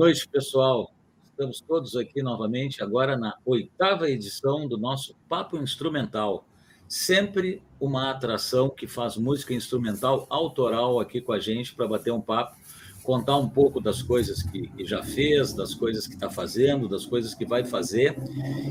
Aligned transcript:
Noite, 0.00 0.26
pessoal. 0.26 0.94
Estamos 1.30 1.60
todos 1.60 1.94
aqui 1.94 2.22
novamente, 2.22 2.82
agora 2.82 3.18
na 3.18 3.36
oitava 3.44 4.08
edição 4.08 4.66
do 4.66 4.78
nosso 4.78 5.14
Papo 5.28 5.58
Instrumental. 5.58 6.48
Sempre 6.88 7.62
uma 7.78 8.10
atração 8.10 8.70
que 8.70 8.86
faz 8.86 9.18
música 9.18 9.52
instrumental 9.52 10.26
autoral 10.30 11.00
aqui 11.00 11.20
com 11.20 11.34
a 11.34 11.38
gente 11.38 11.74
para 11.74 11.86
bater 11.86 12.10
um 12.14 12.20
papo, 12.22 12.56
contar 13.02 13.36
um 13.36 13.46
pouco 13.46 13.78
das 13.78 14.00
coisas 14.00 14.42
que, 14.42 14.70
já 14.86 15.02
fez, 15.02 15.52
das 15.52 15.74
coisas 15.74 16.06
que 16.06 16.14
está 16.14 16.30
fazendo, 16.30 16.88
das 16.88 17.04
coisas 17.04 17.34
que 17.34 17.44
vai 17.44 17.62
fazer. 17.62 18.16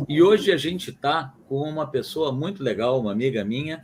E 0.10 0.24
hoje 0.24 0.52
a 0.52 0.58
gente 0.58 0.90
está 0.90 1.36
com 1.48 1.62
uma 1.62 1.86
pessoa 1.86 2.32
muito 2.32 2.64
legal, 2.64 3.00
uma 3.00 3.12
amiga 3.12 3.46
minha, 3.46 3.84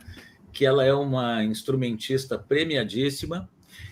que 0.52 0.66
ela 0.66 0.84
é 0.84 0.92
uma 0.92 1.44
instrumentista 1.44 2.36
premiadíssima, 2.36 3.48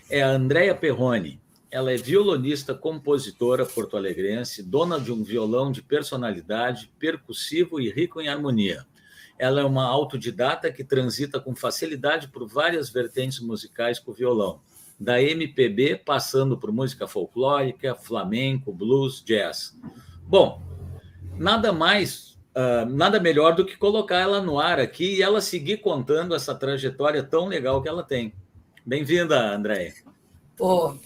é 0.09 0.21
a 0.21 0.31
Andrea 0.31 0.75
Perrone. 0.75 1.44
Ela 1.75 1.91
é 1.91 1.97
violonista, 1.97 2.73
compositora 2.73 3.65
porto-alegrense, 3.65 4.63
dona 4.63 4.97
de 4.97 5.11
um 5.11 5.21
violão 5.21 5.73
de 5.73 5.81
personalidade, 5.81 6.89
percussivo 6.97 7.81
e 7.81 7.91
rico 7.91 8.21
em 8.21 8.29
harmonia. 8.29 8.85
Ela 9.37 9.59
é 9.59 9.63
uma 9.65 9.83
autodidata 9.83 10.71
que 10.71 10.85
transita 10.85 11.37
com 11.37 11.53
facilidade 11.53 12.29
por 12.29 12.47
várias 12.47 12.89
vertentes 12.89 13.41
musicais 13.41 13.99
com 13.99 14.11
o 14.11 14.13
violão, 14.13 14.61
da 14.97 15.21
MPB 15.21 15.97
passando 15.97 16.57
por 16.57 16.71
música 16.71 17.09
folclórica, 17.09 17.93
flamenco, 17.93 18.71
blues, 18.71 19.21
jazz. 19.21 19.77
Bom, 20.25 20.61
nada 21.37 21.73
mais, 21.73 22.37
uh, 22.55 22.85
nada 22.89 23.19
melhor 23.19 23.53
do 23.53 23.65
que 23.65 23.75
colocar 23.75 24.21
ela 24.21 24.39
no 24.39 24.61
ar 24.61 24.79
aqui 24.79 25.15
e 25.17 25.21
ela 25.21 25.41
seguir 25.41 25.79
contando 25.81 26.33
essa 26.33 26.55
trajetória 26.55 27.21
tão 27.21 27.47
legal 27.47 27.81
que 27.81 27.89
ela 27.89 28.01
tem. 28.01 28.33
Bem-vinda, 28.85 29.53
Andréia. 29.53 29.93
Pô, 30.55 30.97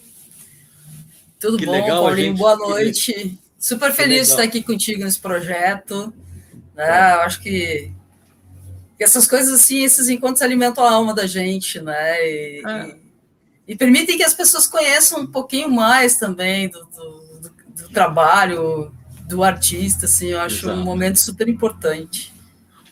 tudo 1.39 1.57
que 1.57 1.66
bom, 1.66 1.72
legal, 1.72 2.03
Paulinho? 2.03 2.27
Gente... 2.27 2.38
Boa 2.38 2.55
noite. 2.57 3.39
Super 3.57 3.94
feliz 3.94 4.27
de 4.27 4.31
estar 4.33 4.44
aqui 4.44 4.61
contigo 4.61 5.03
nesse 5.03 5.19
projeto. 5.19 6.13
Né? 6.75 7.13
Eu 7.16 7.22
acho 7.22 7.41
que, 7.41 7.91
que, 8.97 9.03
essas 9.03 9.27
coisas 9.27 9.59
assim, 9.59 9.83
esses 9.83 10.09
encontros 10.09 10.41
alimentam 10.41 10.83
a 10.83 10.91
alma 10.91 11.13
da 11.13 11.25
gente, 11.25 11.81
né? 11.81 12.25
E, 12.25 12.61
ah. 12.66 12.88
e, 13.67 13.73
e 13.73 13.75
permitem 13.75 14.17
que 14.17 14.23
as 14.23 14.33
pessoas 14.33 14.67
conheçam 14.67 15.22
um 15.22 15.27
pouquinho 15.27 15.69
mais 15.69 16.17
também 16.17 16.69
do, 16.69 16.79
do, 16.85 17.39
do, 17.41 17.83
do 17.83 17.89
trabalho 17.89 18.94
do 19.27 19.44
artista, 19.44 20.06
assim, 20.06 20.29
eu 20.29 20.39
acho 20.39 20.66
Exato. 20.66 20.79
um 20.79 20.83
momento 20.83 21.17
super 21.17 21.47
importante. 21.47 22.33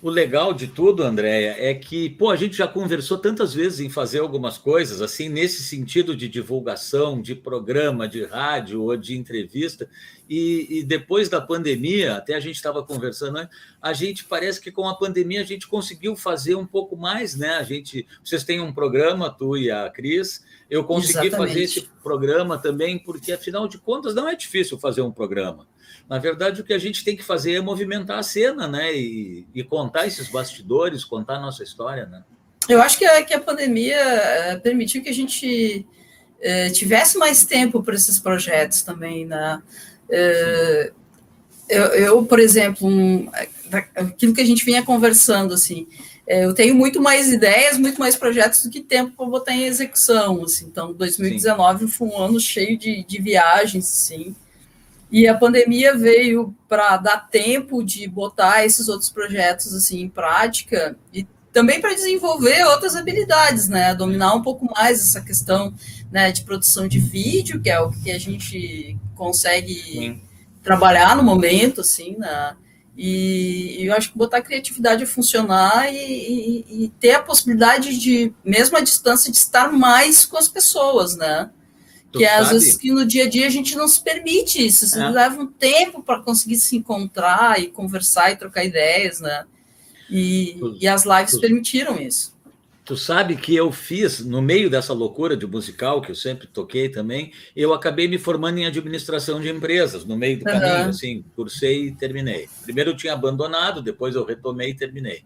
O 0.07 0.09
legal 0.09 0.53
de 0.53 0.67
tudo, 0.67 1.03
Andréia, 1.03 1.53
é 1.59 1.73
que 1.73 2.09
pô, 2.11 2.29
a 2.29 2.37
gente 2.37 2.55
já 2.55 2.65
conversou 2.65 3.17
tantas 3.17 3.53
vezes 3.53 3.81
em 3.81 3.89
fazer 3.89 4.19
algumas 4.19 4.57
coisas, 4.57 5.01
assim, 5.01 5.27
nesse 5.27 5.61
sentido 5.61 6.15
de 6.15 6.29
divulgação, 6.29 7.21
de 7.21 7.35
programa, 7.35 8.07
de 8.07 8.23
rádio 8.23 8.83
ou 8.83 8.95
de 8.95 9.17
entrevista, 9.17 9.89
e, 10.29 10.79
e 10.79 10.83
depois 10.83 11.27
da 11.27 11.41
pandemia, 11.41 12.15
até 12.15 12.35
a 12.35 12.39
gente 12.39 12.55
estava 12.55 12.81
conversando, 12.81 13.33
né, 13.33 13.49
a 13.81 13.91
gente 13.91 14.23
parece 14.23 14.61
que 14.61 14.71
com 14.71 14.87
a 14.87 14.95
pandemia 14.95 15.41
a 15.41 15.45
gente 15.45 15.67
conseguiu 15.67 16.15
fazer 16.15 16.55
um 16.55 16.65
pouco 16.65 16.95
mais, 16.95 17.35
né? 17.35 17.55
A 17.55 17.63
gente, 17.63 18.07
vocês 18.23 18.45
têm 18.45 18.61
um 18.61 18.71
programa, 18.71 19.29
tu 19.29 19.57
e 19.57 19.69
a 19.69 19.89
Cris, 19.89 20.41
eu 20.69 20.83
consegui 20.83 21.27
Exatamente. 21.27 21.49
fazer 21.49 21.63
esse 21.63 21.81
programa 22.03 22.57
também, 22.57 22.99
porque 22.99 23.31
afinal 23.31 23.67
de 23.67 23.77
contas 23.77 24.13
não 24.13 24.27
é 24.27 24.35
difícil 24.35 24.77
fazer 24.77 25.01
um 25.01 25.11
programa. 25.11 25.67
Na 26.09 26.19
verdade, 26.19 26.61
o 26.61 26.63
que 26.63 26.73
a 26.73 26.77
gente 26.77 27.03
tem 27.03 27.15
que 27.15 27.23
fazer 27.23 27.55
é 27.55 27.61
movimentar 27.61 28.19
a 28.19 28.23
cena, 28.23 28.67
né? 28.67 28.95
E, 28.95 29.45
e 29.53 29.63
contar 29.63 30.07
esses 30.07 30.29
bastidores, 30.29 31.03
contar 31.03 31.35
a 31.35 31.41
nossa 31.41 31.63
história, 31.63 32.05
né? 32.05 32.23
Eu 32.67 32.81
acho 32.81 32.97
que 32.97 33.05
a, 33.05 33.23
que 33.23 33.33
a 33.33 33.39
pandemia 33.39 33.97
eh, 33.97 34.57
permitiu 34.57 35.01
que 35.01 35.09
a 35.09 35.13
gente 35.13 35.85
eh, 36.41 36.69
tivesse 36.69 37.17
mais 37.17 37.45
tempo 37.45 37.81
para 37.81 37.95
esses 37.95 38.19
projetos 38.19 38.81
também, 38.81 39.25
né? 39.25 39.61
Eh, 40.09 40.91
eu, 41.69 41.83
eu, 41.83 42.25
por 42.25 42.39
exemplo, 42.39 42.87
um, 42.87 43.29
aquilo 43.95 44.33
que 44.33 44.41
a 44.41 44.45
gente 44.45 44.63
vinha 44.63 44.83
conversando, 44.83 45.53
assim, 45.53 45.87
eu 46.27 46.53
tenho 46.53 46.75
muito 46.75 47.01
mais 47.01 47.31
ideias, 47.31 47.77
muito 47.77 47.99
mais 47.99 48.15
projetos 48.17 48.63
do 48.63 48.69
que 48.69 48.81
tempo 48.81 49.13
para 49.15 49.25
botar 49.25 49.53
em 49.53 49.63
execução, 49.63 50.43
assim. 50.43 50.65
Então, 50.65 50.93
2019 50.93 51.85
Sim. 51.85 51.91
foi 51.91 52.07
um 52.09 52.17
ano 52.17 52.39
cheio 52.39 52.77
de, 52.77 53.03
de 53.05 53.21
viagens, 53.21 53.85
assim. 53.85 54.35
E 55.09 55.25
a 55.25 55.33
pandemia 55.33 55.95
veio 55.95 56.53
para 56.67 56.97
dar 56.97 57.29
tempo 57.29 57.81
de 57.81 58.05
botar 58.07 58.65
esses 58.65 58.89
outros 58.89 59.09
projetos 59.09 59.73
assim 59.73 60.01
em 60.01 60.09
prática 60.09 60.97
e 61.13 61.25
também 61.53 61.79
para 61.79 61.93
desenvolver 61.93 62.65
outras 62.65 62.95
habilidades, 62.95 63.69
né? 63.69 63.95
Dominar 63.95 64.35
um 64.35 64.41
pouco 64.41 64.65
mais 64.65 65.01
essa 65.01 65.21
questão 65.21 65.73
né, 66.11 66.31
de 66.31 66.43
produção 66.43 66.87
de 66.87 66.99
vídeo, 66.99 67.61
que 67.61 67.69
é 67.69 67.79
o 67.79 67.89
que 67.89 68.11
a 68.11 68.19
gente 68.19 68.97
consegue 69.15 69.73
Sim. 69.73 70.21
trabalhar 70.61 71.15
no 71.15 71.23
momento, 71.23 71.81
assim, 71.81 72.17
né? 72.17 72.55
E, 72.97 73.85
eu 73.85 73.93
acho 73.93 74.11
que 74.11 74.17
botar 74.17 74.37
a 74.37 74.41
criatividade 74.41 75.03
a 75.03 75.07
funcionar 75.07 75.93
e, 75.93 75.97
e, 75.97 76.85
e 76.85 76.89
ter 76.99 77.11
a 77.11 77.21
possibilidade 77.21 77.97
de, 77.97 78.33
mesmo 78.43 78.75
à 78.75 78.81
distância, 78.81 79.31
de 79.31 79.37
estar 79.37 79.71
mais 79.71 80.25
com 80.25 80.37
as 80.37 80.47
pessoas, 80.47 81.15
né? 81.15 81.49
que 82.11 82.23
é, 82.25 82.35
às 82.35 82.49
vezes 82.49 82.77
que 82.77 82.91
no 82.91 83.05
dia 83.05 83.25
a 83.25 83.29
dia 83.29 83.45
a 83.45 83.49
gente 83.49 83.75
não 83.75 83.87
se 83.87 84.01
permite 84.01 84.65
isso, 84.65 84.87
você 84.87 84.99
é. 84.99 85.09
leva 85.09 85.41
um 85.41 85.47
tempo 85.47 86.01
para 86.01 86.19
conseguir 86.21 86.57
se 86.57 86.75
encontrar 86.75 87.59
e 87.59 87.67
conversar 87.67 88.31
e 88.31 88.37
trocar 88.37 88.63
ideias, 88.65 89.19
né? 89.19 89.45
E, 90.09 90.55
tu, 90.57 90.77
e 90.79 90.87
as 90.87 91.05
lives 91.05 91.31
tu, 91.31 91.41
permitiram 91.41 91.99
isso. 91.99 92.36
Tu 92.87 92.95
sabe 92.95 93.35
que 93.35 93.53
eu 93.53 93.69
fiz, 93.69 94.25
no 94.25 94.41
meio 94.41 94.69
dessa 94.69 94.93
loucura 94.93 95.35
de 95.35 95.45
musical, 95.45 96.01
que 96.01 96.09
eu 96.09 96.15
sempre 96.15 96.47
toquei 96.47 96.87
também, 96.87 97.33
eu 97.53 97.73
acabei 97.73 98.07
me 98.07 98.17
formando 98.17 98.59
em 98.59 98.65
administração 98.65 99.41
de 99.41 99.49
empresas, 99.49 100.05
no 100.05 100.15
meio 100.15 100.39
do 100.39 100.49
uhum. 100.49 100.57
caminho, 100.57 100.89
assim, 100.89 101.25
cursei 101.35 101.87
e 101.87 101.91
terminei. 101.91 102.47
Primeiro 102.63 102.91
eu 102.91 102.95
tinha 102.95 103.11
abandonado, 103.11 103.81
depois 103.81 104.15
eu 104.15 104.23
retomei 104.23 104.69
e 104.69 104.73
terminei. 104.73 105.25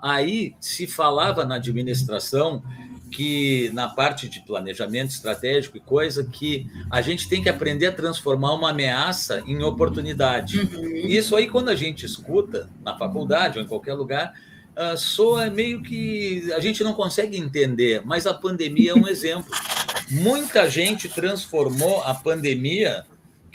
Aí 0.00 0.54
se 0.60 0.84
falava 0.88 1.44
na 1.44 1.54
administração 1.54 2.64
que 3.08 3.70
na 3.72 3.88
parte 3.88 4.28
de 4.28 4.40
planejamento 4.40 5.10
estratégico 5.10 5.76
e 5.76 5.80
coisa 5.80 6.24
que 6.24 6.68
a 6.90 7.00
gente 7.00 7.28
tem 7.28 7.40
que 7.40 7.48
aprender 7.48 7.86
a 7.86 7.92
transformar 7.92 8.52
uma 8.54 8.70
ameaça 8.70 9.44
em 9.46 9.62
oportunidade. 9.62 10.58
Uhum. 10.58 10.96
Isso 11.06 11.36
aí 11.36 11.48
quando 11.48 11.68
a 11.68 11.76
gente 11.76 12.04
escuta 12.04 12.68
na 12.82 12.98
faculdade 12.98 13.58
ou 13.58 13.64
em 13.64 13.68
qualquer 13.68 13.94
lugar, 13.94 14.34
uh, 14.76 14.96
soa 14.96 15.50
meio 15.50 15.82
que 15.82 16.52
a 16.52 16.60
gente 16.60 16.84
não 16.84 16.92
consegue 16.92 17.36
entender, 17.36 18.02
mas 18.04 18.26
a 18.26 18.34
pandemia 18.34 18.92
é 18.92 18.94
um 18.94 19.08
exemplo. 19.08 19.52
Muita 20.10 20.68
gente 20.70 21.08
transformou 21.08 22.02
a 22.02 22.14
pandemia 22.14 23.04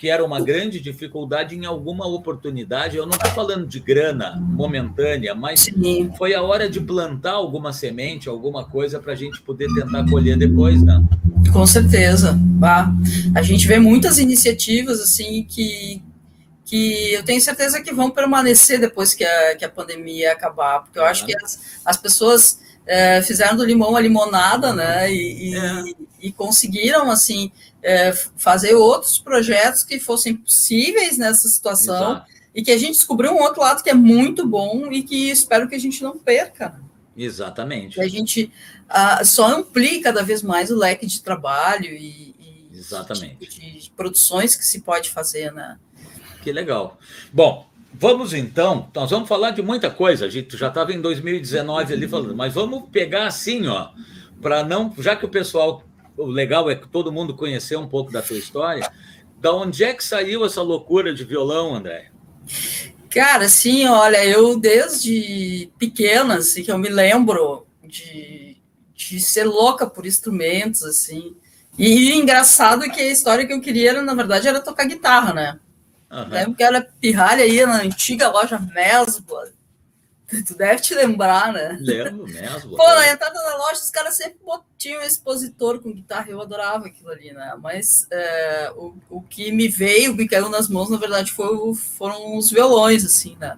que 0.02 0.10
era 0.10 0.26
uma 0.26 0.42
grande 0.42 0.80
dificuldade 0.80 1.56
em 1.56 1.64
alguma 1.64 2.08
oportunidade. 2.08 2.98
Eu 2.98 3.06
não 3.06 3.14
estou 3.14 3.30
falando 3.34 3.68
de 3.68 3.80
grana 3.80 4.36
momentânea, 4.36 5.36
mas 5.36 5.60
Sim. 5.60 6.12
foi 6.18 6.34
a 6.34 6.42
hora 6.42 6.68
de 6.68 6.82
plantar 6.82 7.34
alguma 7.34 7.72
semente, 7.72 8.28
alguma 8.28 8.66
coisa 8.66 9.00
para 9.00 9.14
a 9.14 9.16
gente 9.16 9.40
poder 9.44 9.68
tentar 9.76 10.04
colher 10.10 10.36
depois, 10.36 10.82
né? 10.82 11.06
Com 11.54 11.68
certeza. 11.68 12.36
Ah, 12.64 12.92
a 13.36 13.44
gente 13.44 13.68
vê 13.68 13.78
muitas 13.78 14.18
iniciativas 14.18 15.00
assim 15.00 15.46
que, 15.48 16.02
que 16.72 17.12
eu 17.12 17.24
tenho 17.26 17.42
certeza 17.42 17.82
que 17.82 17.94
vão 17.94 18.10
permanecer 18.10 18.80
depois 18.80 19.14
que 19.14 19.26
a, 19.26 19.56
que 19.58 19.66
a 19.66 19.70
pandemia 19.70 20.32
acabar, 20.32 20.80
porque 20.80 20.98
eu 20.98 21.04
acho 21.04 21.26
que 21.26 21.36
as, 21.36 21.60
as 21.84 21.98
pessoas 21.98 22.62
é, 22.88 23.22
fizeram 23.22 23.58
do 23.58 23.66
limão 23.66 23.94
a 23.94 24.00
limonada, 24.00 24.72
né? 24.74 25.12
E, 25.12 25.54
é. 25.54 25.82
e, 25.82 25.96
e 26.30 26.32
conseguiram 26.32 27.12
assim 27.12 27.52
é, 27.84 28.14
fazer 28.38 28.74
outros 28.74 29.20
projetos 29.20 29.84
que 29.84 30.00
fossem 30.00 30.34
possíveis 30.34 31.18
nessa 31.18 31.50
situação 31.50 32.12
Exato. 32.12 32.28
e 32.56 32.64
que 32.64 32.72
a 32.72 32.78
gente 32.78 32.94
descobriu 32.94 33.34
um 33.34 33.42
outro 33.42 33.60
lado 33.60 33.84
que 33.84 33.90
é 33.90 33.94
muito 33.94 34.48
bom 34.48 34.90
e 34.94 35.04
que 35.04 35.30
espero 35.30 35.68
que 35.68 35.76
a 35.76 35.80
gente 35.80 36.02
não 36.02 36.18
perca. 36.18 36.80
Exatamente. 37.18 37.96
Que 37.96 38.02
a 38.02 38.08
gente 38.08 38.50
uh, 38.90 39.26
só 39.26 39.58
amplie 39.58 40.00
cada 40.00 40.24
vez 40.24 40.42
mais 40.42 40.72
o 40.72 40.78
leque 40.78 41.06
de 41.06 41.22
trabalho 41.22 41.92
e, 41.92 42.34
e 42.40 42.70
Exatamente. 42.74 43.46
De, 43.46 43.80
de, 43.80 43.92
produções 43.92 44.56
que 44.56 44.66
se 44.66 44.80
pode 44.80 45.10
fazer, 45.10 45.52
né? 45.52 45.78
Que 46.42 46.52
legal. 46.52 47.00
Bom, 47.32 47.68
vamos 47.94 48.34
então, 48.34 48.90
nós 48.96 49.10
vamos 49.10 49.30
falar 49.30 49.52
de 49.52 49.62
muita 49.62 49.90
coisa. 49.90 50.26
A 50.26 50.30
gente 50.30 50.58
já 50.58 50.68
estava 50.68 50.94
em 50.94 51.02
2019 51.02 51.94
ali 51.94 52.08
falando, 52.08 52.36
mas 52.36 52.54
vamos 52.54 52.90
pegar 52.90 53.28
assim, 53.28 53.68
ó, 53.68 53.90
para 54.42 54.64
não, 54.64 54.94
já 54.98 55.16
que 55.16 55.26
o 55.26 55.30
pessoal 55.30 55.84
o 56.18 56.26
legal 56.26 56.70
é 56.70 56.76
que 56.76 56.88
todo 56.88 57.12
mundo 57.12 57.36
conheceu 57.36 57.80
um 57.80 57.88
pouco 57.88 58.12
da 58.12 58.22
tua 58.22 58.38
história. 58.38 58.90
Da 59.40 59.54
onde 59.54 59.84
é 59.84 59.94
que 59.94 60.04
saiu 60.04 60.46
essa 60.46 60.62
loucura 60.62 61.14
de 61.14 61.24
violão, 61.24 61.74
André? 61.74 62.12
Cara, 63.10 63.50
sim, 63.50 63.88
olha, 63.88 64.24
eu 64.24 64.58
desde 64.58 65.70
pequena, 65.78 66.36
assim, 66.36 66.64
que 66.64 66.72
eu 66.72 66.78
me 66.78 66.90
lembro 66.90 67.66
de, 67.84 68.58
de 68.96 69.20
ser 69.20 69.46
louca 69.46 69.88
por 69.88 70.06
instrumentos, 70.06 70.84
assim. 70.84 71.36
E 71.78 72.14
engraçado 72.14 72.90
que 72.92 73.02
a 73.02 73.12
história 73.12 73.46
que 73.46 73.54
eu 73.54 73.62
queria, 73.62 73.92
era, 73.92 74.02
na 74.02 74.14
verdade, 74.14 74.48
era 74.48 74.62
tocar 74.62 74.86
guitarra, 74.86 75.34
né? 75.34 75.60
Uhum. 76.12 76.30
Lembro 76.30 76.56
que 76.56 76.64
era 76.64 76.82
pirralha 77.00 77.44
aí 77.44 77.66
na 77.66 77.82
antiga 77.82 78.30
loja 78.30 78.60
Mesbla, 78.60 79.50
Tu 80.46 80.56
deve 80.56 80.82
te 80.82 80.96
lembrar, 80.96 81.52
né? 81.52 81.78
Lembro 81.82 82.24
mesmo. 82.26 82.78
Pô, 82.78 82.86
na 82.86 83.12
entrada 83.12 83.34
da 83.34 83.58
loja, 83.58 83.82
os 83.82 83.92
caras 83.92 84.16
sempre 84.16 84.40
tinham 84.78 85.02
um 85.02 85.06
expositor 85.06 85.80
com 85.80 85.92
guitarra, 85.92 86.30
eu 86.30 86.42
adorava 86.42 86.86
aquilo 86.88 87.10
ali, 87.10 87.34
né? 87.34 87.54
Mas 87.62 88.08
é, 88.10 88.72
o, 88.78 88.96
o 89.10 89.22
que 89.22 89.52
me 89.52 89.68
veio, 89.68 90.16
me 90.16 90.26
caiu 90.28 90.48
nas 90.48 90.70
mãos, 90.70 90.90
na 90.90 90.96
verdade, 90.96 91.34
foi, 91.34 91.76
foram 91.76 92.38
os 92.38 92.50
violões, 92.50 93.04
assim, 93.04 93.36
né? 93.42 93.58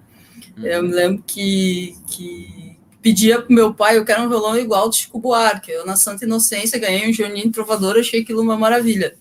Uhum. 0.58 0.66
Eu 0.66 0.82
me 0.82 0.92
lembro 0.92 1.22
que, 1.24 1.96
que 2.08 2.76
pedia 3.00 3.40
pro 3.40 3.54
meu 3.54 3.72
pai, 3.72 3.96
eu 3.96 4.04
quero 4.04 4.22
um 4.22 4.28
violão 4.28 4.58
igual 4.58 4.88
do 4.88 4.96
Chico 4.96 5.20
Buarque. 5.20 5.70
Eu, 5.70 5.86
na 5.86 5.94
Santa 5.94 6.24
Inocência, 6.24 6.78
ganhei 6.78 7.08
um 7.08 7.12
Juninho 7.12 7.52
Trovador, 7.52 7.98
achei 7.98 8.22
aquilo 8.22 8.42
uma 8.42 8.58
maravilha. 8.58 9.16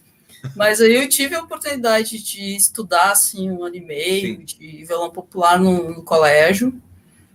Mas 0.55 0.81
aí 0.81 0.93
eu 0.95 1.07
tive 1.07 1.35
a 1.35 1.41
oportunidade 1.41 2.21
de 2.21 2.55
estudar, 2.55 3.11
assim, 3.11 3.49
um 3.49 3.63
ano 3.63 3.75
e 3.75 3.81
meio 3.81 4.37
Sim. 4.37 4.43
de 4.43 4.85
violão 4.85 5.09
popular 5.09 5.59
no, 5.59 5.95
no 5.95 6.03
colégio. 6.03 6.73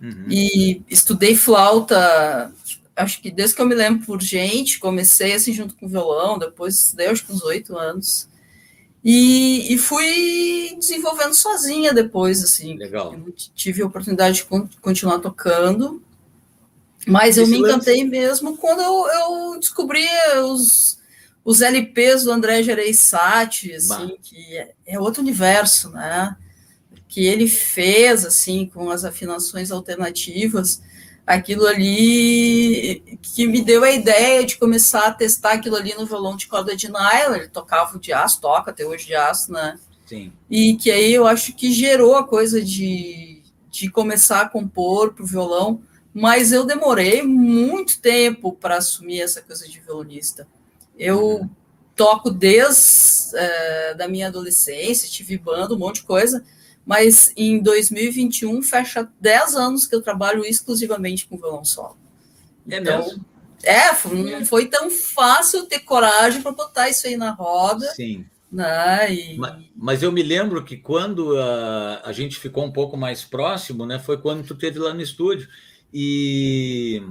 Uhum. 0.01 0.25
E 0.29 0.81
estudei 0.89 1.35
flauta, 1.35 2.53
acho 2.95 3.21
que 3.21 3.31
desde 3.31 3.55
que 3.55 3.61
eu 3.61 3.65
me 3.65 3.75
lembro 3.75 4.05
por 4.05 4.21
gente, 4.21 4.79
comecei 4.79 5.33
assim 5.33 5.53
junto 5.53 5.75
com 5.75 5.87
violão, 5.87 6.37
depois 6.37 6.77
estudei 6.79 7.07
acho 7.07 7.25
que 7.25 7.33
uns 7.33 7.43
oito 7.43 7.77
anos. 7.77 8.29
E, 9.03 9.73
e, 9.73 9.77
fui 9.77 10.75
desenvolvendo 10.77 11.33
sozinha 11.33 11.93
depois, 11.93 12.43
assim. 12.43 12.77
Legal. 12.77 13.15
tive 13.55 13.81
a 13.81 13.85
oportunidade 13.85 14.39
de 14.39 14.45
continuar 14.81 15.19
tocando, 15.19 16.01
mas 17.07 17.37
eu 17.37 17.47
me 17.47 17.59
encantei 17.59 18.03
lance... 18.03 18.09
mesmo 18.09 18.57
quando 18.57 18.81
eu, 18.81 19.07
eu, 19.07 19.59
descobri 19.59 20.05
os, 20.43 20.98
os 21.49 21.61
LPs 21.61 22.25
do 22.25 22.31
André 22.31 22.61
Gereissati, 22.61 23.73
assim, 23.73 24.15
que 24.21 24.55
é, 24.55 24.71
é 24.85 24.99
outro 24.99 25.19
universo, 25.19 25.89
né? 25.89 26.37
que 27.07 27.25
ele 27.25 27.47
fez 27.47 28.23
assim 28.23 28.67
com 28.71 28.91
as 28.91 29.03
afinações 29.03 29.71
alternativas, 29.71 30.79
aquilo 31.25 31.65
ali 31.65 33.01
que 33.33 33.47
me 33.47 33.63
deu 33.63 33.83
a 33.83 33.89
ideia 33.89 34.45
de 34.45 34.57
começar 34.57 35.07
a 35.07 35.11
testar 35.11 35.53
aquilo 35.53 35.75
ali 35.75 35.95
no 35.95 36.05
violão 36.05 36.37
de 36.37 36.45
corda 36.45 36.75
de 36.75 36.87
nylon, 36.87 37.37
ele 37.37 37.47
tocava 37.47 37.97
o 37.97 37.99
de 37.99 38.13
aço, 38.13 38.39
toca 38.39 38.69
até 38.69 38.85
hoje 38.85 39.07
de 39.07 39.15
aço, 39.15 39.51
né? 39.51 39.79
Sim. 40.05 40.31
E 40.47 40.75
que 40.75 40.91
aí 40.91 41.11
eu 41.11 41.25
acho 41.25 41.53
que 41.53 41.73
gerou 41.73 42.15
a 42.15 42.27
coisa 42.27 42.61
de, 42.61 43.41
de 43.71 43.89
começar 43.89 44.41
a 44.41 44.49
compor 44.49 45.15
para 45.15 45.23
o 45.23 45.27
violão, 45.27 45.81
mas 46.13 46.51
eu 46.51 46.63
demorei 46.63 47.23
muito 47.23 47.99
tempo 47.99 48.53
para 48.53 48.77
assumir 48.77 49.21
essa 49.21 49.41
coisa 49.41 49.67
de 49.67 49.79
violonista. 49.79 50.47
Eu 50.99 51.39
uhum. 51.39 51.49
toco 51.95 52.29
desde 52.29 53.35
é, 53.35 53.93
da 53.93 54.07
minha 54.07 54.27
adolescência, 54.27 55.09
tive 55.09 55.37
banda, 55.37 55.73
um 55.73 55.79
monte 55.79 56.01
de 56.01 56.03
coisa, 56.03 56.43
mas 56.85 57.31
em 57.37 57.59
2021 57.59 58.61
fecha 58.61 59.09
10 59.21 59.55
anos 59.55 59.87
que 59.87 59.95
eu 59.95 60.01
trabalho 60.01 60.45
exclusivamente 60.45 61.25
com 61.25 61.37
violão 61.37 61.63
solo. 61.63 61.97
É 62.69 62.77
então, 62.77 62.99
mesmo? 62.99 63.25
É, 63.63 63.91
não 64.37 64.45
foi 64.45 64.67
tão 64.67 64.89
fácil 64.89 65.65
ter 65.65 65.79
coragem 65.79 66.41
para 66.41 66.51
botar 66.51 66.89
isso 66.89 67.07
aí 67.07 67.17
na 67.17 67.31
roda. 67.31 67.85
Sim. 67.93 68.25
Né? 68.51 69.13
E... 69.13 69.37
Mas, 69.37 69.65
mas, 69.75 70.03
eu 70.03 70.11
me 70.11 70.23
lembro 70.23 70.63
que 70.63 70.77
quando 70.77 71.37
a, 71.37 72.01
a 72.05 72.11
gente 72.11 72.39
ficou 72.39 72.65
um 72.65 72.71
pouco 72.71 72.97
mais 72.97 73.23
próximo, 73.23 73.85
né? 73.85 73.99
Foi 73.99 74.17
quando 74.17 74.45
tu 74.45 74.55
teve 74.55 74.79
lá 74.79 74.93
no 74.93 75.01
estúdio. 75.01 75.47
E 75.93 77.03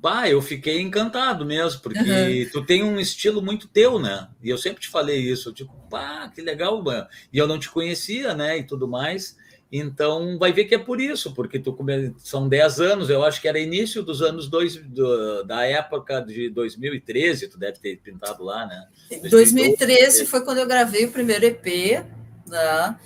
Bah, 0.00 0.28
eu 0.28 0.40
fiquei 0.40 0.80
encantado 0.80 1.44
mesmo, 1.44 1.80
porque 1.80 1.98
uhum. 1.98 2.50
tu 2.52 2.64
tem 2.64 2.84
um 2.84 3.00
estilo 3.00 3.42
muito 3.42 3.66
teu, 3.66 3.98
né? 3.98 4.28
E 4.42 4.48
eu 4.48 4.56
sempre 4.56 4.80
te 4.80 4.88
falei 4.88 5.18
isso, 5.18 5.52
tipo, 5.52 5.72
pá, 5.90 6.30
que 6.32 6.40
legal, 6.40 6.80
mano. 6.82 7.06
E 7.32 7.38
eu 7.38 7.48
não 7.48 7.58
te 7.58 7.68
conhecia, 7.68 8.32
né? 8.32 8.58
E 8.58 8.62
tudo 8.62 8.86
mais. 8.86 9.36
Então, 9.72 10.38
vai 10.38 10.52
ver 10.52 10.64
que 10.64 10.74
é 10.74 10.78
por 10.78 11.00
isso, 11.00 11.34
porque 11.34 11.58
tu 11.58 11.72
come... 11.72 12.14
são 12.18 12.48
10 12.48 12.80
anos, 12.80 13.10
eu 13.10 13.24
acho 13.24 13.40
que 13.40 13.48
era 13.48 13.58
início 13.58 14.02
dos 14.02 14.22
anos 14.22 14.48
dois, 14.48 14.76
do, 14.76 15.42
da 15.42 15.64
época 15.64 16.20
de 16.20 16.48
2013, 16.48 17.48
tu 17.48 17.58
deve 17.58 17.78
ter 17.78 17.98
pintado 17.98 18.44
lá, 18.44 18.66
né? 18.66 18.86
2012, 19.10 19.54
2013 19.54 20.26
foi 20.26 20.42
quando 20.42 20.58
eu 20.58 20.66
gravei 20.66 21.04
o 21.04 21.10
primeiro 21.10 21.44
EP, 21.44 22.04
né? 22.46 22.96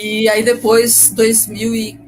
E 0.00 0.28
aí 0.28 0.44
depois, 0.44 1.10
2014 1.16 2.03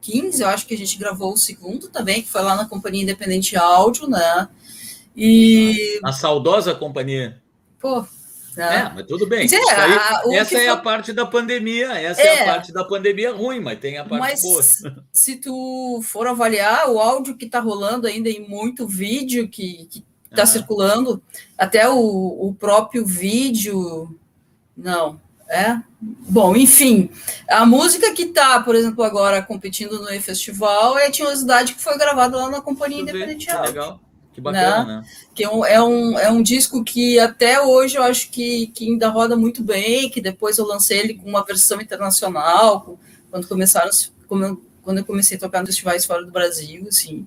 15, 0.00 0.42
eu 0.42 0.48
acho 0.48 0.66
que 0.66 0.74
a 0.74 0.78
gente 0.78 0.98
gravou 0.98 1.32
o 1.32 1.36
segundo 1.36 1.88
também, 1.88 2.22
que 2.22 2.28
foi 2.28 2.42
lá 2.42 2.54
na 2.54 2.68
Companhia 2.68 3.02
Independente 3.02 3.56
Áudio, 3.56 4.08
né? 4.08 4.48
E. 5.16 6.00
A 6.04 6.12
saudosa 6.12 6.74
companhia. 6.74 7.40
Pô. 7.78 8.04
Né? 8.56 8.76
É, 8.76 8.94
mas 8.94 9.06
tudo 9.06 9.26
bem. 9.26 9.40
Aí, 9.40 10.34
essa 10.34 10.54
é 10.56 10.58
foi... 10.58 10.68
a 10.68 10.76
parte 10.76 11.12
da 11.12 11.24
pandemia, 11.24 11.92
essa 11.92 12.20
é. 12.20 12.26
é. 12.26 12.42
a 12.42 12.52
parte 12.52 12.72
da 12.72 12.84
pandemia 12.84 13.32
ruim, 13.32 13.60
mas 13.60 13.78
tem 13.78 13.96
a 13.98 14.04
parte 14.04 14.20
mas, 14.20 14.42
boa. 14.42 14.62
Se 15.12 15.36
tu 15.36 16.00
for 16.02 16.26
avaliar 16.26 16.90
o 16.90 16.98
áudio 16.98 17.36
que 17.36 17.46
está 17.46 17.60
rolando 17.60 18.06
ainda 18.06 18.28
em 18.28 18.46
muito 18.46 18.86
vídeo 18.86 19.48
que 19.48 19.88
está 20.30 20.46
circulando, 20.46 21.22
até 21.56 21.88
o, 21.88 21.96
o 21.96 22.54
próprio 22.54 23.04
vídeo. 23.04 24.16
Não, 24.76 25.20
é? 25.50 25.82
Bom, 26.00 26.54
enfim, 26.54 27.10
a 27.48 27.66
música 27.66 28.14
que 28.14 28.22
está, 28.22 28.60
por 28.60 28.74
exemplo, 28.74 29.02
agora 29.02 29.42
competindo 29.42 30.00
no 30.00 30.08
E-Festival 30.08 30.96
é 30.96 31.06
a 31.06 31.10
Tinhosidade 31.10 31.74
que 31.74 31.82
foi 31.82 31.98
gravada 31.98 32.36
lá 32.36 32.48
na 32.48 32.60
Companhia 32.60 33.02
Independente 33.02 33.46
Que 33.46 33.56
legal, 33.56 34.00
que 34.32 34.40
bacana, 34.40 34.84
né? 34.84 34.96
né? 35.00 35.04
Que 35.34 35.44
é 35.44 35.50
um, 35.50 35.64
é, 35.64 35.82
um, 35.82 36.18
é 36.18 36.30
um 36.30 36.40
disco 36.40 36.84
que 36.84 37.18
até 37.18 37.60
hoje 37.60 37.96
eu 37.96 38.02
acho 38.04 38.30
que, 38.30 38.68
que 38.68 38.88
ainda 38.88 39.08
roda 39.08 39.36
muito 39.36 39.62
bem, 39.62 40.08
que 40.08 40.20
depois 40.20 40.56
eu 40.56 40.66
lancei 40.66 41.00
ele 41.00 41.14
com 41.14 41.28
uma 41.28 41.44
versão 41.44 41.80
internacional, 41.80 42.96
quando 43.28 43.48
começaram, 43.48 43.90
quando 44.28 44.98
eu 44.98 45.04
comecei 45.04 45.36
a 45.36 45.40
tocar 45.40 45.60
nos 45.60 45.70
festivais 45.70 46.06
fora 46.06 46.24
do 46.24 46.30
Brasil, 46.30 46.86
assim, 46.88 47.26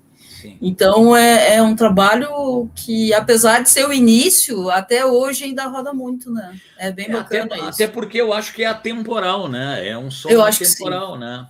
então 0.60 1.16
é, 1.16 1.56
é, 1.56 1.62
um 1.62 1.76
trabalho 1.76 2.68
que, 2.74 3.12
apesar 3.14 3.62
de 3.62 3.70
ser 3.70 3.86
o 3.86 3.92
início, 3.92 4.70
até 4.70 5.04
hoje 5.04 5.44
ainda 5.44 5.66
roda 5.66 5.92
muito, 5.92 6.30
né? 6.32 6.58
É 6.78 6.90
bem 6.92 7.06
é, 7.06 7.12
bacana 7.12 7.46
até, 7.46 7.56
isso. 7.56 7.68
Até 7.68 7.88
porque 7.88 8.20
eu 8.20 8.32
acho 8.32 8.52
que 8.52 8.62
é 8.62 8.66
atemporal, 8.66 9.48
né? 9.48 9.86
É 9.86 9.96
um 9.96 10.10
som 10.10 10.28
eu 10.28 10.42
atemporal, 10.42 11.18
né? 11.18 11.46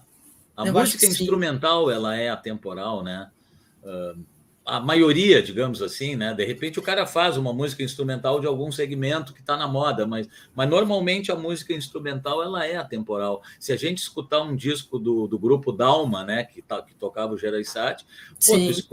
A 0.57 0.67
eu 0.67 0.73
música 0.73 1.07
instrumental, 1.07 1.91
ela 1.91 2.17
é 2.17 2.29
atemporal, 2.29 3.03
né? 3.03 3.29
Uh, 3.83 4.19
a 4.67 4.81
maioria, 4.81 5.43
digamos 5.43 5.83
assim, 5.83 6.17
né? 6.17 6.33
De 6.33 6.45
repente 6.45 6.79
o 6.79 6.83
cara 6.83 7.07
faz 7.07 7.37
uma 7.37 7.53
música 7.53 7.83
instrumental 7.83 8.41
de 8.41 8.47
algum 8.47 8.73
segmento 8.73 9.35
que 9.35 9.41
está 9.41 9.57
na 9.57 9.69
moda, 9.69 10.07
mas, 10.07 10.27
mas 10.55 10.69
normalmente 10.69 11.31
a 11.31 11.37
música 11.37 11.75
instrumental 11.75 12.43
ela 12.43 12.65
é 12.65 12.77
atemporal. 12.77 13.43
Se 13.61 13.73
a 13.73 13.77
gente 13.77 13.99
escutar 13.99 14.41
um 14.41 14.57
disco 14.57 14.99
do, 14.99 15.27
do 15.27 15.39
grupo 15.39 15.71
Dalma, 15.71 16.25
né? 16.25 16.45
Que, 16.45 16.63
tá, 16.63 16.81
que 16.81 16.95
tocava 16.95 17.35
o 17.35 17.39
Gereissati, 17.39 18.07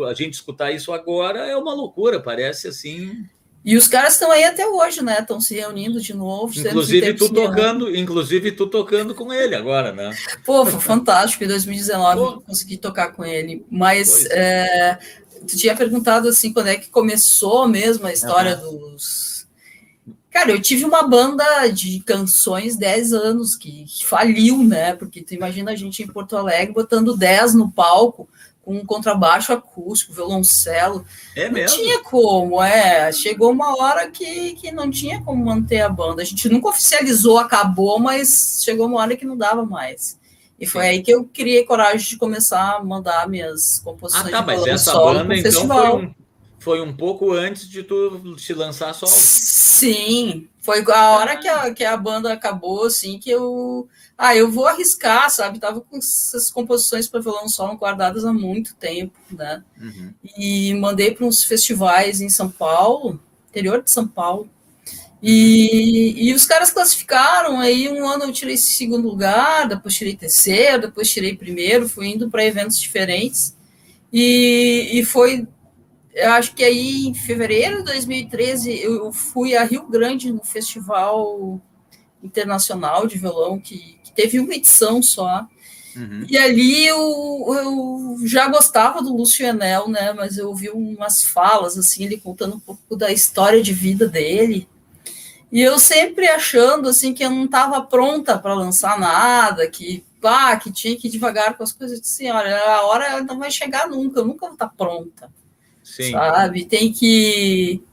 a 0.07 0.13
gente 0.13 0.33
escutar 0.33 0.71
isso 0.71 0.91
agora 0.91 1.39
é 1.47 1.55
uma 1.55 1.73
loucura, 1.73 2.19
parece 2.19 2.67
assim. 2.67 3.25
E 3.63 3.77
os 3.77 3.87
caras 3.87 4.13
estão 4.13 4.31
aí 4.31 4.43
até 4.43 4.67
hoje, 4.67 5.03
né? 5.03 5.19
Estão 5.19 5.39
se 5.39 5.55
reunindo 5.55 6.01
de 6.01 6.15
novo. 6.15 6.51
Inclusive 6.59 7.13
tu 7.13 7.31
tocando, 7.31 7.95
inclusive 7.95 8.51
tu 8.51 8.65
tocando 8.67 9.13
com 9.13 9.31
ele 9.31 9.55
agora, 9.55 9.91
né? 9.91 10.09
Pô, 10.43 10.65
foi 10.65 10.79
fantástico. 10.79 11.43
Em 11.43 11.47
2019 11.47 12.19
Pô. 12.19 12.41
consegui 12.41 12.77
tocar 12.77 13.11
com 13.11 13.23
ele. 13.23 13.63
Mas 13.69 14.25
é, 14.31 14.97
tu 15.48 15.57
tinha 15.57 15.75
perguntado 15.75 16.27
assim 16.27 16.53
quando 16.53 16.67
é 16.67 16.75
que 16.75 16.89
começou 16.89 17.67
mesmo 17.67 18.05
a 18.05 18.13
história 18.13 18.57
uhum. 18.60 18.89
dos. 18.89 19.48
Cara, 20.29 20.51
eu 20.51 20.62
tive 20.62 20.86
uma 20.86 21.03
banda 21.03 21.67
de 21.67 22.00
canções 22.00 22.77
10 22.77 23.12
anos 23.12 23.57
que, 23.57 23.86
faliu, 24.05 24.63
né? 24.63 24.95
Porque 24.95 25.21
tu 25.21 25.33
imagina 25.33 25.71
a 25.71 25.75
gente 25.75 26.01
em 26.01 26.07
Porto 26.07 26.38
Alegre 26.38 26.74
botando 26.74 27.17
10 27.17 27.55
no 27.55 27.69
palco 27.69 28.29
com 28.63 28.77
um 28.77 28.86
contrabaixo 28.86 29.51
acústico, 29.51 30.13
violoncelo. 30.13 31.05
É 31.36 31.48
não 31.48 31.55
mesmo? 31.55 31.77
tinha 31.77 32.01
como, 32.03 32.62
é. 32.63 33.12
Chegou 33.12 33.51
uma 33.51 33.75
hora 33.77 34.10
que, 34.10 34.53
que 34.53 34.71
não 34.71 34.89
tinha 34.89 35.21
como 35.21 35.43
manter 35.43 35.81
a 35.81 35.89
banda. 35.89 36.21
A 36.21 36.25
gente 36.25 36.48
nunca 36.48 36.69
oficializou, 36.69 37.38
acabou, 37.38 38.00
mas 38.00 38.62
chegou 38.63 38.88
uma 38.88 39.01
hora 39.01 39.17
que 39.17 39.25
não 39.25 39.36
dava 39.36 39.65
mais. 39.65 40.17
E 40.61 40.67
foi 40.67 40.87
aí 40.87 41.01
que 41.01 41.11
eu 41.11 41.25
criei 41.25 41.63
coragem 41.65 42.07
de 42.07 42.17
começar 42.17 42.75
a 42.75 42.83
mandar 42.83 43.27
minhas 43.27 43.79
composições 43.79 44.27
ah, 44.27 44.29
tá, 44.29 44.41
mas 44.43 44.65
essa 44.67 44.93
banda, 44.93 45.35
então, 45.35 45.51
festival. 45.51 45.97
Foi 45.97 46.05
um, 46.05 46.15
foi 46.59 46.81
um 46.81 46.95
pouco 46.95 47.33
antes 47.33 47.67
de 47.67 47.81
tu 47.81 48.37
se 48.37 48.53
lançar 48.53 48.93
solo. 48.93 49.11
Sim, 49.11 50.47
foi 50.59 50.85
a 50.87 51.09
hora 51.13 51.35
que 51.37 51.47
a, 51.47 51.73
que 51.73 51.83
a 51.83 51.97
banda 51.97 52.31
acabou, 52.31 52.85
assim, 52.85 53.17
que 53.17 53.31
eu... 53.31 53.89
Ah, 54.15 54.35
eu 54.35 54.51
vou 54.51 54.67
arriscar, 54.67 55.31
sabe? 55.31 55.57
Tava 55.57 55.81
com 55.81 55.97
essas 55.97 56.51
composições 56.51 57.07
para 57.07 57.21
violão 57.21 57.49
solo 57.49 57.75
guardadas 57.75 58.23
há 58.23 58.31
muito 58.31 58.75
tempo, 58.75 59.17
né? 59.31 59.63
Uhum. 59.81 60.13
E 60.37 60.75
mandei 60.75 61.09
para 61.09 61.25
uns 61.25 61.43
festivais 61.43 62.21
em 62.21 62.29
São 62.29 62.51
Paulo, 62.51 63.19
interior 63.49 63.81
de 63.81 63.89
São 63.89 64.07
Paulo, 64.07 64.47
e, 65.21 66.29
e 66.29 66.33
os 66.33 66.45
caras 66.45 66.71
classificaram, 66.71 67.59
aí 67.59 67.87
um 67.87 68.07
ano 68.07 68.23
eu 68.23 68.31
tirei 68.33 68.57
segundo 68.57 69.07
lugar, 69.07 69.67
depois 69.67 69.93
tirei 69.93 70.15
terceiro, 70.15 70.81
depois 70.81 71.11
tirei 71.11 71.35
primeiro, 71.35 71.87
fui 71.87 72.07
indo 72.07 72.29
para 72.29 72.45
eventos 72.45 72.79
diferentes. 72.79 73.55
E, 74.11 74.89
e 74.93 75.05
foi, 75.05 75.47
eu 76.13 76.31
acho 76.31 76.55
que 76.55 76.63
aí 76.63 77.07
em 77.07 77.13
fevereiro 77.13 77.77
de 77.77 77.83
2013 77.85 78.81
eu 78.81 79.13
fui 79.13 79.55
a 79.55 79.63
Rio 79.63 79.87
Grande 79.87 80.31
no 80.31 80.43
Festival 80.43 81.61
Internacional 82.23 83.05
de 83.05 83.19
Violão, 83.19 83.59
que, 83.59 83.99
que 84.03 84.11
teve 84.11 84.39
uma 84.39 84.55
edição 84.55 85.03
só. 85.03 85.47
Uhum. 85.95 86.25
E 86.27 86.37
ali 86.37 86.87
eu, 86.87 86.97
eu, 86.97 88.17
já 88.25 88.47
gostava 88.47 89.01
do 89.01 89.15
Lúcio 89.15 89.45
Enel, 89.45 89.87
né? 89.87 90.13
Mas 90.13 90.37
eu 90.37 90.47
ouvi 90.47 90.69
umas 90.69 91.23
falas, 91.23 91.77
assim, 91.77 92.05
ele 92.05 92.17
contando 92.17 92.55
um 92.55 92.59
pouco 92.59 92.95
da 92.95 93.11
história 93.11 93.61
de 93.61 93.73
vida 93.73 94.07
dele. 94.07 94.67
E 95.51 95.62
eu 95.62 95.77
sempre 95.77 96.27
achando, 96.27 96.89
assim, 96.89 97.13
que 97.13 97.24
eu 97.24 97.29
não 97.29 97.46
estava 97.46 97.81
pronta 97.81 98.38
para 98.38 98.53
lançar 98.53 98.98
nada, 98.98 99.67
que, 99.70 100.05
pá, 100.22 100.55
que 100.55 100.72
tinha 100.72 100.96
que 100.96 101.08
ir 101.08 101.12
devagar 101.12 101.58
com 101.58 101.63
as 101.63 101.72
coisas. 101.72 101.98
Eu 101.98 102.01
disse, 102.01 102.31
olha, 102.31 102.58
a 102.58 102.86
hora 102.86 103.22
não 103.24 103.38
vai 103.38 103.51
chegar 103.51 103.88
nunca, 103.88 104.20
eu 104.20 104.25
nunca 104.25 104.46
vou 104.46 104.53
estar 104.53 104.67
tá 104.67 104.74
pronta. 104.75 105.29
Sim. 105.84 106.12
Sabe? 106.12 106.65
Tem 106.65 106.93
que 106.93 107.84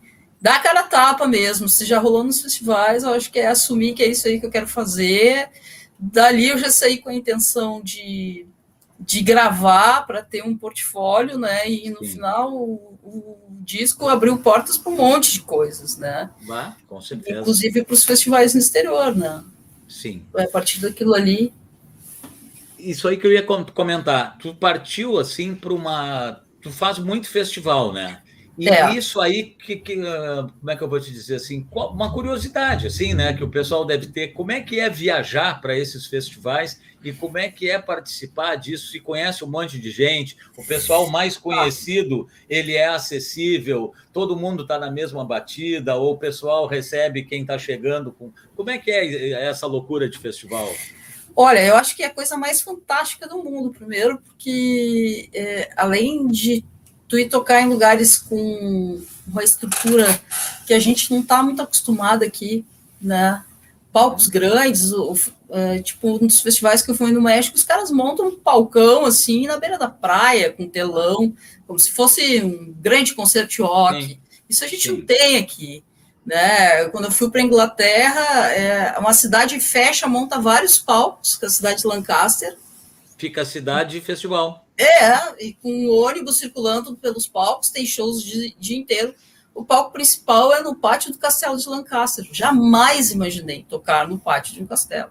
dar 0.41 0.57
aquela 0.57 0.85
tapa 0.85 1.27
mesmo. 1.27 1.69
Se 1.69 1.85
já 1.85 1.99
rolou 1.99 2.23
nos 2.23 2.41
festivais, 2.41 3.03
eu 3.03 3.11
acho 3.12 3.31
que 3.33 3.41
é 3.41 3.49
assumir 3.49 3.95
que 3.95 4.03
é 4.03 4.09
isso 4.09 4.29
aí 4.29 4.38
que 4.38 4.47
eu 4.47 4.50
quero 4.50 4.69
fazer 4.69 5.50
Dali 5.99 6.49
eu 6.49 6.59
já 6.59 6.71
saí 6.71 6.99
com 6.99 7.09
a 7.09 7.15
intenção 7.15 7.83
de, 7.83 8.47
de 9.00 9.21
gravar 9.21 10.07
para 10.07 10.23
ter 10.23 10.45
um 10.45 10.57
portfólio, 10.57 11.37
né? 11.37 11.69
E 11.69 11.91
no 11.91 12.05
Sim. 12.05 12.12
final 12.12 12.55
o, 12.55 12.99
o, 13.03 13.48
disco 13.68 14.08
abriu 14.08 14.38
portas 14.38 14.78
para 14.78 14.90
um 14.90 14.96
monte 14.96 15.30
de 15.30 15.42
coisas, 15.42 15.98
né? 15.98 16.30
Bah, 16.46 16.75
com 16.88 17.00
certeza. 17.02 17.40
Inclusive 17.40 17.84
para 17.84 17.92
os 17.92 18.02
festivais 18.02 18.54
no 18.54 18.60
exterior, 18.60 19.14
né? 19.14 19.44
Sim. 19.87 20.25
A 20.34 20.46
partir 20.46 20.80
daquilo 20.80 21.14
ali. 21.14 21.52
Isso 22.78 23.06
aí 23.06 23.18
que 23.18 23.26
eu 23.26 23.32
ia 23.32 23.42
comentar. 23.42 24.38
Tu 24.38 24.54
partiu 24.54 25.18
assim 25.18 25.54
para 25.54 25.75
uma. 25.75 26.40
Tu 26.62 26.70
faz 26.70 26.98
muito 26.98 27.28
festival, 27.28 27.92
né? 27.92 28.22
E 28.59 28.69
é. 28.69 28.93
isso 28.93 29.21
aí, 29.21 29.45
que, 29.45 29.77
que, 29.77 30.05
ah, 30.05 30.49
como 30.59 30.71
é 30.71 30.77
que 30.77 30.83
eu 30.83 30.88
vou 30.88 31.00
te 31.00 31.12
dizer 31.12 31.37
assim? 31.37 31.65
Uma 31.71 32.12
curiosidade, 32.12 32.88
assim, 32.88 33.15
né? 33.15 33.33
Que 33.33 33.45
o 33.45 33.49
pessoal 33.49 33.85
deve 33.85 34.09
ter. 34.09 34.29
Como 34.29 34.50
é 34.50 34.61
que 34.61 34.81
é 34.81 34.91
viajar 34.91 35.61
para 35.61 35.79
esses 35.79 36.07
festivais 36.07 36.81
e 37.05 37.12
como 37.12 37.38
é 37.38 37.49
que 37.49 37.71
é 37.71 37.79
participar 37.79 38.57
disso? 38.57 38.91
Se 38.91 38.99
conhece 38.99 39.45
um 39.45 39.49
monte 39.49 39.79
de 39.79 39.93
gente, 39.93 40.37
o 40.57 40.67
pessoal 40.67 41.09
mais 41.09 41.37
conhecido, 41.37 42.27
ele 42.50 42.75
é 42.75 42.88
acessível, 42.88 43.95
todo 44.12 44.37
mundo 44.37 44.65
está 44.65 44.77
na 44.77 44.91
mesma 44.91 45.25
batida, 45.25 45.95
ou 45.95 46.15
o 46.15 46.19
pessoal 46.19 46.67
recebe 46.67 47.23
quem 47.23 47.43
está 47.43 47.57
chegando 47.57 48.11
com. 48.11 48.33
Como 48.57 48.71
é 48.71 48.79
que 48.79 48.91
é 48.91 49.45
essa 49.49 49.69
loucura 49.69 50.09
de 50.09 50.19
festival? 50.19 50.69
Olha, 51.37 51.65
eu 51.65 51.77
acho 51.77 51.95
que 51.95 52.03
é 52.03 52.07
a 52.07 52.15
coisa 52.15 52.37
mais 52.37 52.61
fantástica 52.61 53.29
do 53.29 53.45
mundo, 53.45 53.71
primeiro, 53.71 54.19
porque 54.19 55.31
é, 55.33 55.71
além 55.77 56.27
de 56.27 56.65
tu 57.09 57.19
ir 57.19 57.29
tocar 57.29 57.62
em 57.62 57.69
lugares 57.69 58.19
com 58.19 59.00
uma 59.27 59.43
estrutura 59.43 60.21
que 60.67 60.75
a 60.75 60.79
gente 60.79 61.11
não 61.11 61.21
está 61.21 61.43
muito 61.43 61.62
acostumado 61.62 62.23
aqui, 62.23 62.65
né? 63.00 63.43
Palcos 63.91 64.27
grandes, 64.27 64.93
o, 64.93 65.12
uh, 65.12 65.83
tipo, 65.83 66.17
um 66.17 66.27
dos 66.27 66.41
festivais 66.41 66.83
que 66.83 66.91
eu 66.91 66.95
fui 66.95 67.11
no 67.11 67.23
México, 67.23 67.57
os 67.57 67.65
caras 67.65 67.91
montam 67.91 68.29
um 68.29 68.38
palcão 68.38 69.07
assim 69.07 69.47
na 69.47 69.57
beira 69.57 69.79
da 69.79 69.88
praia, 69.88 70.53
com 70.53 70.69
telão, 70.69 71.35
como 71.67 71.79
se 71.79 71.91
fosse 71.91 72.43
um 72.43 72.73
grande 72.79 73.15
concerto 73.15 73.50
de 73.50 73.62
rock. 73.62 74.05
Sim. 74.05 74.19
Isso 74.49 74.65
a 74.65 74.69
gente 74.69 74.88
Sim. 74.88 74.99
não 74.99 75.07
tem 75.07 75.38
aqui. 75.38 75.83
Né? 76.25 76.85
Quando 76.91 77.07
eu 77.07 77.11
fui 77.11 77.31
para 77.31 77.41
a 77.41 77.45
Inglaterra, 77.45 78.53
é, 78.53 78.99
uma 78.99 79.15
cidade 79.15 79.59
fecha, 79.61 80.07
monta 80.07 80.38
vários 80.38 80.79
palcos, 80.79 81.37
que 81.37 81.47
é 81.47 81.49
a 81.49 81.50
cidade 81.50 81.81
de 81.81 81.87
Lancaster. 81.87 82.55
Fica 83.17 83.43
a 83.43 83.47
cidade 83.47 83.99
de 83.99 84.05
festival. 84.05 84.67
É, 84.78 85.44
e 85.44 85.54
com 85.54 85.88
ônibus 85.88 86.38
circulando 86.38 86.97
pelos 86.97 87.26
palcos, 87.26 87.68
tem 87.68 87.85
shows 87.85 88.23
o 88.23 88.25
dia, 88.25 88.78
inteiro. 88.78 89.12
O 89.52 89.64
palco 89.64 89.92
principal 89.92 90.52
é 90.52 90.62
no 90.62 90.76
pátio 90.76 91.11
do 91.11 91.18
Castelo 91.18 91.58
de 91.58 91.68
Lancaster. 91.68 92.25
Jamais 92.32 93.11
imaginei 93.11 93.66
tocar 93.68 94.06
no 94.06 94.16
pátio 94.18 94.54
de 94.54 94.62
um 94.62 94.66
castelo. 94.66 95.11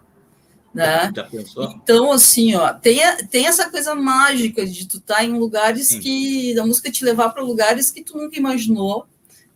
Né? 0.73 1.11
Então, 1.59 2.11
assim, 2.13 2.55
ó, 2.55 2.71
tem, 2.71 2.99
tem 3.29 3.47
essa 3.47 3.69
coisa 3.69 3.93
mágica 3.93 4.65
de 4.65 4.87
tu 4.87 4.97
estar 4.97 5.15
tá 5.15 5.23
em 5.25 5.37
lugares 5.37 5.87
Sim. 5.87 5.99
que 5.99 6.55
da 6.55 6.65
música 6.65 6.89
te 6.89 7.03
levar 7.03 7.29
para 7.31 7.43
lugares 7.43 7.91
que 7.91 8.03
tu 8.03 8.17
nunca 8.17 8.37
imaginou, 8.37 9.05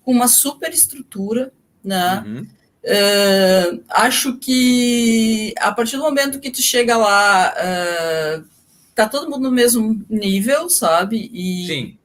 com 0.04 0.12
uma 0.12 0.28
super 0.28 0.74
estrutura, 0.74 1.54
né? 1.84 2.24
Uhum. 2.26 2.48
Uh, 2.84 3.84
acho 3.90 4.38
que 4.40 5.54
a 5.60 5.72
partir 5.72 5.98
do 5.98 6.04
momento 6.04 6.40
que 6.40 6.50
tu 6.50 6.62
chega 6.62 6.98
lá, 6.98 7.54
uh, 7.54 8.44
tá 9.06 9.10
todo 9.10 9.30
mundo 9.30 9.44
no 9.44 9.52
mesmo 9.52 10.04
nível, 10.10 10.70
sabe? 10.70 11.30
E, 11.34 11.68
Sim. 11.68 11.98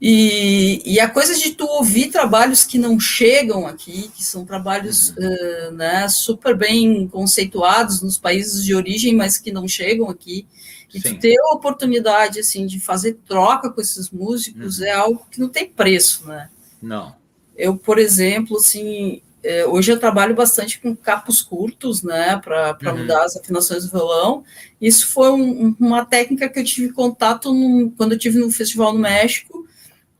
E, 0.00 0.80
e 0.84 1.00
a 1.00 1.10
coisa 1.10 1.34
de 1.34 1.50
tu 1.50 1.66
ouvir 1.66 2.08
trabalhos 2.08 2.64
que 2.64 2.78
não 2.78 3.00
chegam 3.00 3.66
aqui, 3.66 4.08
que 4.14 4.24
são 4.24 4.44
trabalhos 4.44 5.10
uhum. 5.10 5.16
uh, 5.16 5.72
né, 5.72 6.08
super 6.08 6.56
bem 6.56 7.08
conceituados 7.08 8.00
nos 8.00 8.16
países 8.16 8.64
de 8.64 8.74
origem, 8.74 9.14
mas 9.16 9.38
que 9.38 9.50
não 9.50 9.66
chegam 9.66 10.08
aqui, 10.08 10.46
e 10.94 11.00
Sim. 11.00 11.14
tu 11.14 11.20
ter 11.20 11.36
a 11.36 11.54
oportunidade 11.54 12.38
assim 12.38 12.64
de 12.64 12.78
fazer 12.78 13.18
troca 13.26 13.70
com 13.70 13.80
esses 13.80 14.08
músicos 14.10 14.78
uhum. 14.78 14.84
é 14.84 14.90
algo 14.92 15.26
que 15.30 15.40
não 15.40 15.48
tem 15.48 15.68
preço, 15.68 16.26
né? 16.28 16.48
Não. 16.80 17.14
Eu, 17.56 17.76
por 17.76 17.98
exemplo, 17.98 18.56
assim, 18.56 19.20
hoje 19.66 19.92
eu 19.92 19.98
trabalho 19.98 20.34
bastante 20.34 20.80
com 20.80 20.94
capos 20.94 21.40
curtos, 21.40 22.02
né, 22.02 22.40
para 22.42 22.76
uhum. 22.82 22.98
mudar 22.98 23.24
as 23.24 23.36
afinações 23.36 23.84
do 23.84 23.90
violão. 23.90 24.44
Isso 24.80 25.06
foi 25.08 25.30
um, 25.30 25.74
uma 25.78 26.04
técnica 26.04 26.48
que 26.48 26.58
eu 26.58 26.64
tive 26.64 26.92
contato 26.92 27.52
num, 27.52 27.90
quando 27.90 28.12
eu 28.12 28.18
tive 28.18 28.38
no 28.38 28.50
festival 28.50 28.92
no 28.92 28.98
México, 28.98 29.66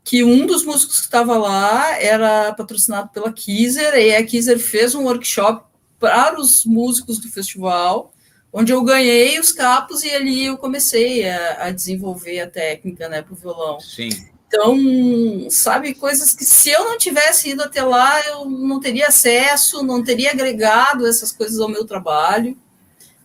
que 0.03 0.25
um 0.25 0.47
dos 0.47 0.65
músicos 0.65 0.97
que 0.97 1.05
estava 1.05 1.37
lá 1.37 2.01
era 2.01 2.53
patrocinado 2.55 3.11
pela 3.11 3.33
Kizer, 3.33 3.95
e 3.95 4.17
a 4.17 4.25
Kizer 4.25 4.59
fez 4.59 4.95
um 4.95 5.05
workshop 5.05 5.67
para 6.01 6.41
os 6.41 6.65
músicos 6.65 7.19
do 7.19 7.29
festival, 7.29 8.13
onde 8.53 8.73
eu 8.73 8.83
ganhei 8.83 9.39
os 9.39 9.53
capos 9.53 10.03
e 10.05 10.11
ali 10.11 10.47
eu 10.47 10.57
comecei 10.57 11.29
a, 11.29 11.67
a 11.67 11.71
desenvolver 11.71 12.41
a 12.41 12.51
técnica, 12.51 13.09
né, 13.09 13.21
para 13.21 13.35
o 13.35 13.37
violão. 13.37 13.81
Sim. 13.81 14.09
Então, 14.49 15.51
sabe, 15.51 15.95
coisas 15.95 16.35
que 16.35 16.43
se 16.43 16.71
eu 16.71 16.83
não 16.87 16.97
tivesse 16.97 17.51
ido 17.51 17.63
até 17.63 17.83
lá, 17.83 18.19
eu 18.29 18.47
não 18.47 18.81
teria 18.81 19.09
acesso, 19.09 19.83
não 19.83 20.03
teria 20.03 20.33
agregado 20.33 21.07
essas 21.07 21.31
coisas 21.31 21.61
ao 21.61 21.69
meu 21.69 21.85
trabalho. 21.85 22.57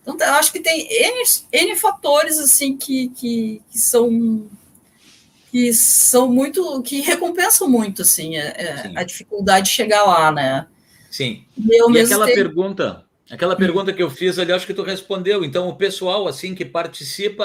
Então, 0.02 0.14
eu 0.20 0.34
acho 0.34 0.52
que 0.52 0.60
tem 0.60 0.86
N, 0.86 1.24
N 1.50 1.76
fatores, 1.76 2.38
assim, 2.38 2.76
que, 2.76 3.08
que, 3.08 3.62
que 3.70 3.78
são 3.78 4.46
que 5.50 5.72
são 5.72 6.28
muito, 6.28 6.82
que 6.82 7.00
recompensam 7.00 7.68
muito, 7.68 8.02
assim, 8.02 8.36
a, 8.36 8.40
é, 8.42 8.92
é, 8.92 8.98
a 8.98 9.04
dificuldade 9.04 9.66
de 9.66 9.72
chegar 9.72 10.02
lá, 10.02 10.32
né? 10.32 10.66
Sim. 11.08 11.44
E, 11.56 11.92
e 11.92 12.00
aquela 12.00 12.26
tempo... 12.26 12.36
pergunta, 12.36 13.04
Aquela 13.34 13.56
pergunta 13.56 13.92
que 13.92 14.02
eu 14.02 14.08
fiz 14.08 14.38
ali, 14.38 14.52
acho 14.52 14.66
que 14.66 14.72
tu 14.72 14.82
respondeu. 14.82 15.44
Então, 15.44 15.68
o 15.68 15.74
pessoal, 15.74 16.28
assim, 16.28 16.54
que 16.54 16.64
participa, 16.64 17.44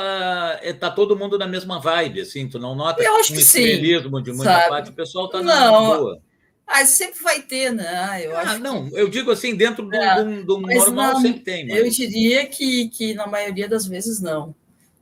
é, 0.62 0.72
tá 0.72 0.92
todo 0.92 1.18
mundo 1.18 1.38
na 1.38 1.48
mesma 1.48 1.80
vibe, 1.80 2.22
assim, 2.22 2.48
tu 2.48 2.60
não 2.60 2.76
nota 2.76 3.02
eu 3.02 3.16
acho 3.16 3.34
um 3.34 3.36
que 3.36 3.42
estrelismo 3.42 4.18
sim, 4.18 4.24
de 4.24 4.32
muita 4.32 4.54
sabe? 4.54 4.70
parte, 4.70 4.90
o 4.92 4.94
pessoal 4.94 5.28
tá 5.30 5.42
na 5.42 5.72
não, 5.72 5.98
boa. 5.98 6.22
Ah, 6.68 6.86
sempre 6.86 7.24
vai 7.24 7.42
ter, 7.42 7.74
né? 7.74 8.22
Eu 8.24 8.38
ah, 8.38 8.60
não, 8.60 8.88
que... 8.88 8.96
eu 8.96 9.10
digo 9.10 9.32
assim, 9.32 9.56
dentro 9.56 9.88
do, 9.88 9.96
é, 9.96 10.24
do, 10.24 10.44
do 10.46 10.60
normal 10.60 11.14
não, 11.14 11.22
sempre 11.22 11.40
tem. 11.40 11.68
Mas... 11.68 11.78
Eu 11.78 11.90
diria 11.90 12.46
que, 12.46 12.90
que 12.90 13.16
na 13.16 13.26
maioria 13.26 13.68
das 13.68 13.88
vezes 13.88 14.22
não. 14.22 14.54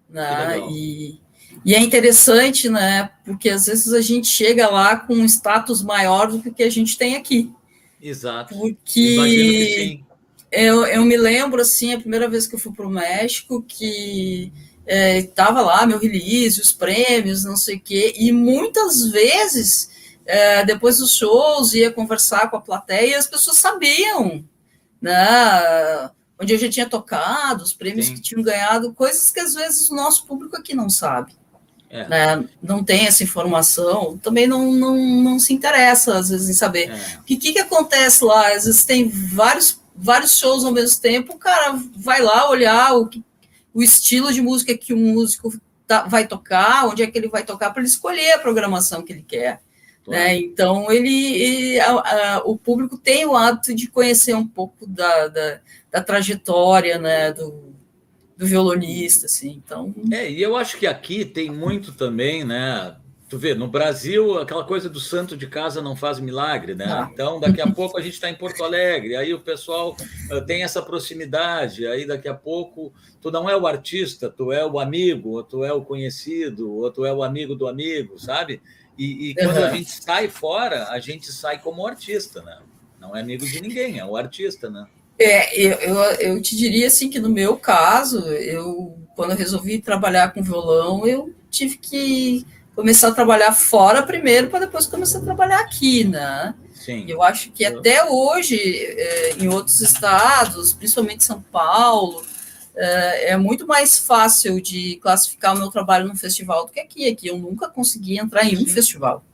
Né? 0.10 0.58
E, 0.72 1.20
e 1.66 1.76
é 1.76 1.80
interessante, 1.80 2.70
né? 2.70 3.10
Porque 3.26 3.50
às 3.50 3.66
vezes 3.66 3.92
a 3.92 4.00
gente 4.00 4.28
chega 4.28 4.70
lá 4.70 4.96
com 4.96 5.14
um 5.14 5.26
status 5.26 5.84
maior 5.84 6.32
do 6.32 6.54
que 6.54 6.64
a 6.64 6.70
gente 6.70 6.98
tem 6.98 7.18
aqui. 7.18 7.52
Exato. 8.02 8.56
Porque... 8.56 9.16
Imagino 9.16 9.44
que 9.44 9.76
sim 9.76 10.07
eu, 10.52 10.86
eu 10.86 11.04
me 11.04 11.18
lembro, 11.18 11.62
assim, 11.62 11.94
a 11.94 12.00
primeira 12.00 12.30
vez 12.30 12.48
que 12.48 12.56
eu 12.56 12.60
fui 12.60 12.72
para 12.72 12.88
o 12.88 12.90
México, 12.90 13.62
que 13.68 14.52
estava 14.88 15.60
é, 15.60 15.64
lá 15.64 15.86
meu 15.86 16.00
release, 16.00 16.62
os 16.62 16.72
prêmios, 16.72 17.44
não 17.44 17.58
sei 17.58 17.76
o 17.76 17.80
quê, 17.80 18.14
e 18.18 18.32
muitas 18.32 19.10
vezes, 19.12 19.90
é, 20.26 20.64
depois 20.64 20.98
dos 21.00 21.16
shows, 21.16 21.74
ia 21.74 21.92
conversar 21.92 22.50
com 22.50 22.56
a 22.56 22.62
plateia 22.62 23.12
e 23.12 23.16
as 23.16 23.28
pessoas 23.28 23.58
sabiam, 23.58 24.46
né? 25.02 26.10
Onde 26.40 26.54
eu 26.54 26.60
já 26.60 26.70
tinha 26.70 26.88
tocado, 26.88 27.64
os 27.64 27.74
prêmios 27.74 28.06
Sim. 28.06 28.14
que 28.14 28.22
tinham 28.22 28.44
ganhado, 28.44 28.94
coisas 28.94 29.32
que 29.32 29.40
às 29.40 29.56
vezes 29.56 29.90
o 29.90 29.96
nosso 29.96 30.26
público 30.26 30.56
aqui 30.56 30.76
não 30.76 30.90
sabe. 30.90 31.36
É. 31.90 32.08
Né? 32.08 32.50
Não 32.62 32.84
tem 32.84 33.08
essa 33.08 33.24
informação, 33.24 34.18
também 34.18 34.46
não, 34.46 34.72
não, 34.72 34.98
não 34.98 35.40
se 35.40 35.54
interessa, 35.54 36.18
às 36.18 36.30
vezes, 36.30 36.50
em 36.50 36.54
saber. 36.54 36.92
É. 36.92 37.18
O 37.20 37.24
que, 37.24 37.38
que 37.38 37.60
acontece 37.60 38.24
lá? 38.24 38.54
Às 38.54 38.66
vezes 38.66 38.86
tem 38.86 39.10
vários 39.10 39.80
vários 39.98 40.38
shows 40.38 40.64
ao 40.64 40.72
mesmo 40.72 41.02
tempo, 41.02 41.34
o 41.34 41.40
cara 41.40 41.80
vai 41.96 42.22
lá 42.22 42.50
olhar 42.50 42.96
o, 42.96 43.10
o 43.74 43.82
estilo 43.82 44.32
de 44.32 44.42
música 44.42 44.78
que 44.78 44.94
o 44.94 44.98
músico 44.98 45.54
tá, 45.88 46.04
vai 46.04 46.28
tocar, 46.28 46.86
onde 46.88 47.02
é 47.02 47.08
que 47.08 47.18
ele 47.18 47.28
vai 47.28 47.44
tocar, 47.44 47.72
para 47.72 47.82
ele 47.82 47.90
escolher 47.90 48.34
a 48.34 48.40
programação 48.40 49.02
que 49.02 49.12
ele 49.12 49.26
quer. 49.28 49.62
Claro. 50.06 50.22
Né? 50.22 50.38
Então, 50.38 50.92
ele, 50.92 51.34
ele 51.34 51.80
a, 51.80 51.92
a, 51.92 52.42
o 52.46 52.58
público 52.58 52.98
tem 52.98 53.26
o 53.26 53.36
hábito 53.36 53.74
de 53.74 53.88
conhecer 53.88 54.36
um 54.36 54.48
pouco 54.48 54.86
da, 54.86 55.28
da, 55.28 55.60
da 55.92 56.02
trajetória 56.02 56.98
né, 56.98 57.34
do, 57.34 57.74
do 58.38 58.46
violonista. 58.46 59.26
Assim, 59.26 59.62
então... 59.66 59.94
É, 60.12 60.30
e 60.30 60.42
eu 60.42 60.56
acho 60.56 60.78
que 60.78 60.86
aqui 60.88 61.26
tem 61.26 61.50
muito 61.50 61.92
também, 61.92 62.44
né? 62.44 62.96
Tu 63.30 63.38
vê, 63.38 63.54
no 63.54 63.68
Brasil, 63.68 64.40
aquela 64.40 64.64
coisa 64.64 64.90
do 64.90 65.02
santo 65.02 65.36
de 65.36 65.48
casa 65.48 65.82
não 65.82 65.98
faz 65.98 66.18
milagre, 66.18 66.74
né? 66.74 66.86
Ah. 66.88 67.10
Então, 67.12 67.42
daqui 67.42 67.60
a 67.60 67.70
pouco 67.70 67.98
a 67.98 68.02
gente 68.02 68.14
está 68.14 68.30
em 68.30 68.36
Porto 68.36 68.64
Alegre, 68.64 69.18
aí 69.18 69.34
o 69.34 69.42
pessoal 69.42 69.98
uh, 70.32 70.46
tem 70.46 70.64
essa 70.64 70.82
proximidade, 70.82 71.86
aí 71.86 72.08
daqui 72.08 72.30
a 72.30 72.34
pouco 72.34 72.94
tu 73.22 73.30
não 73.30 73.50
é 73.50 73.58
o 73.58 73.68
artista, 73.68 74.30
tu 74.30 74.54
é 74.54 74.66
o 74.66 74.80
amigo, 74.80 75.32
ou 75.32 75.44
tu 75.44 75.66
é 75.66 75.74
o 75.74 75.84
conhecido, 75.84 76.74
ou 76.74 76.90
tu 76.90 77.06
é 77.06 77.14
o 77.14 77.22
amigo 77.22 77.54
do 77.54 77.68
amigo, 77.68 78.18
sabe? 78.18 78.62
E, 78.98 79.32
e 79.32 79.36
quando 79.36 79.58
uhum. 79.58 79.66
a 79.66 79.70
gente 79.72 79.92
sai 79.92 80.30
fora, 80.30 80.88
a 80.90 81.00
gente 81.00 81.30
sai 81.30 81.60
como 81.60 81.86
artista, 81.86 82.42
né? 82.42 82.60
Não 82.98 83.14
é 83.14 83.20
amigo 83.20 83.46
de 83.46 83.62
ninguém, 83.62 84.00
é 84.00 84.06
o 84.06 84.16
artista, 84.16 84.70
né? 84.70 84.88
É, 85.20 85.60
eu, 85.60 85.74
eu, 85.80 85.96
eu 85.96 86.42
te 86.42 86.56
diria 86.56 86.88
assim 86.88 87.10
que 87.10 87.20
no 87.20 87.30
meu 87.30 87.58
caso, 87.58 88.20
eu 88.30 88.98
quando 89.18 89.32
eu 89.32 89.38
resolvi 89.38 89.82
trabalhar 89.82 90.32
com 90.32 90.44
violão, 90.44 91.06
eu 91.06 91.34
tive 91.50 91.78
que 91.78 92.46
começar 92.78 93.08
a 93.08 93.12
trabalhar 93.12 93.54
fora 93.54 94.04
primeiro 94.04 94.52
para 94.52 94.60
depois 94.60 94.86
começar 94.86 95.18
a 95.18 95.24
trabalhar 95.24 95.62
aqui, 95.62 96.04
né? 96.04 96.54
Sim. 96.76 97.06
Eu 97.08 97.24
acho 97.24 97.50
que 97.50 97.66
até 97.66 98.06
hoje, 98.06 98.56
é, 98.56 99.36
em 99.40 99.48
outros 99.48 99.82
estados, 99.82 100.74
principalmente 100.74 101.24
São 101.24 101.42
Paulo, 101.42 102.24
é, 102.76 103.32
é 103.32 103.38
muito 103.38 103.66
mais 103.66 103.98
fácil 103.98 104.62
de 104.62 104.98
classificar 104.98 105.56
o 105.56 105.58
meu 105.58 105.72
trabalho 105.72 106.08
num 106.08 106.16
festival 106.16 106.68
do 106.68 106.72
que 106.72 106.80
aqui. 106.80 107.10
Aqui 107.10 107.26
eu 107.26 107.40
nunca 107.40 107.68
consegui 107.68 108.20
entrar 108.20 108.46
em 108.46 108.56
um 108.56 108.60
Sim. 108.60 108.68
festival. 108.68 109.26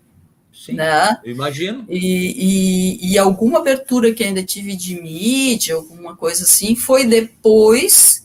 Sim, 0.53 0.75
né? 0.75 1.17
imagino. 1.25 1.85
E, 1.89 3.01
e, 3.01 3.11
e, 3.11 3.17
alguma 3.17 3.59
abertura 3.59 4.13
que 4.13 4.23
ainda 4.23 4.41
tive 4.41 4.73
de 4.77 5.01
mídia, 5.01 5.75
alguma 5.75 6.15
coisa 6.15 6.43
assim, 6.43 6.77
foi 6.77 7.05
depois 7.05 8.22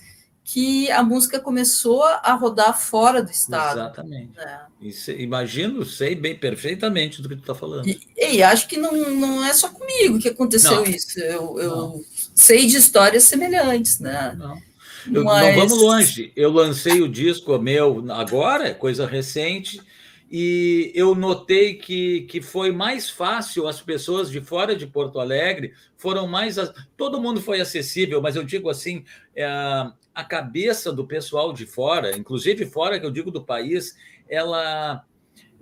que 0.51 0.91
a 0.91 1.03
música 1.03 1.39
começou 1.39 2.03
a 2.03 2.33
rodar 2.33 2.81
fora 2.81 3.23
do 3.23 3.31
estado. 3.31 3.81
Exatamente. 3.81 4.35
Né? 4.35 4.61
Isso, 4.81 5.11
imagino, 5.11 5.85
sei 5.85 6.15
bem 6.15 6.35
perfeitamente 6.35 7.21
do 7.21 7.29
que 7.29 7.37
tu 7.37 7.43
está 7.43 7.55
falando. 7.55 7.87
E, 7.87 8.01
e, 8.17 8.43
acho 8.43 8.67
que 8.67 8.79
não, 8.79 8.93
não 9.11 9.45
é 9.45 9.53
só 9.53 9.69
comigo 9.69 10.19
que 10.19 10.31
aconteceu 10.31 10.77
não. 10.77 10.85
isso. 10.85 11.21
Eu, 11.21 11.59
eu 11.59 12.05
sei 12.35 12.65
de 12.65 12.79
histórias 12.79 13.25
semelhantes, 13.25 14.01
né? 14.01 14.35
Não. 14.39 14.59
Eu, 15.13 15.23
Mas... 15.23 15.55
Não 15.55 15.67
vamos 15.67 15.83
longe. 15.83 16.33
Eu 16.35 16.51
lancei 16.51 17.03
o 17.03 17.09
disco 17.11 17.59
meu 17.59 18.03
agora, 18.11 18.73
coisa 18.73 19.07
recente, 19.07 19.83
e 20.31 20.91
eu 20.95 21.15
notei 21.15 21.75
que, 21.75 22.23
que 22.23 22.41
foi 22.41 22.73
mais 22.73 23.11
fácil 23.11 23.69
as 23.69 23.83
pessoas 23.83 24.31
de 24.31 24.41
fora 24.41 24.75
de 24.75 24.87
Porto 24.87 25.21
Alegre 25.21 25.75
foram 25.99 26.27
mais. 26.27 26.57
Todo 26.97 27.21
mundo 27.21 27.39
foi 27.39 27.61
acessível, 27.61 28.23
mas 28.23 28.35
eu 28.35 28.45
digo 28.45 28.71
assim: 28.71 29.05
é, 29.37 29.47
a 30.19 30.25
cabeça 30.25 30.93
do 30.93 31.07
pessoal 31.07 31.53
de 31.53 31.65
fora, 31.65 32.17
inclusive 32.19 32.67
fora 32.67 32.99
que 32.99 33.07
eu 33.07 33.11
digo 33.13 33.31
do 33.31 33.45
país, 33.45 33.97
ela 34.29 35.05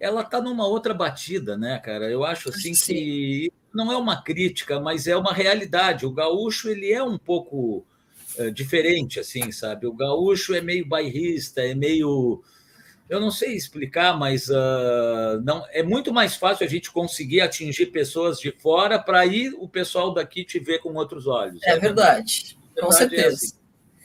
ela 0.01 0.23
está 0.23 0.41
numa 0.41 0.67
outra 0.67 0.95
batida, 0.95 1.59
né, 1.59 1.79
cara? 1.79 2.11
Eu 2.11 2.25
acho 2.25 2.49
assim 2.49 2.73
Sim. 2.73 2.95
que 2.95 3.53
não 3.75 3.93
é 3.93 3.97
uma 3.99 4.23
crítica, 4.23 4.81
mas 4.81 5.07
é 5.07 5.15
uma 5.15 5.35
realidade. 5.35 6.07
O 6.07 6.11
gaúcho 6.11 6.71
ele 6.71 6.91
é 6.91 7.03
um 7.03 7.19
pouco 7.19 7.85
é, 8.39 8.51
diferente, 8.51 9.21
assim, 9.21 9.53
sabe? 9.53 9.87
O 9.87 9.93
gaúcho 9.93 10.55
é 10.55 10.63
meio 10.63 10.89
bairrista, 10.89 11.61
é 11.61 11.75
meio 11.75 12.43
eu 13.11 13.21
não 13.21 13.31
sei 13.31 13.55
explicar, 13.55 14.19
mas 14.19 14.49
uh, 14.49 15.39
não 15.45 15.67
é 15.71 15.83
muito 15.83 16.15
mais 16.15 16.35
fácil 16.35 16.65
a 16.65 16.69
gente 16.69 16.91
conseguir 16.91 17.43
atingir 17.43 17.87
pessoas 17.87 18.41
de 18.41 18.51
fora 18.53 18.99
para 18.99 19.27
ir 19.27 19.55
o 19.59 19.69
pessoal 19.69 20.15
daqui 20.15 20.45
te 20.45 20.59
ver 20.59 20.79
com 20.79 20.95
outros 20.95 21.27
olhos. 21.27 21.63
É, 21.63 21.73
é 21.73 21.79
verdade, 21.79 22.57
verdade, 22.57 22.81
com 22.81 22.91
certeza. 22.91 23.27
É 23.27 23.29
assim. 23.29 23.56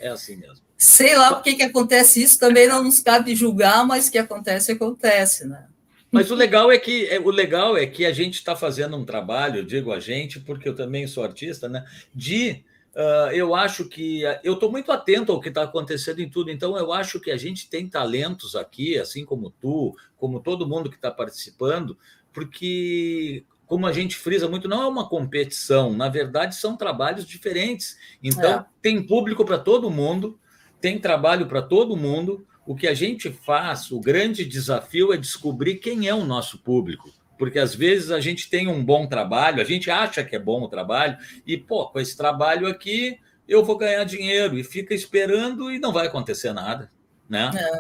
É 0.01 0.09
assim 0.09 0.35
mesmo. 0.35 0.65
Sei 0.77 1.15
lá 1.15 1.35
por 1.35 1.43
que, 1.43 1.61
acontece 1.61 2.23
isso, 2.23 2.39
também 2.39 2.67
não 2.67 2.83
nos 2.83 2.99
cabe 2.99 3.35
julgar, 3.35 3.85
mas 3.85 4.09
que 4.09 4.17
acontece, 4.17 4.71
acontece, 4.71 5.47
né? 5.47 5.67
Mas 6.09 6.31
o 6.31 6.35
legal 6.35 6.71
é 6.71 6.77
que 6.77 7.05
é, 7.05 7.19
o 7.19 7.29
legal 7.29 7.77
é 7.77 7.85
que 7.85 8.05
a 8.05 8.11
gente 8.11 8.33
está 8.33 8.55
fazendo 8.55 8.97
um 8.97 9.05
trabalho, 9.05 9.63
digo 9.63 9.93
a 9.93 9.99
gente, 9.99 10.39
porque 10.39 10.67
eu 10.67 10.75
também 10.75 11.07
sou 11.07 11.23
artista, 11.23 11.69
né? 11.69 11.85
De 12.13 12.65
uh, 12.95 13.31
eu 13.31 13.53
acho 13.53 13.85
que 13.85 14.23
eu 14.43 14.55
estou 14.55 14.71
muito 14.71 14.91
atento 14.91 15.31
ao 15.31 15.39
que 15.39 15.49
está 15.49 15.63
acontecendo 15.63 16.19
em 16.19 16.29
tudo, 16.29 16.49
então 16.49 16.75
eu 16.75 16.91
acho 16.91 17.19
que 17.19 17.31
a 17.31 17.37
gente 17.37 17.69
tem 17.69 17.87
talentos 17.87 18.55
aqui, 18.55 18.97
assim 18.97 19.23
como 19.23 19.51
tu, 19.51 19.95
como 20.17 20.41
todo 20.41 20.67
mundo 20.67 20.89
que 20.89 20.97
está 20.97 21.11
participando, 21.11 21.97
porque 22.33 23.45
como 23.71 23.88
a 23.88 23.93
gente 23.93 24.17
frisa 24.17 24.49
muito, 24.49 24.67
não 24.67 24.84
é 24.84 24.86
uma 24.86 25.07
competição, 25.07 25.93
na 25.93 26.10
verdade 26.10 26.57
são 26.57 26.75
trabalhos 26.75 27.25
diferentes. 27.25 27.95
Então, 28.21 28.60
é. 28.60 28.65
tem 28.81 29.01
público 29.01 29.45
para 29.45 29.57
todo 29.57 29.89
mundo, 29.89 30.38
tem 30.81 30.99
trabalho 30.99 31.47
para 31.47 31.62
todo 31.62 31.95
mundo. 31.95 32.45
O 32.65 32.75
que 32.75 32.86
a 32.86 32.93
gente 32.93 33.31
faz, 33.31 33.89
o 33.89 34.01
grande 34.01 34.43
desafio 34.43 35.13
é 35.13 35.17
descobrir 35.17 35.75
quem 35.75 36.10
é 36.10 36.13
o 36.13 36.25
nosso 36.25 36.57
público. 36.57 37.13
Porque 37.39 37.57
às 37.57 37.73
vezes 37.73 38.12
a 38.12 38.19
gente 38.19 38.49
tem 38.49 38.67
um 38.67 38.84
bom 38.84 39.07
trabalho, 39.07 39.62
a 39.62 39.65
gente 39.65 39.89
acha 39.89 40.21
que 40.21 40.36
é 40.36 40.39
bom 40.39 40.63
o 40.63 40.67
trabalho, 40.67 41.17
e, 41.47 41.55
pô, 41.55 41.88
com 41.88 41.99
esse 42.01 42.17
trabalho 42.17 42.67
aqui 42.67 43.19
eu 43.47 43.63
vou 43.63 43.77
ganhar 43.77 44.03
dinheiro, 44.03 44.60
e 44.60 44.65
fica 44.65 44.93
esperando 44.93 45.71
e 45.71 45.79
não 45.79 45.93
vai 45.93 46.07
acontecer 46.07 46.51
nada. 46.51 46.91
Né? 47.29 47.49
É. 47.55 47.77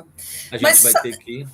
A 0.51 0.57
gente 0.57 0.61
Mas, 0.61 0.83
vai 0.83 1.01
ter 1.01 1.17
que. 1.17 1.45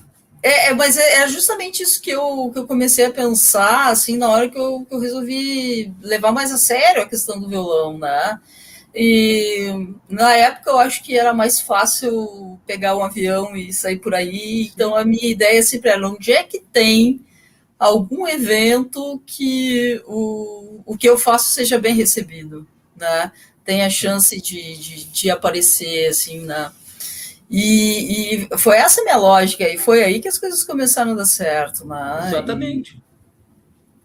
É, 0.41 0.67
é, 0.67 0.73
mas 0.73 0.97
é, 0.97 1.23
é, 1.23 1.27
justamente 1.27 1.83
isso 1.83 2.01
que 2.01 2.11
eu, 2.11 2.49
que 2.53 2.59
eu 2.59 2.67
comecei 2.67 3.05
a 3.05 3.11
pensar, 3.11 3.89
assim, 3.89 4.17
na 4.17 4.29
hora 4.29 4.49
que 4.49 4.57
eu, 4.57 4.85
que 4.87 4.93
eu 4.93 4.99
resolvi 4.99 5.93
levar 6.01 6.31
mais 6.31 6.51
a 6.51 6.57
sério 6.57 7.01
a 7.01 7.07
questão 7.07 7.39
do 7.39 7.49
violão, 7.49 7.97
né? 7.97 8.39
E 8.95 9.93
na 10.09 10.33
época 10.33 10.71
eu 10.71 10.79
acho 10.79 11.03
que 11.03 11.17
era 11.17 11.33
mais 11.33 11.59
fácil 11.61 12.59
pegar 12.65 12.95
um 12.97 13.03
avião 13.03 13.55
e 13.55 13.71
sair 13.73 13.97
por 13.99 14.15
aí. 14.15 14.71
Então 14.73 14.95
a 14.95 15.05
minha 15.05 15.29
ideia 15.29 15.61
sempre 15.61 15.89
era 15.91 16.07
onde 16.07 16.31
é 16.31 16.43
que 16.43 16.59
tem 16.59 17.21
algum 17.77 18.27
evento 18.27 19.21
que 19.25 20.01
o, 20.07 20.81
o 20.85 20.97
que 20.97 21.07
eu 21.07 21.17
faço 21.17 21.51
seja 21.51 21.77
bem 21.79 21.95
recebido, 21.95 22.67
né? 22.95 23.31
Tem 23.63 23.83
a 23.83 23.89
chance 23.89 24.39
de, 24.41 24.77
de, 24.77 25.03
de 25.05 25.29
aparecer 25.29 26.07
assim 26.07 26.41
na, 26.45 26.73
e, 27.49 28.45
e, 28.51 28.57
foi 28.57 28.75
essa 28.75 29.01
minha 29.03 29.17
lógica, 29.17 29.67
e 29.67 29.77
foi 29.77 30.03
aí 30.03 30.19
que 30.19 30.27
as 30.27 30.37
coisas 30.37 30.63
começaram 30.63 31.13
a 31.13 31.15
dar 31.15 31.25
certo. 31.25 31.85
Né? 31.85 32.25
Exatamente. 32.27 33.01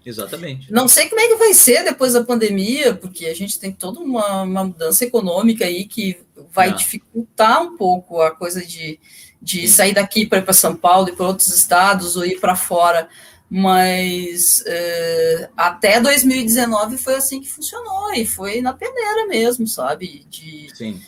Exatamente. 0.05 0.73
Não 0.73 0.89
sei 0.89 1.09
como 1.09 1.21
é 1.21 1.29
que 1.29 1.37
vai 1.37 1.55
ser 1.55 1.85
depois 1.85 2.13
da 2.13 2.25
pandemia, 2.25 2.95
porque 2.95 3.27
a 3.27 3.35
gente 3.35 3.59
tem 3.59 3.73
toda 3.73 4.01
uma, 4.01 4.43
uma 4.43 4.65
mudança 4.65 5.05
econômica 5.05 5.65
aí 5.65 5.85
que 5.85 6.19
vai 6.53 6.71
ah. 6.71 6.73
dificultar 6.73 7.63
um 7.63 7.77
pouco 7.77 8.21
a 8.21 8.33
coisa 8.33 8.65
de, 8.65 8.99
de 9.41 9.69
sair 9.69 9.95
daqui 9.95 10.27
para 10.27 10.39
ir 10.39 10.43
para 10.43 10.53
São 10.53 10.75
Paulo 10.75 11.09
e 11.09 11.13
para 11.13 11.27
outros 11.27 11.49
estados 11.49 12.17
ou 12.17 12.25
ir 12.25 12.41
para 12.41 12.57
fora. 12.57 13.09
Mas 13.49 14.65
é, 14.67 15.51
até 15.57 16.01
2019 16.01 16.97
foi 16.97 17.17
assim 17.17 17.41
que 17.41 17.49
funcionou, 17.49 18.13
e 18.15 18.25
foi 18.25 18.63
na 18.63 18.73
peneira 18.73 19.27
mesmo, 19.27 19.69
sabe? 19.69 20.25
De, 20.29 20.69
Sim 20.75 21.01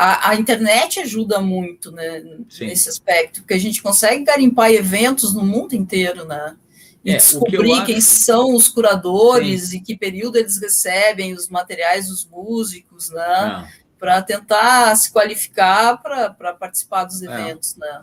a, 0.00 0.30
a 0.30 0.36
internet 0.36 1.00
ajuda 1.00 1.40
muito 1.40 1.90
né, 1.90 2.22
nesse 2.60 2.88
aspecto, 2.88 3.40
porque 3.40 3.54
a 3.54 3.58
gente 3.58 3.82
consegue 3.82 4.22
garimpar 4.22 4.70
eventos 4.70 5.34
no 5.34 5.44
mundo 5.44 5.74
inteiro, 5.74 6.24
né? 6.24 6.56
E 7.04 7.10
é, 7.10 7.16
descobrir 7.16 7.80
que 7.80 7.86
quem 7.86 7.96
acho... 7.96 8.06
são 8.06 8.54
os 8.54 8.68
curadores 8.68 9.70
Sim. 9.70 9.78
e 9.78 9.80
que 9.80 9.96
período 9.96 10.36
eles 10.36 10.60
recebem 10.60 11.32
os 11.32 11.48
materiais 11.48 12.06
dos 12.06 12.24
músicos, 12.24 13.10
né? 13.10 13.24
Ah. 13.26 13.68
Para 13.98 14.22
tentar 14.22 14.94
se 14.94 15.10
qualificar 15.10 16.00
para 16.00 16.54
participar 16.54 17.02
dos 17.02 17.20
é. 17.20 17.26
eventos, 17.26 17.74
é. 17.76 17.80
né? 17.80 18.02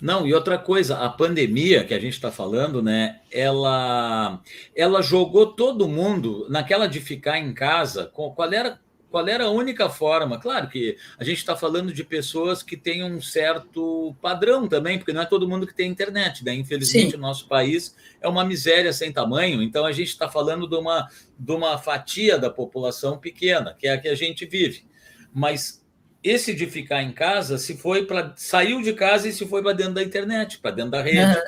Não, 0.00 0.26
e 0.26 0.34
outra 0.34 0.58
coisa, 0.58 0.98
a 0.98 1.08
pandemia 1.08 1.84
que 1.84 1.94
a 1.94 2.00
gente 2.00 2.14
está 2.14 2.32
falando, 2.32 2.82
né? 2.82 3.20
Ela, 3.30 4.40
ela 4.74 5.00
jogou 5.00 5.46
todo 5.46 5.88
mundo 5.88 6.46
naquela 6.50 6.88
de 6.88 7.00
ficar 7.00 7.38
em 7.38 7.54
casa. 7.54 8.10
Qual 8.12 8.34
era 8.52 8.80
qual 9.14 9.28
era 9.28 9.44
a 9.44 9.50
única 9.50 9.88
forma? 9.88 10.40
Claro 10.40 10.68
que 10.68 10.96
a 11.16 11.22
gente 11.22 11.36
está 11.36 11.54
falando 11.54 11.92
de 11.92 12.02
pessoas 12.02 12.64
que 12.64 12.76
têm 12.76 13.04
um 13.04 13.20
certo 13.20 14.12
padrão 14.20 14.66
também, 14.66 14.98
porque 14.98 15.12
não 15.12 15.22
é 15.22 15.24
todo 15.24 15.48
mundo 15.48 15.68
que 15.68 15.72
tem 15.72 15.88
internet, 15.88 16.44
né? 16.44 16.52
Infelizmente, 16.52 17.12
Sim. 17.12 17.16
o 17.16 17.20
nosso 17.20 17.46
país 17.46 17.94
é 18.20 18.26
uma 18.26 18.44
miséria 18.44 18.92
sem 18.92 19.12
tamanho, 19.12 19.62
então 19.62 19.86
a 19.86 19.92
gente 19.92 20.08
está 20.08 20.28
falando 20.28 20.66
de 20.68 20.74
uma, 20.74 21.08
de 21.38 21.52
uma 21.52 21.78
fatia 21.78 22.36
da 22.36 22.50
população 22.50 23.16
pequena, 23.16 23.72
que 23.78 23.86
é 23.86 23.92
a 23.92 24.00
que 24.00 24.08
a 24.08 24.16
gente 24.16 24.46
vive. 24.46 24.84
Mas 25.32 25.80
esse 26.20 26.52
de 26.52 26.66
ficar 26.66 27.00
em 27.00 27.12
casa 27.12 27.56
se 27.56 27.76
foi 27.76 28.04
para. 28.06 28.32
saiu 28.34 28.82
de 28.82 28.94
casa 28.94 29.28
e 29.28 29.32
se 29.32 29.46
foi 29.46 29.62
para 29.62 29.74
dentro 29.74 29.94
da 29.94 30.02
internet, 30.02 30.58
para 30.58 30.72
dentro 30.72 30.90
da 30.90 31.02
rede. 31.02 31.38
Uhum. 31.38 31.44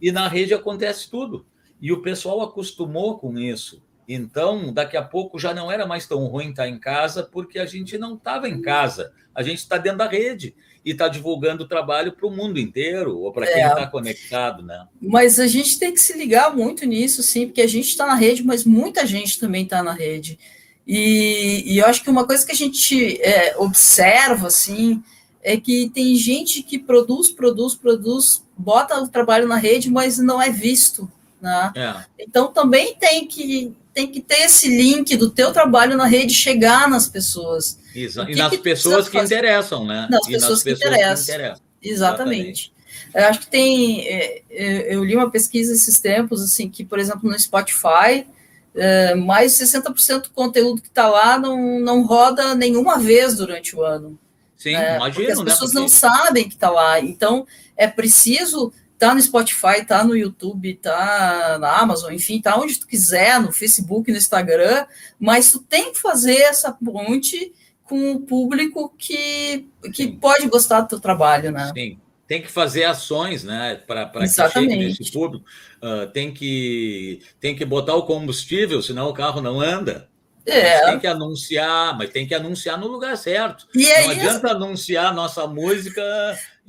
E 0.00 0.10
na 0.10 0.26
rede 0.26 0.54
acontece 0.54 1.10
tudo. 1.10 1.44
E 1.82 1.92
o 1.92 2.00
pessoal 2.00 2.40
acostumou 2.40 3.18
com 3.18 3.38
isso. 3.38 3.82
Então, 4.12 4.72
daqui 4.72 4.96
a 4.96 5.02
pouco 5.02 5.38
já 5.38 5.54
não 5.54 5.70
era 5.70 5.86
mais 5.86 6.04
tão 6.04 6.26
ruim 6.26 6.50
estar 6.50 6.66
em 6.68 6.80
casa, 6.80 7.22
porque 7.22 7.60
a 7.60 7.64
gente 7.64 7.96
não 7.96 8.14
estava 8.14 8.48
em 8.48 8.60
casa, 8.60 9.12
a 9.32 9.40
gente 9.40 9.58
está 9.58 9.78
dentro 9.78 9.98
da 9.98 10.08
rede 10.08 10.52
e 10.84 10.90
está 10.90 11.06
divulgando 11.06 11.62
o 11.62 11.68
trabalho 11.68 12.10
para 12.10 12.26
o 12.26 12.30
mundo 12.30 12.58
inteiro, 12.58 13.16
ou 13.18 13.32
para 13.32 13.46
quem 13.46 13.62
está 13.62 13.82
é. 13.82 13.86
conectado, 13.86 14.64
né? 14.64 14.88
Mas 15.00 15.38
a 15.38 15.46
gente 15.46 15.78
tem 15.78 15.94
que 15.94 16.00
se 16.00 16.18
ligar 16.18 16.56
muito 16.56 16.84
nisso, 16.84 17.22
sim, 17.22 17.46
porque 17.46 17.60
a 17.60 17.68
gente 17.68 17.88
está 17.88 18.04
na 18.04 18.16
rede, 18.16 18.42
mas 18.42 18.64
muita 18.64 19.06
gente 19.06 19.38
também 19.38 19.62
está 19.62 19.80
na 19.80 19.92
rede. 19.92 20.40
E, 20.84 21.62
e, 21.66 21.78
eu 21.78 21.86
acho 21.86 22.02
que 22.02 22.10
uma 22.10 22.26
coisa 22.26 22.44
que 22.44 22.50
a 22.50 22.56
gente 22.56 23.22
é, 23.22 23.56
observa, 23.58 24.48
assim, 24.48 25.00
é 25.40 25.56
que 25.56 25.88
tem 25.90 26.16
gente 26.16 26.64
que 26.64 26.80
produz, 26.80 27.30
produz, 27.30 27.76
produz 27.76 28.42
bota 28.58 29.00
o 29.00 29.06
trabalho 29.06 29.46
na 29.46 29.56
rede, 29.56 29.88
mas 29.88 30.18
não 30.18 30.42
é 30.42 30.50
visto. 30.50 31.08
Né? 31.40 31.72
É. 31.76 32.04
Então 32.18 32.52
também 32.52 32.94
tem 32.96 33.26
que, 33.26 33.72
tem 33.92 34.10
que 34.10 34.20
ter 34.20 34.42
esse 34.42 34.68
link 34.68 35.16
do 35.16 35.30
teu 35.30 35.52
trabalho 35.52 35.96
na 35.96 36.06
rede 36.06 36.32
chegar 36.32 36.88
nas 36.88 37.08
pessoas. 37.08 37.78
Isso. 37.94 38.20
E 38.28 38.34
nas 38.34 38.50
que 38.50 38.58
pessoas 38.58 39.08
que 39.08 39.18
fazer? 39.18 39.36
interessam, 39.36 39.84
né? 39.84 40.06
Nas, 40.10 40.26
pessoas, 40.26 40.50
nas 40.50 40.62
que 40.62 40.70
pessoas, 40.70 40.92
interessam. 40.92 41.24
que, 41.24 41.32
interessam. 41.32 41.64
Exatamente. 41.82 42.40
Exatamente. 42.40 42.72
Eu 43.14 43.24
acho 43.26 43.40
que 43.40 43.46
tem. 43.48 44.06
É, 44.06 44.42
é, 44.50 44.94
eu 44.94 45.04
li 45.04 45.16
uma 45.16 45.30
pesquisa 45.30 45.72
esses 45.72 45.98
tempos, 45.98 46.42
assim, 46.42 46.68
que, 46.68 46.84
por 46.84 46.98
exemplo, 46.98 47.28
no 47.28 47.38
Spotify, 47.38 48.26
é, 48.74 49.14
mais 49.14 49.58
de 49.58 49.64
60% 49.64 50.22
do 50.22 50.30
conteúdo 50.30 50.80
que 50.80 50.88
está 50.88 51.08
lá 51.08 51.38
não, 51.38 51.80
não 51.80 52.02
roda 52.02 52.54
nenhuma 52.54 52.98
vez 52.98 53.36
durante 53.36 53.74
o 53.74 53.82
ano. 53.82 54.18
Sim, 54.56 54.74
é, 54.74 54.96
imagino, 54.96 55.14
porque 55.14 55.32
as 55.32 55.38
né, 55.38 55.44
pessoas 55.44 55.72
né? 55.72 55.80
não 55.80 55.88
sabem 55.88 56.48
que 56.48 56.54
está 56.54 56.70
lá. 56.70 57.00
Então, 57.00 57.46
é 57.76 57.86
preciso 57.86 58.72
tá 59.00 59.14
no 59.14 59.22
Spotify, 59.22 59.82
tá 59.86 60.04
no 60.04 60.14
YouTube, 60.14 60.74
tá 60.74 61.56
na 61.58 61.78
Amazon, 61.78 62.12
enfim, 62.12 62.38
tá 62.38 62.54
onde 62.56 62.78
tu 62.78 62.86
quiser, 62.86 63.40
no 63.40 63.50
Facebook, 63.50 64.12
no 64.12 64.18
Instagram, 64.18 64.84
mas 65.18 65.50
tu 65.50 65.58
tem 65.58 65.92
que 65.92 65.98
fazer 65.98 66.36
essa 66.36 66.70
ponte 66.70 67.52
com 67.82 68.12
o 68.12 68.20
público 68.20 68.94
que, 68.96 69.66
que 69.94 70.06
pode 70.06 70.46
gostar 70.48 70.82
do 70.82 70.88
teu 70.88 71.00
trabalho, 71.00 71.50
né? 71.50 71.72
Sim 71.74 71.98
tem 72.28 72.40
que 72.40 72.46
fazer 72.46 72.84
ações 72.84 73.42
né, 73.42 73.80
para 73.84 74.06
que 74.06 74.28
chegue 74.28 74.76
nesse 74.76 75.10
público. 75.10 75.44
Uh, 75.82 76.06
tem, 76.12 76.32
que, 76.32 77.20
tem 77.40 77.56
que 77.56 77.64
botar 77.64 77.96
o 77.96 78.04
combustível, 78.04 78.80
senão 78.80 79.08
o 79.08 79.12
carro 79.12 79.40
não 79.40 79.60
anda. 79.60 80.08
É. 80.46 80.86
Tem 80.86 81.00
que 81.00 81.08
anunciar, 81.08 81.98
mas 81.98 82.10
tem 82.10 82.28
que 82.28 82.34
anunciar 82.34 82.78
no 82.78 82.86
lugar 82.86 83.16
certo. 83.16 83.66
E 83.74 83.84
é 83.84 84.04
não 84.04 84.10
adianta 84.10 84.50
anunciar 84.52 85.12
nossa 85.12 85.44
música 85.48 86.02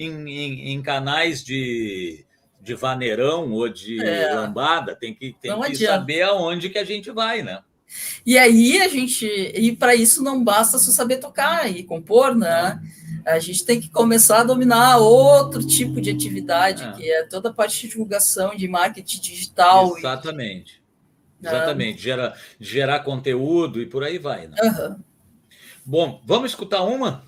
em, 0.04 0.30
em, 0.30 0.74
em, 0.74 0.82
canais 0.82 1.44
de, 1.44 2.26
de 2.62 2.74
vaneirão 2.74 3.52
ou 3.52 3.70
de 3.70 4.02
é. 4.04 4.34
lambada. 4.34 4.96
Tem 4.96 5.14
que, 5.14 5.36
tem 5.42 5.60
que 5.62 5.76
saber 5.76 6.24
aonde 6.24 6.70
que 6.70 6.78
a 6.78 6.84
gente 6.84 7.12
vai, 7.12 7.42
né? 7.42 7.60
E 8.26 8.38
aí 8.38 8.82
a 8.82 8.88
gente, 8.88 9.26
e 9.26 9.76
para 9.76 9.96
isso 9.96 10.24
não 10.24 10.44
basta 10.44 10.78
só 10.78 10.92
saber 10.92 11.18
tocar 11.18 11.70
e 11.70 11.84
compor, 11.84 12.36
né? 12.36 12.82
A 13.26 13.38
gente 13.40 13.66
tem 13.66 13.80
que 13.80 13.90
começar 13.90 14.40
a 14.40 14.44
dominar 14.44 14.98
outro 14.98 15.66
tipo 15.66 16.00
de 16.02 16.10
atividade, 16.10 16.84
é. 16.84 16.92
que 16.94 17.12
é 17.12 17.24
toda 17.24 17.50
a 17.50 17.54
parte 17.54 17.82
de 17.82 17.90
divulgação, 17.90 18.56
de 18.56 18.68
marketing 18.68 19.20
digital. 19.20 19.98
Exatamente. 19.98 20.82
E... 21.42 21.48
Exatamente. 21.48 22.00
Ah. 22.00 22.02
Gera, 22.02 22.34
gerar 22.60 23.00
conteúdo 23.02 23.82
e 23.82 23.86
por 23.86 24.04
aí 24.04 24.18
vai. 24.18 24.48
Né? 24.48 24.56
Uhum. 24.64 25.00
Bom, 25.86 26.22
vamos 26.26 26.52
escutar 26.52 26.84
uma? 26.84 27.24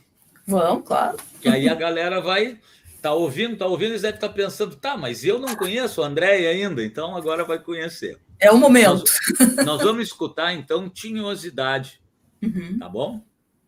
Vamos, 0.48 0.88
claro. 0.88 1.18
Que 1.44 1.50
aí 1.50 1.68
a 1.68 1.76
galera 1.76 2.22
vai 2.22 2.58
tá 3.02 3.14
ouvindo, 3.14 3.58
tá 3.58 3.66
ouvindo, 3.66 3.90
eles 3.92 4.02
devem 4.02 4.16
estar 4.16 4.30
tá 4.30 4.34
pensando, 4.34 4.78
tá, 4.78 4.96
mas 4.96 5.26
eu 5.26 5.38
não 5.38 5.58
conheço 5.58 6.02
a 6.02 6.08
Andréia 6.08 6.50
ainda, 6.52 6.82
então 6.82 7.18
agora 7.18 7.44
vai 7.44 7.60
conhecer. 7.60 8.18
É 8.40 8.50
o 8.50 8.58
momento. 8.58 9.04
Nós, 9.38 9.66
nós 9.66 9.82
vamos 9.84 10.08
escutar, 10.08 10.54
então, 10.54 10.90
Tinhosidade. 10.90 12.02
Uhum. 12.42 12.80
Tá 12.80 12.88
bom? 12.88 13.22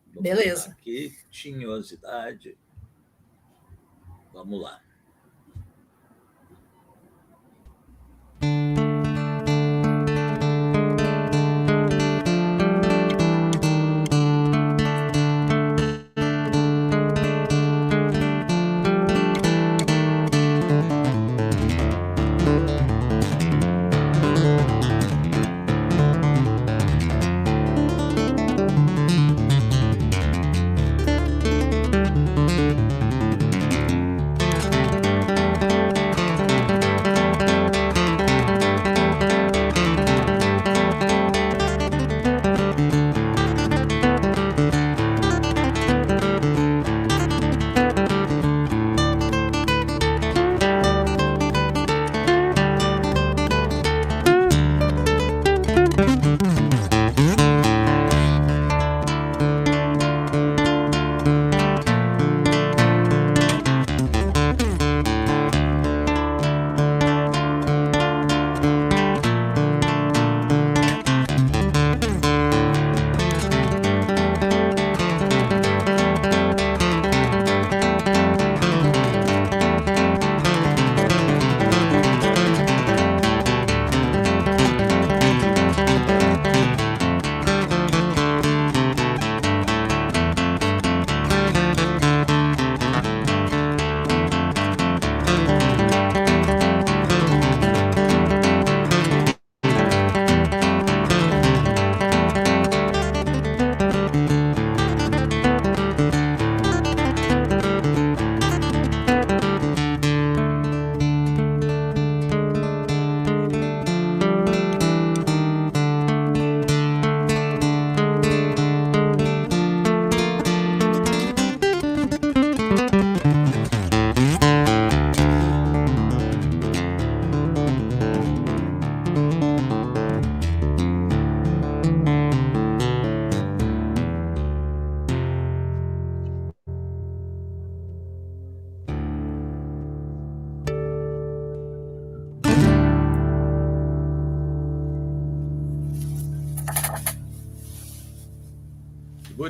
Vamos 0.07 0.23
Beleza. 0.23 0.69
Aqui, 0.69 1.13
Tinhosidade. 1.29 2.57
Vamos 4.31 4.61
lá. 4.61 4.79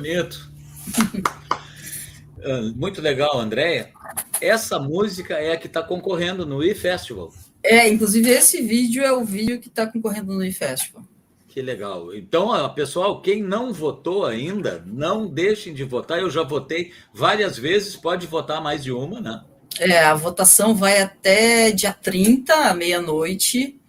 Bonito. 0.06 0.50
Ah, 2.44 2.72
muito 2.76 3.02
legal, 3.02 3.38
Andréia. 3.40 3.90
Essa 4.40 4.78
música 4.78 5.34
é 5.34 5.52
a 5.52 5.56
que 5.56 5.66
está 5.66 5.82
concorrendo 5.82 6.46
no 6.46 6.62
e-Festival. 6.62 7.32
É, 7.60 7.88
inclusive 7.88 8.30
esse 8.30 8.62
vídeo 8.62 9.02
é 9.02 9.10
o 9.12 9.24
vídeo 9.24 9.58
que 9.58 9.66
está 9.66 9.84
concorrendo 9.84 10.32
no 10.32 10.44
e-Festival. 10.44 11.02
Que 11.48 11.60
legal. 11.60 12.14
Então, 12.14 12.72
pessoal, 12.74 13.20
quem 13.20 13.42
não 13.42 13.72
votou 13.72 14.26
ainda, 14.26 14.84
não 14.86 15.26
deixem 15.26 15.74
de 15.74 15.82
votar. 15.82 16.20
Eu 16.20 16.30
já 16.30 16.44
votei 16.44 16.92
várias 17.12 17.58
vezes, 17.58 17.96
pode 17.96 18.28
votar 18.28 18.62
mais 18.62 18.84
de 18.84 18.92
uma, 18.92 19.20
né? 19.20 19.42
É, 19.80 19.98
a 20.04 20.14
votação 20.14 20.74
vai 20.74 21.00
até 21.00 21.72
dia 21.72 21.92
30, 21.92 22.54
à 22.54 22.74
meia-noite. 22.74 23.80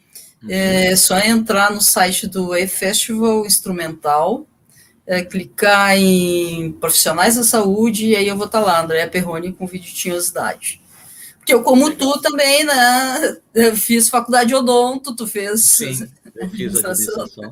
Uhum. 0.41 0.49
É 0.49 0.95
só 0.95 1.19
entrar 1.19 1.71
no 1.71 1.81
site 1.81 2.25
do 2.25 2.55
e-Festival 2.55 3.45
Instrumental 3.45 4.47
é, 5.07 5.23
clicar 5.23 5.97
em 5.97 6.73
profissionais 6.73 7.37
da 7.37 7.43
saúde 7.43 8.07
e 8.07 8.15
aí 8.15 8.27
eu 8.27 8.35
vou 8.35 8.45
estar 8.45 8.59
tá 8.59 8.65
lá, 8.65 8.81
André 8.83 9.07
Perrone, 9.07 9.53
com 9.53 9.65
vídeo 9.65 9.93
de. 9.93 10.81
Porque 11.37 11.53
eu, 11.53 11.63
como 11.63 11.95
tu 11.95 12.19
também, 12.19 12.65
né? 12.65 13.37
Eu 13.55 13.75
fiz 13.75 14.09
faculdade 14.09 14.49
de 14.49 14.55
odonto, 14.55 15.15
tu 15.15 15.25
fez. 15.25 15.63
Sim, 15.65 15.85
eu 16.35 16.49
fiz 16.49 16.83
a 16.85 16.91
administração. 16.91 17.51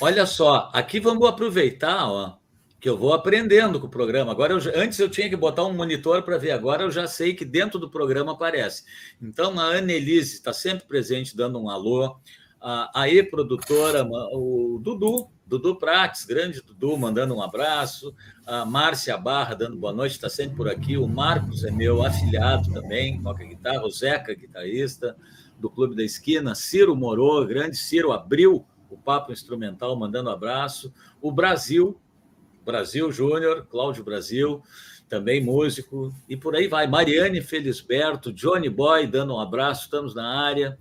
Olha 0.00 0.26
só, 0.26 0.70
aqui 0.72 1.00
vamos 1.00 1.26
aproveitar, 1.26 2.06
ó. 2.06 2.36
que 2.78 2.88
eu 2.88 2.96
vou 2.96 3.12
aprendendo 3.12 3.80
com 3.80 3.86
o 3.86 3.90
programa. 3.90 4.30
Agora, 4.30 4.52
eu, 4.52 4.80
antes 4.80 4.98
eu 4.98 5.08
tinha 5.08 5.28
que 5.28 5.36
botar 5.36 5.64
um 5.64 5.72
monitor 5.72 6.22
para 6.22 6.38
ver, 6.38 6.52
agora 6.52 6.84
eu 6.84 6.90
já 6.90 7.06
sei 7.06 7.34
que 7.34 7.44
dentro 7.44 7.78
do 7.78 7.90
programa 7.90 8.32
aparece. 8.32 8.84
Então, 9.20 9.58
a 9.58 9.64
Annelise 9.64 10.34
está 10.34 10.52
sempre 10.52 10.86
presente, 10.86 11.36
dando 11.36 11.58
um 11.58 11.68
alô. 11.68 12.16
A, 12.60 13.02
a 13.02 13.08
e-produtora, 13.08 14.06
o 14.32 14.78
Dudu, 14.82 15.28
Dudu 15.50 15.74
Prates, 15.74 16.24
grande 16.24 16.62
Dudu, 16.62 16.96
mandando 16.96 17.34
um 17.34 17.42
abraço. 17.42 18.14
A 18.46 18.64
Márcia 18.64 19.18
Barra, 19.18 19.56
dando 19.56 19.76
boa 19.76 19.92
noite, 19.92 20.12
está 20.12 20.28
sempre 20.28 20.56
por 20.56 20.68
aqui. 20.68 20.96
O 20.96 21.08
Marcos 21.08 21.64
é 21.64 21.72
meu 21.72 22.04
afilhado 22.04 22.72
também, 22.72 23.20
toca 23.20 23.42
guitarra. 23.42 23.84
O 23.84 23.90
Zeca, 23.90 24.32
guitarrista 24.32 25.16
do 25.58 25.68
Clube 25.68 25.96
da 25.96 26.04
Esquina. 26.04 26.54
Ciro 26.54 26.94
Morou, 26.94 27.44
grande 27.44 27.76
Ciro, 27.76 28.12
abriu 28.12 28.64
o 28.88 28.96
Papo 28.96 29.32
Instrumental, 29.32 29.96
mandando 29.96 30.30
abraço. 30.30 30.94
O 31.20 31.32
Brasil, 31.32 32.00
Brasil 32.64 33.10
Júnior, 33.10 33.66
Cláudio 33.68 34.04
Brasil, 34.04 34.62
também 35.08 35.42
músico, 35.42 36.14
e 36.28 36.36
por 36.36 36.54
aí 36.54 36.68
vai. 36.68 36.86
Mariane 36.86 37.40
Felisberto, 37.40 38.32
Johnny 38.32 38.68
Boy, 38.68 39.08
dando 39.08 39.34
um 39.34 39.40
abraço, 39.40 39.86
estamos 39.86 40.14
na 40.14 40.28
área. 40.28 40.78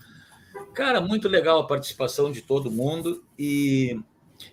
Cara, 0.75 1.01
muito 1.01 1.27
legal 1.27 1.59
a 1.59 1.65
participação 1.65 2.31
de 2.31 2.43
todo 2.43 2.69
mundo. 2.69 3.23
E 3.37 3.99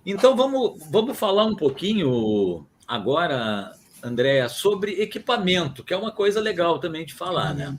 então 0.04 0.36
vamos, 0.36 0.80
vamos 0.90 1.18
falar 1.18 1.44
um 1.44 1.56
pouquinho 1.56 2.66
agora, 2.86 3.72
Andréa, 4.02 4.48
sobre 4.48 5.00
equipamento, 5.00 5.82
que 5.82 5.92
é 5.92 5.96
uma 5.96 6.12
coisa 6.12 6.40
legal 6.40 6.78
também 6.78 7.04
de 7.04 7.14
falar, 7.14 7.54
né? 7.54 7.78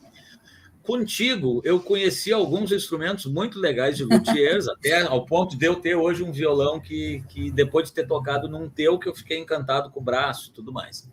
Contigo, 0.84 1.62
eu 1.66 1.82
conheci 1.82 2.32
alguns 2.32 2.72
instrumentos 2.72 3.26
muito 3.26 3.60
legais 3.60 3.98
de 3.98 4.06
luthiers, 4.06 4.68
até 4.70 5.02
ao 5.02 5.26
ponto 5.26 5.58
de 5.58 5.66
eu 5.66 5.76
ter 5.76 5.96
hoje 5.96 6.24
um 6.24 6.32
violão 6.32 6.80
que, 6.80 7.22
que 7.28 7.52
depois 7.52 7.90
de 7.90 7.94
ter 7.94 8.08
tocado 8.08 8.48
num 8.48 8.70
teu, 8.70 8.98
que 8.98 9.10
eu 9.10 9.14
fiquei 9.14 9.38
encantado 9.38 9.90
com 9.90 10.00
o 10.00 10.04
braço 10.04 10.50
e 10.50 10.54
tudo 10.54 10.72
mais. 10.72 11.10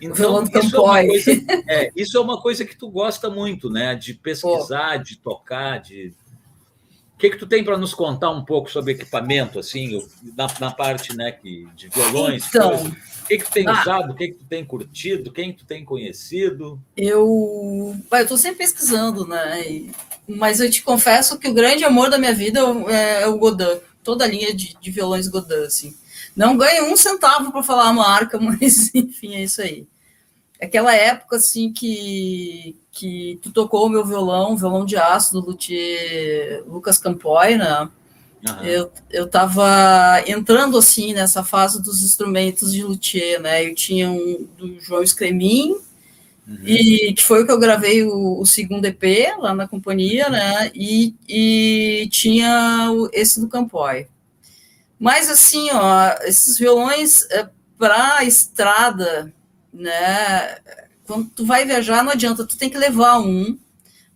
Então, 0.00 0.44
isso 0.44 0.76
é, 0.76 0.80
uma 0.80 1.06
coisa, 1.06 1.30
é, 1.68 1.92
isso 1.96 2.16
é 2.16 2.20
uma 2.20 2.40
coisa 2.40 2.64
que 2.64 2.76
tu 2.76 2.88
gosta 2.88 3.28
muito, 3.28 3.68
né? 3.68 3.96
De 3.96 4.14
pesquisar, 4.14 4.98
Pô. 4.98 5.04
de 5.04 5.16
tocar, 5.18 5.78
de 5.78 6.14
o 7.16 7.18
que, 7.18 7.30
que 7.30 7.38
tu 7.38 7.46
tem 7.46 7.64
para 7.64 7.78
nos 7.78 7.94
contar 7.94 8.30
um 8.30 8.44
pouco 8.44 8.70
sobre 8.70 8.92
equipamento, 8.92 9.58
assim, 9.58 10.06
na, 10.36 10.46
na 10.60 10.70
parte 10.70 11.16
né, 11.16 11.32
que, 11.32 11.66
de 11.74 11.88
violões? 11.88 12.46
Então, 12.46 12.74
o 12.76 13.26
que, 13.26 13.38
que 13.38 13.44
tu 13.44 13.50
tem 13.50 13.66
ah, 13.66 13.80
usado, 13.80 14.12
o 14.12 14.14
que, 14.14 14.28
que 14.28 14.34
tu 14.34 14.44
tem 14.44 14.62
curtido, 14.62 15.32
quem 15.32 15.50
tu 15.50 15.64
tem 15.64 15.82
conhecido? 15.82 16.78
Eu 16.94 17.96
estou 18.12 18.36
sempre 18.36 18.58
pesquisando, 18.58 19.26
né? 19.26 19.90
Mas 20.28 20.60
eu 20.60 20.70
te 20.70 20.82
confesso 20.82 21.38
que 21.38 21.48
o 21.48 21.54
grande 21.54 21.84
amor 21.84 22.10
da 22.10 22.18
minha 22.18 22.34
vida 22.34 22.60
é, 22.88 23.22
é 23.22 23.26
o 23.26 23.38
Godin, 23.38 23.80
toda 24.04 24.26
a 24.26 24.28
linha 24.28 24.54
de, 24.54 24.76
de 24.78 24.90
violões 24.90 25.26
Godin, 25.26 25.64
assim. 25.64 25.96
Não 26.36 26.54
ganho 26.54 26.92
um 26.92 26.96
centavo 26.98 27.50
para 27.50 27.62
falar 27.62 27.88
a 27.88 27.94
marca, 27.94 28.36
mas 28.38 28.94
enfim, 28.94 29.36
é 29.36 29.44
isso 29.44 29.62
aí 29.62 29.86
aquela 30.60 30.94
época 30.94 31.36
assim 31.36 31.72
que, 31.72 32.76
que 32.90 33.38
tu 33.42 33.50
tocou 33.50 33.86
o 33.86 33.88
meu 33.88 34.04
violão, 34.04 34.56
violão 34.56 34.84
de 34.84 34.96
aço 34.96 35.32
do 35.32 35.40
luthier 35.40 36.62
Lucas 36.66 36.98
Campoy, 36.98 37.56
né? 37.56 37.88
Uhum. 38.46 38.64
Eu, 38.64 38.92
eu 39.10 39.26
tava 39.28 40.22
entrando 40.26 40.78
assim 40.78 41.12
nessa 41.12 41.42
fase 41.42 41.82
dos 41.82 42.02
instrumentos 42.02 42.72
de 42.72 42.82
luthier, 42.82 43.40
né? 43.40 43.66
Eu 43.66 43.74
tinha 43.74 44.10
um 44.10 44.46
do 44.56 44.80
João 44.80 45.06
Scremin, 45.06 45.72
uhum. 46.46 46.58
e 46.64 47.12
que 47.14 47.22
foi 47.22 47.42
o 47.42 47.46
que 47.46 47.52
eu 47.52 47.58
gravei 47.58 48.02
o, 48.02 48.38
o, 48.38 48.46
segundo 48.46 48.84
EP 48.84 49.02
lá 49.38 49.54
na 49.54 49.66
companhia, 49.66 50.28
né? 50.28 50.70
E, 50.74 51.14
e 51.28 52.08
tinha 52.10 52.90
o, 52.92 53.08
esse 53.12 53.40
do 53.40 53.48
Campoy. 53.48 54.06
Mas 54.98 55.28
assim, 55.28 55.68
ó, 55.72 56.14
esses 56.24 56.56
violões 56.56 57.22
é, 57.30 57.48
para 57.78 58.24
estrada 58.24 59.32
né? 59.76 60.56
Quando 61.06 61.28
tu 61.30 61.46
vai 61.46 61.64
viajar, 61.64 62.02
não 62.02 62.12
adianta, 62.12 62.44
tu 62.44 62.56
tem 62.56 62.70
que 62.70 62.78
levar 62.78 63.20
um. 63.20 63.56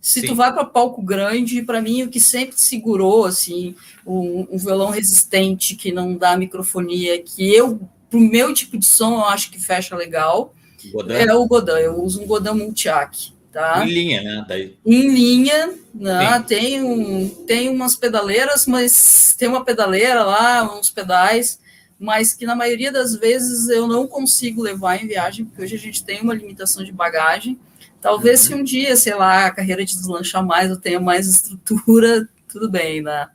Se 0.01 0.21
Sim. 0.21 0.27
tu 0.27 0.35
vai 0.35 0.51
para 0.51 0.65
palco 0.65 1.01
grande, 1.01 1.61
para 1.61 1.81
mim 1.81 2.03
o 2.03 2.09
que 2.09 2.19
sempre 2.19 2.59
segurou 2.59 3.25
assim, 3.25 3.75
um, 4.05 4.47
um, 4.51 4.57
violão 4.57 4.89
resistente 4.89 5.75
que 5.75 5.91
não 5.91 6.15
dá 6.15 6.35
microfonia, 6.35 7.21
que 7.21 7.53
eu 7.53 7.79
pro 8.09 8.19
meu 8.19 8.51
tipo 8.53 8.77
de 8.77 8.87
som 8.87 9.13
eu 9.13 9.25
acho 9.25 9.51
que 9.51 9.59
fecha 9.59 9.95
legal. 9.95 10.53
Godin. 10.91 11.13
É 11.13 11.33
o 11.33 11.45
Godin, 11.45 11.71
eu 11.73 12.01
uso 12.01 12.23
um 12.23 12.25
Godin 12.25 12.57
Multiac, 12.57 13.31
tá? 13.51 13.85
Em 13.85 13.89
linha, 13.89 14.21
né? 14.23 14.45
Daí. 14.47 14.75
Em 14.83 15.07
linha, 15.07 15.75
né? 15.93 16.43
Tem 16.47 16.81
um, 16.81 17.29
tem 17.45 17.69
umas 17.69 17.95
pedaleiras, 17.95 18.65
mas 18.65 19.35
tem 19.37 19.47
uma 19.47 19.63
pedaleira 19.63 20.23
lá, 20.23 20.77
uns 20.77 20.89
pedais 20.89 21.61
mas 22.01 22.33
que 22.33 22.47
na 22.47 22.55
maioria 22.55 22.91
das 22.91 23.15
vezes 23.15 23.69
eu 23.69 23.87
não 23.87 24.07
consigo 24.07 24.63
levar 24.63 24.95
em 24.95 25.07
viagem, 25.07 25.45
porque 25.45 25.61
hoje 25.61 25.75
a 25.75 25.79
gente 25.79 26.03
tem 26.03 26.19
uma 26.19 26.33
limitação 26.33 26.83
de 26.83 26.91
bagagem. 26.91 27.59
Talvez 28.01 28.41
uhum. 28.41 28.47
se 28.47 28.53
um 28.55 28.63
dia, 28.63 28.95
sei 28.95 29.13
lá, 29.13 29.45
a 29.45 29.51
carreira 29.51 29.85
de 29.85 29.93
deslanchar 29.93 30.43
mais, 30.43 30.71
eu 30.71 30.79
tenha 30.79 30.99
mais 30.99 31.27
estrutura, 31.27 32.27
tudo 32.51 32.67
bem, 32.67 33.03
né? 33.03 33.29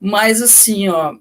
Mas 0.00 0.42
assim, 0.42 0.88
ó, 0.88 1.14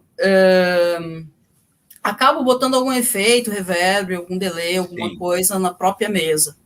acabo 2.01 2.43
botando 2.43 2.73
algum 2.73 2.91
efeito, 2.91 3.51
reverb, 3.51 4.15
algum 4.15 4.35
delay, 4.35 4.77
alguma 4.77 5.09
Sim. 5.09 5.17
coisa 5.17 5.59
na 5.59 5.71
própria 5.71 6.09
mesa, 6.09 6.57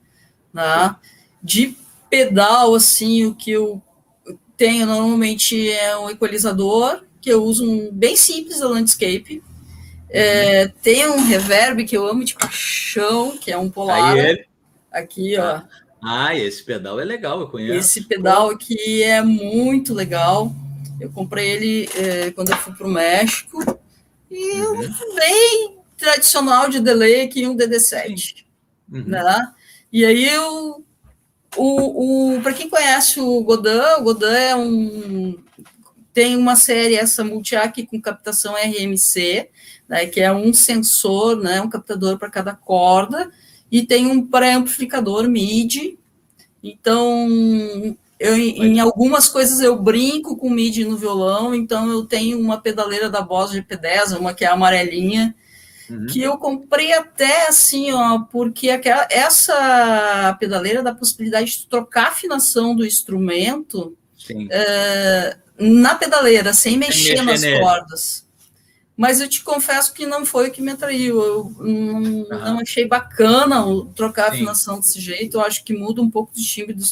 né? 0.54 0.96
De 1.44 1.76
pedal, 2.10 2.74
assim, 2.74 3.26
o 3.26 3.36
que 3.36 3.52
eu 3.52 3.82
tenho 4.56 4.86
normalmente 4.86 5.70
é 5.70 5.98
um 5.98 6.10
equalizador, 6.10 7.04
que 7.20 7.30
eu 7.30 7.44
uso 7.44 7.70
um 7.70 7.92
bem 7.92 8.16
simples 8.16 8.60
da 8.60 8.70
Landscape, 8.70 9.44
é, 10.12 10.68
tem 10.82 11.08
um 11.08 11.24
reverb 11.24 11.86
que 11.86 11.96
eu 11.96 12.06
amo 12.06 12.24
de 12.24 12.36
paixão, 12.36 13.38
que 13.38 13.52
é 13.52 13.58
um 13.58 13.70
polar. 13.70 14.16
Aqui, 14.92 15.38
ó. 15.38 15.44
Ah, 15.44 15.68
ah, 16.04 16.36
esse 16.36 16.64
pedal 16.64 17.00
é 17.00 17.06
legal, 17.06 17.40
eu 17.40 17.48
conheço. 17.48 17.80
Esse 17.80 18.02
pedal 18.02 18.50
aqui 18.50 19.02
é 19.04 19.22
muito 19.22 19.94
legal. 19.94 20.54
Eu 21.00 21.10
comprei 21.12 21.52
ele 21.52 21.90
é, 21.96 22.32
quando 22.32 22.50
eu 22.50 22.58
fui 22.58 22.74
para 22.74 22.88
o 22.88 22.92
México. 22.92 23.60
E 24.30 24.52
uhum. 24.62 24.82
um 24.82 25.16
bem 25.16 25.78
tradicional 25.98 26.70
de 26.70 26.80
delay 26.80 27.22
aqui, 27.22 27.48
um 27.48 27.56
DD7. 27.56 28.44
Uhum. 28.92 29.04
Né? 29.06 29.54
E 29.94 30.04
aí 30.04 30.28
eu. 30.28 30.84
O, 31.58 32.36
o, 32.36 32.42
para 32.42 32.54
quem 32.54 32.70
conhece 32.70 33.20
o 33.20 33.44
Godin, 33.44 33.70
o 34.00 34.04
Godin 34.04 34.26
é 34.26 34.56
um. 34.56 35.38
Tem 36.14 36.36
uma 36.36 36.56
série, 36.56 36.96
essa 36.96 37.24
multiac 37.24 37.86
com 37.86 38.02
captação 38.02 38.56
RMC, 38.56 39.50
né, 39.92 40.06
que 40.06 40.22
é 40.22 40.32
um 40.32 40.54
sensor, 40.54 41.36
né, 41.36 41.60
um 41.60 41.70
captador 41.70 42.18
para 42.18 42.30
cada 42.30 42.54
corda, 42.54 43.30
e 43.70 43.84
tem 43.86 44.08
um 44.08 44.26
pré-amplificador 44.26 45.28
MIDI. 45.28 46.00
Então, 46.64 47.28
eu, 48.18 48.38
em 48.38 48.80
algumas 48.80 49.28
coisas 49.28 49.60
eu 49.60 49.78
brinco 49.78 50.38
com 50.38 50.50
MIDI 50.50 50.86
no 50.86 50.96
violão, 50.96 51.54
então 51.54 51.92
eu 51.92 52.06
tenho 52.06 52.40
uma 52.40 52.58
pedaleira 52.58 53.10
da 53.10 53.22
Boss 53.22 53.52
GP10, 53.52 54.18
uma 54.18 54.34
que 54.34 54.46
é 54.46 54.48
amarelinha, 54.48 55.36
uhum. 55.90 56.06
que 56.06 56.22
eu 56.22 56.38
comprei 56.38 56.94
até 56.94 57.48
assim, 57.50 57.92
ó, 57.92 58.20
porque 58.20 58.70
aquela, 58.70 59.06
essa 59.12 60.38
pedaleira 60.40 60.82
dá 60.82 60.92
a 60.92 60.96
possibilidade 60.96 61.52
de 61.52 61.68
trocar 61.68 62.06
a 62.06 62.10
afinação 62.10 62.74
do 62.74 62.86
instrumento 62.86 63.98
uh, 64.30 65.38
na 65.58 65.96
pedaleira, 65.96 66.54
sem 66.54 66.78
mexer, 66.78 67.18
sem 67.18 67.26
mexer 67.26 67.60
nas 67.60 67.60
cordas 67.60 68.31
mas 69.02 69.20
eu 69.20 69.28
te 69.28 69.44
confesso 69.44 69.96
que 69.96 70.06
não 70.06 70.24
foi 70.24 70.48
o 70.50 70.52
que 70.52 70.62
me 70.62 70.74
atraiu. 70.74 71.20
Eu 71.24 71.56
não, 71.58 72.00
não 72.30 72.60
achei 72.60 72.88
bacana 72.88 73.66
trocar 73.96 74.26
a 74.26 74.28
afinação 74.28 74.80
desse 74.80 75.02
jeito. 75.02 75.38
Eu 75.38 75.42
acho 75.42 75.64
que 75.64 75.76
muda 75.76 76.04
um 76.04 76.12
pouco 76.12 76.32
o 76.32 76.40
timbre 76.40 76.76
do, 76.76 76.86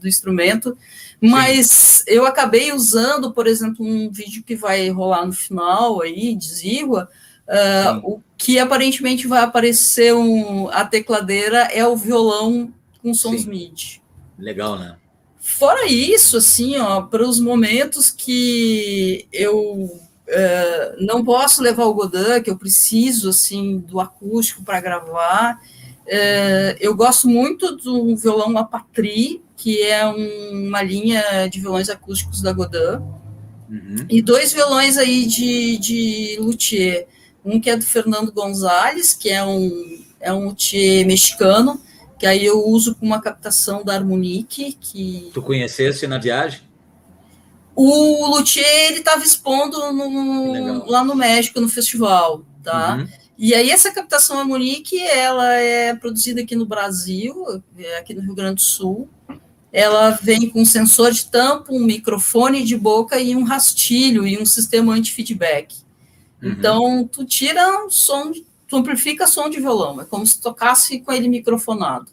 do 0.00 0.08
instrumento. 0.08 0.74
Mas 1.20 1.66
Sim. 1.66 2.04
eu 2.06 2.24
acabei 2.24 2.72
usando, 2.72 3.30
por 3.30 3.46
exemplo, 3.46 3.84
um 3.84 4.10
vídeo 4.10 4.42
que 4.42 4.56
vai 4.56 4.88
rolar 4.88 5.26
no 5.26 5.34
final 5.34 6.00
aí, 6.00 6.34
de 6.34 6.46
Zigua, 6.46 7.10
uh, 7.46 8.10
o 8.10 8.22
que 8.38 8.58
aparentemente 8.58 9.26
vai 9.26 9.42
aparecer 9.42 10.14
um, 10.14 10.66
a 10.70 10.86
tecladeira 10.86 11.64
é 11.64 11.86
o 11.86 11.94
violão 11.94 12.72
com 13.02 13.12
sons 13.12 13.42
Sim. 13.42 13.50
MIDI. 13.50 14.00
Legal, 14.38 14.78
né? 14.78 14.96
Fora 15.38 15.86
isso, 15.86 16.38
assim, 16.38 16.78
ó, 16.78 17.02
para 17.02 17.22
os 17.22 17.38
momentos 17.38 18.10
que 18.10 19.28
eu 19.30 20.08
Uh, 20.30 21.04
não 21.04 21.24
posso 21.24 21.60
levar 21.60 21.86
o 21.86 21.94
Godin, 21.94 22.40
que 22.44 22.50
eu 22.50 22.56
preciso 22.56 23.30
assim 23.30 23.78
do 23.78 23.98
acústico 23.98 24.62
para 24.62 24.80
gravar. 24.80 25.60
Uh, 26.06 26.76
eu 26.78 26.94
gosto 26.94 27.28
muito 27.28 27.76
do 27.76 28.14
violão 28.14 28.56
Apatri, 28.56 29.42
que 29.56 29.82
é 29.82 30.06
um, 30.06 30.68
uma 30.68 30.82
linha 30.82 31.48
de 31.48 31.60
violões 31.60 31.88
acústicos 31.88 32.40
da 32.40 32.52
Godin, 32.52 33.02
uhum. 33.68 34.06
e 34.08 34.22
dois 34.22 34.52
violões 34.52 34.96
aí 34.96 35.26
de, 35.26 35.78
de 35.78 36.38
luthier. 36.40 37.08
Um 37.44 37.60
que 37.60 37.68
é 37.68 37.76
do 37.76 37.84
Fernando 37.84 38.30
Gonzalez, 38.30 39.12
que 39.14 39.30
é 39.30 39.42
um, 39.42 40.04
é 40.20 40.32
um 40.32 40.46
luthier 40.46 41.04
mexicano, 41.06 41.80
que 42.20 42.26
aí 42.26 42.44
eu 42.44 42.64
uso 42.68 42.94
com 42.94 43.04
uma 43.04 43.20
captação 43.20 43.82
da 43.82 43.94
Harmonique. 43.94 44.76
Que... 44.80 45.30
Tu 45.34 45.42
conhecesse 45.42 46.06
na 46.06 46.18
viagem? 46.18 46.69
O 47.74 48.26
Luthier 48.26 48.88
ele 48.88 48.98
estava 48.98 49.24
expondo 49.24 49.92
no, 49.92 50.86
lá 50.86 51.04
no 51.04 51.14
México 51.14 51.60
no 51.60 51.68
festival, 51.68 52.42
tá? 52.62 52.96
Uhum. 52.96 53.08
E 53.38 53.54
aí 53.54 53.70
essa 53.70 53.90
captação 53.90 54.38
harmonique, 54.38 55.00
ela 55.00 55.54
é 55.54 55.94
produzida 55.94 56.42
aqui 56.42 56.54
no 56.54 56.66
Brasil, 56.66 57.62
é 57.78 57.98
aqui 57.98 58.12
no 58.12 58.20
Rio 58.20 58.34
Grande 58.34 58.56
do 58.56 58.60
Sul. 58.60 59.08
Ela 59.72 60.10
vem 60.10 60.50
com 60.50 60.60
um 60.60 60.66
sensor 60.66 61.12
de 61.12 61.26
tampo, 61.30 61.74
um 61.74 61.84
microfone 61.84 62.64
de 62.64 62.76
boca 62.76 63.18
e 63.18 63.34
um 63.34 63.44
rastilho 63.44 64.26
e 64.26 64.36
um 64.36 64.44
sistema 64.44 64.92
anti-feedback. 64.92 65.76
Uhum. 66.42 66.50
Então, 66.50 67.08
tu 67.10 67.24
tira 67.24 67.86
som, 67.88 68.32
tu 68.68 68.76
amplifica 68.76 69.26
som 69.26 69.48
de 69.48 69.60
violão, 69.60 70.00
é 70.00 70.04
como 70.04 70.26
se 70.26 70.40
tocasse 70.40 71.00
com 71.00 71.12
ele 71.12 71.28
microfonado. 71.28 72.10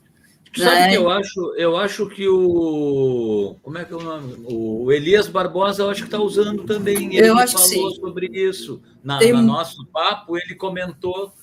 Sabe 0.56 0.76
né? 0.76 0.90
que 0.90 0.96
eu 0.96 1.10
acho, 1.10 1.54
eu 1.56 1.78
acho 1.78 2.08
que 2.08 2.28
o. 2.28 3.56
Como 3.62 3.78
é 3.78 3.86
que 3.86 3.94
é 3.94 3.96
o 3.96 4.02
nome? 4.02 4.46
O 4.46 4.92
Elias 4.92 5.28
Barbosa, 5.28 5.84
eu 5.84 5.90
acho 5.90 6.02
que 6.02 6.08
está 6.08 6.20
usando 6.20 6.64
também. 6.64 7.16
Ele 7.16 7.28
eu 7.28 7.38
acho 7.38 7.58
falou 7.58 7.92
sobre 7.96 8.28
isso. 8.28 8.82
Na, 9.04 9.18
Tem... 9.18 9.34
no 9.34 9.42
nosso 9.42 9.86
papo, 9.88 10.38
ele 10.38 10.56
comentou 10.56 11.34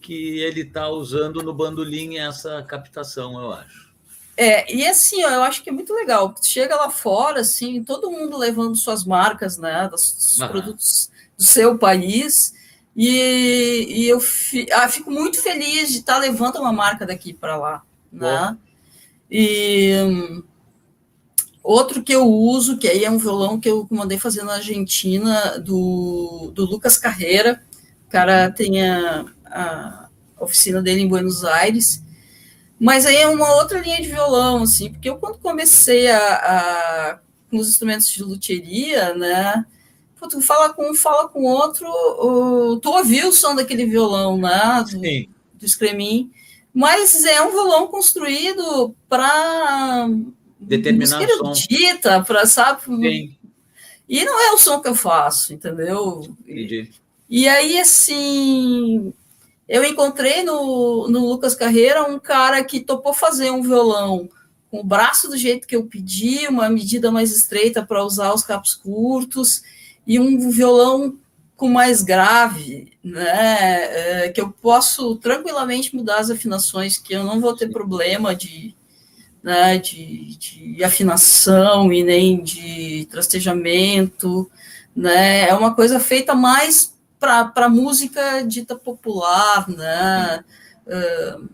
que 0.00 0.38
ele 0.38 0.60
está 0.60 0.88
usando 0.88 1.42
no 1.42 1.52
bandolim 1.52 2.18
essa 2.18 2.62
captação, 2.62 3.40
eu 3.40 3.52
acho. 3.52 3.84
É, 4.36 4.72
e 4.74 4.84
assim, 4.86 5.24
ó, 5.24 5.30
eu 5.30 5.42
acho 5.42 5.62
que 5.62 5.70
é 5.70 5.72
muito 5.72 5.94
legal. 5.94 6.34
Chega 6.42 6.76
lá 6.76 6.90
fora, 6.90 7.40
assim, 7.40 7.82
todo 7.82 8.10
mundo 8.10 8.36
levando 8.36 8.76
suas 8.76 9.04
marcas, 9.04 9.56
né, 9.56 9.88
dos 9.88 10.36
produtos 10.48 11.10
do 11.36 11.42
seu 11.42 11.78
país, 11.78 12.52
e, 12.96 13.86
e 13.88 14.08
eu 14.08 14.20
fi, 14.20 14.66
ah, 14.72 14.88
fico 14.88 15.10
muito 15.10 15.40
feliz 15.40 15.90
de 15.90 15.98
estar 15.98 16.14
tá 16.14 16.18
levando 16.18 16.56
uma 16.56 16.72
marca 16.72 17.06
daqui 17.06 17.32
para 17.32 17.56
lá 17.56 17.82
né? 18.14 18.56
E 19.30 19.92
um, 20.04 20.42
outro 21.62 22.02
que 22.02 22.14
eu 22.14 22.26
uso, 22.26 22.78
que 22.78 22.86
aí 22.86 23.04
é 23.04 23.10
um 23.10 23.18
violão 23.18 23.58
que 23.58 23.68
eu 23.68 23.86
mandei 23.90 24.18
fazer 24.18 24.42
na 24.44 24.54
Argentina, 24.54 25.58
do, 25.58 26.52
do 26.54 26.64
Lucas 26.64 26.98
Carreira, 26.98 27.62
o 28.06 28.10
cara 28.10 28.50
tem 28.50 28.88
a, 28.88 29.24
a 29.46 30.08
oficina 30.38 30.80
dele 30.80 31.00
em 31.00 31.08
Buenos 31.08 31.44
Aires, 31.44 32.02
mas 32.78 33.06
aí 33.06 33.16
é 33.16 33.28
uma 33.28 33.54
outra 33.56 33.80
linha 33.80 34.00
de 34.00 34.08
violão, 34.08 34.62
assim, 34.62 34.90
porque 34.90 35.08
eu 35.08 35.16
quando 35.16 35.38
comecei 35.38 36.10
a, 36.10 36.18
a 36.18 37.18
com 37.50 37.58
os 37.58 37.68
instrumentos 37.68 38.08
de 38.08 38.22
luthieria, 38.22 39.14
né, 39.14 39.64
tu 40.28 40.40
fala 40.40 40.72
com 40.72 40.90
um, 40.90 40.94
fala 40.94 41.28
com 41.28 41.44
outro, 41.44 41.86
tu 42.80 42.90
ouviu 42.90 43.28
o 43.28 43.32
som 43.32 43.54
daquele 43.54 43.86
violão, 43.86 44.38
né, 44.38 44.82
do, 44.84 45.00
Sim. 45.00 45.28
do 45.54 45.68
Scremin, 45.68 46.30
mas 46.74 47.24
é 47.24 47.40
um 47.40 47.52
violão 47.52 47.86
construído 47.86 48.94
para 49.08 50.08
determinar 50.58 51.22
o 51.22 51.54
som. 51.54 52.24
para 52.24 52.46
sabe? 52.46 52.82
Sim. 52.84 53.36
E 54.08 54.24
não 54.24 54.40
é 54.40 54.52
o 54.52 54.58
som 54.58 54.80
que 54.80 54.88
eu 54.88 54.94
faço, 54.94 55.54
entendeu? 55.54 56.26
Entendi. 56.46 56.90
E 57.30 57.48
aí, 57.48 57.78
assim, 57.80 59.14
eu 59.68 59.84
encontrei 59.84 60.42
no, 60.42 61.08
no 61.08 61.26
Lucas 61.26 61.54
Carreira 61.54 62.04
um 62.04 62.18
cara 62.18 62.62
que 62.64 62.80
topou 62.80 63.14
fazer 63.14 63.50
um 63.50 63.62
violão 63.62 64.28
com 64.70 64.80
o 64.80 64.84
braço 64.84 65.28
do 65.28 65.36
jeito 65.36 65.68
que 65.68 65.76
eu 65.76 65.86
pedi, 65.86 66.48
uma 66.48 66.68
medida 66.68 67.10
mais 67.10 67.30
estreita 67.30 67.86
para 67.86 68.04
usar 68.04 68.34
os 68.34 68.42
capos 68.42 68.74
curtos, 68.74 69.62
e 70.04 70.18
um 70.18 70.50
violão 70.50 71.16
com 71.56 71.68
mais 71.68 72.02
grave, 72.02 72.92
né, 73.02 74.24
é, 74.24 74.28
que 74.28 74.40
eu 74.40 74.50
posso 74.50 75.16
tranquilamente 75.16 75.94
mudar 75.94 76.18
as 76.18 76.30
afinações, 76.30 76.98
que 76.98 77.14
eu 77.14 77.22
não 77.22 77.40
vou 77.40 77.54
ter 77.54 77.70
problema 77.70 78.34
de, 78.34 78.74
né, 79.42 79.78
de, 79.78 80.36
de 80.36 80.82
afinação 80.82 81.92
e 81.92 82.02
nem 82.02 82.42
de 82.42 83.06
trastejamento, 83.10 84.50
né, 84.94 85.48
é 85.48 85.54
uma 85.54 85.74
coisa 85.74 86.00
feita 86.00 86.34
mais 86.34 86.92
para 87.20 87.68
música 87.68 88.42
dita 88.42 88.74
popular, 88.74 89.68
né, 89.68 90.44
uh, 90.86 91.48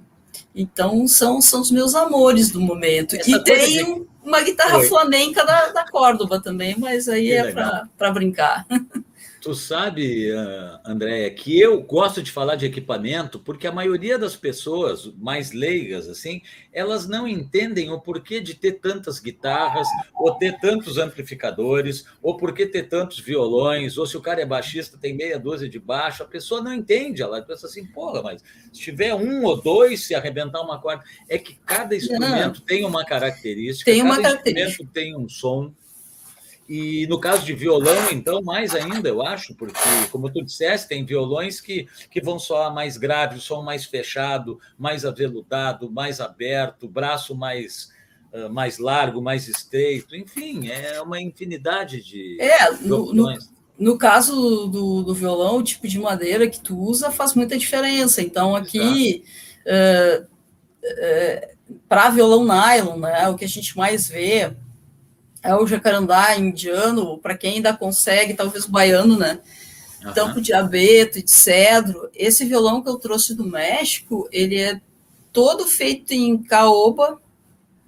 então 0.54 1.06
são, 1.06 1.40
são 1.42 1.60
os 1.60 1.70
meus 1.70 1.94
amores 1.94 2.50
do 2.50 2.60
momento. 2.60 3.14
Essa 3.14 3.30
e 3.30 3.44
tem 3.44 3.84
de... 3.84 4.06
uma 4.24 4.40
guitarra 4.40 4.78
Oi. 4.78 4.88
flamenca 4.88 5.44
da, 5.44 5.68
da 5.68 5.84
Córdoba 5.88 6.40
também, 6.40 6.76
mas 6.76 7.08
aí 7.08 7.26
que 7.26 7.32
é 7.32 7.52
para 7.52 8.10
brincar. 8.10 8.66
Tu 9.40 9.54
sabe, 9.54 10.30
ah, 10.32 10.80
Andréia, 10.84 11.30
que 11.30 11.58
eu 11.58 11.80
gosto 11.82 12.22
de 12.22 12.30
falar 12.30 12.56
de 12.56 12.66
equipamento 12.66 13.38
porque 13.38 13.66
a 13.66 13.72
maioria 13.72 14.18
das 14.18 14.36
pessoas 14.36 15.10
mais 15.16 15.52
leigas, 15.52 16.08
assim, 16.08 16.42
elas 16.70 17.08
não 17.08 17.26
entendem 17.26 17.90
o 17.90 17.98
porquê 17.98 18.40
de 18.40 18.54
ter 18.54 18.72
tantas 18.72 19.18
guitarras, 19.18 19.88
ou 20.14 20.34
ter 20.34 20.58
tantos 20.60 20.98
amplificadores, 20.98 22.04
ou 22.22 22.36
porquê 22.36 22.66
ter 22.66 22.88
tantos 22.88 23.18
violões, 23.18 23.96
ou 23.96 24.04
se 24.04 24.16
o 24.16 24.20
cara 24.20 24.42
é 24.42 24.46
baixista, 24.46 24.98
tem 24.98 25.14
meia 25.14 25.38
dúzia 25.38 25.68
de 25.68 25.78
baixo. 25.78 26.22
A 26.22 26.26
pessoa 26.26 26.60
não 26.60 26.74
entende, 26.74 27.22
ela 27.22 27.40
pensa 27.40 27.66
assim, 27.66 27.86
porra, 27.86 28.22
mas 28.22 28.42
se 28.72 28.80
tiver 28.80 29.14
um 29.14 29.44
ou 29.44 29.60
dois, 29.60 30.04
se 30.04 30.14
arrebentar 30.14 30.60
uma 30.60 30.78
corda. 30.78 31.02
É 31.28 31.38
que 31.38 31.54
cada 31.64 31.96
instrumento 31.96 32.58
não. 32.58 32.66
tem 32.66 32.84
uma 32.84 33.04
característica, 33.06 33.90
tem 33.90 34.02
uma 34.02 34.16
cada 34.16 34.30
característica. 34.30 34.70
instrumento 34.70 34.92
tem 34.92 35.16
um 35.16 35.28
som. 35.28 35.72
E 36.72 37.04
no 37.08 37.18
caso 37.18 37.44
de 37.44 37.52
violão, 37.52 38.12
então, 38.12 38.40
mais 38.40 38.76
ainda, 38.76 39.08
eu 39.08 39.20
acho, 39.22 39.56
porque, 39.56 39.74
como 40.12 40.30
tu 40.30 40.40
disseste, 40.40 40.86
tem 40.86 41.04
violões 41.04 41.60
que, 41.60 41.88
que 42.08 42.20
vão 42.20 42.38
soar 42.38 42.72
mais 42.72 42.96
grave, 42.96 43.38
o 43.38 43.40
som 43.40 43.60
mais 43.60 43.86
fechado, 43.86 44.56
mais 44.78 45.04
aveludado, 45.04 45.90
mais 45.90 46.20
aberto, 46.20 46.88
braço 46.88 47.34
mais, 47.34 47.90
uh, 48.32 48.48
mais 48.48 48.78
largo, 48.78 49.20
mais 49.20 49.48
estreito, 49.48 50.14
enfim, 50.14 50.68
é 50.68 51.02
uma 51.02 51.20
infinidade 51.20 52.04
de. 52.04 52.40
É, 52.40 52.70
no, 52.82 53.12
no, 53.12 53.36
no, 53.76 53.98
caso 53.98 54.68
do, 54.68 55.02
do 55.02 55.12
violão, 55.12 55.56
o 55.56 55.64
tipo 55.64 55.88
de 55.88 55.98
madeira 55.98 56.48
que 56.48 56.60
tu 56.60 56.78
usa 56.78 57.10
faz 57.10 57.34
muita 57.34 57.58
diferença. 57.58 58.22
Então, 58.22 58.54
aqui. 58.54 59.24
Uh, 59.66 60.24
uh, 60.24 61.50
para 61.88 62.10
violão 62.10 62.44
nylon, 62.44 62.98
né, 62.98 63.28
o 63.28 63.36
que 63.36 63.44
a 63.44 63.48
gente 63.48 63.76
mais 63.76 64.08
vê 64.08 64.56
é 65.42 65.54
o 65.54 65.66
jacarandá 65.66 66.36
indiano, 66.36 67.18
para 67.18 67.36
quem 67.36 67.54
ainda 67.54 67.72
consegue, 67.76 68.34
talvez 68.34 68.64
o 68.66 68.70
baiano, 68.70 69.18
né? 69.18 69.40
Uhum. 70.04 70.12
Tampo 70.12 70.40
de 70.40 70.52
abeto 70.52 71.18
e 71.18 71.22
de 71.22 71.30
cedro. 71.30 72.10
Esse 72.14 72.44
violão 72.44 72.82
que 72.82 72.88
eu 72.88 72.96
trouxe 72.96 73.34
do 73.34 73.44
México, 73.44 74.28
ele 74.30 74.58
é 74.58 74.80
todo 75.32 75.66
feito 75.66 76.12
em 76.12 76.42
caoba, 76.42 77.20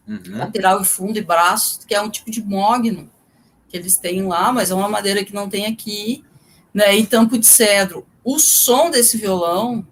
uhum. 0.07 0.38
lateral 0.38 0.80
e 0.80 0.84
fundo 0.84 1.18
e 1.18 1.22
braço, 1.22 1.86
que 1.86 1.94
é 1.94 2.00
um 2.00 2.11
tipo 2.11 2.30
de 2.30 2.42
mogno 2.42 3.11
que 3.68 3.76
eles 3.76 3.96
têm 3.96 4.26
lá, 4.26 4.53
mas 4.53 4.70
é 4.70 4.74
uma 4.74 4.88
madeira 4.88 5.24
que 5.24 5.34
não 5.34 5.48
tem 5.48 5.66
aqui, 5.66 6.22
né? 6.74 6.94
E 6.96 7.07
tampo 7.07 7.38
de 7.38 7.46
cedro. 7.46 8.07
O 8.22 8.38
som 8.38 8.90
desse 8.90 9.16
violão, 9.16 9.86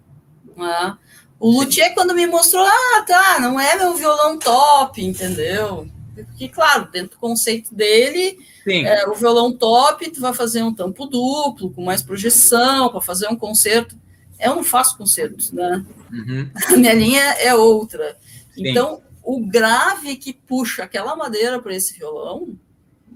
né? 0.55 0.97
O 1.39 1.49
luthier, 1.49 1.93
quando 1.95 2.13
me 2.13 2.27
mostrou, 2.27 2.63
ah, 2.63 3.03
tá, 3.07 3.39
não 3.39 3.59
é 3.59 3.75
meu 3.75 3.95
violão 3.95 4.37
top, 4.37 5.03
entendeu? 5.03 5.87
Porque, 6.13 6.49
claro, 6.49 6.89
dentro 6.91 7.11
do 7.11 7.19
conceito 7.19 7.73
dele, 7.73 8.37
é, 8.67 9.07
o 9.07 9.15
violão 9.15 9.51
top, 9.51 10.09
tu 10.11 10.19
vai 10.19 10.33
fazer 10.33 10.63
um 10.63 10.73
tampo 10.73 11.05
duplo, 11.05 11.71
com 11.71 11.83
mais 11.83 12.01
projeção, 12.01 12.89
para 12.89 13.01
fazer 13.01 13.27
um 13.27 13.35
concerto. 13.35 13.95
Eu 14.39 14.55
não 14.55 14.63
faço 14.63 14.97
concertos, 14.97 15.51
né? 15.51 15.85
Uhum. 16.11 16.49
A 16.67 16.77
minha 16.77 16.93
linha 16.93 17.23
é 17.39 17.55
outra. 17.55 18.17
Sim. 18.53 18.69
Então, 18.69 19.01
o 19.23 19.45
grave 19.45 20.15
que 20.17 20.33
puxa 20.33 20.83
aquela 20.83 21.15
madeira 21.15 21.61
para 21.61 21.75
esse 21.75 21.97
violão, 21.97 22.55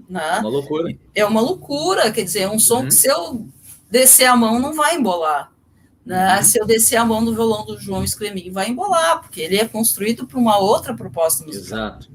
né? 0.08 0.38
Uma 0.40 0.48
loucura. 0.48 0.96
É 1.14 1.24
uma 1.24 1.40
loucura, 1.40 2.10
quer 2.10 2.22
dizer, 2.22 2.40
é 2.40 2.48
um 2.48 2.58
som 2.58 2.80
uhum. 2.80 2.88
que 2.88 2.94
se 2.94 3.08
eu 3.08 3.46
descer 3.90 4.26
a 4.26 4.36
mão 4.36 4.58
não 4.58 4.72
vai 4.72 4.96
embolar. 4.96 5.52
Né? 6.04 6.36
Uhum. 6.36 6.42
Se 6.44 6.60
eu 6.60 6.66
descer 6.66 6.96
a 6.96 7.04
mão 7.04 7.24
do 7.24 7.34
violão 7.34 7.66
do 7.66 7.78
João 7.80 8.06
Scremin, 8.06 8.50
vai 8.50 8.68
embolar, 8.68 9.20
porque 9.20 9.40
ele 9.40 9.56
é 9.56 9.66
construído 9.66 10.26
para 10.26 10.38
uma 10.38 10.58
outra 10.58 10.94
proposta 10.94 11.44
musical. 11.44 11.78
Exato. 11.78 12.10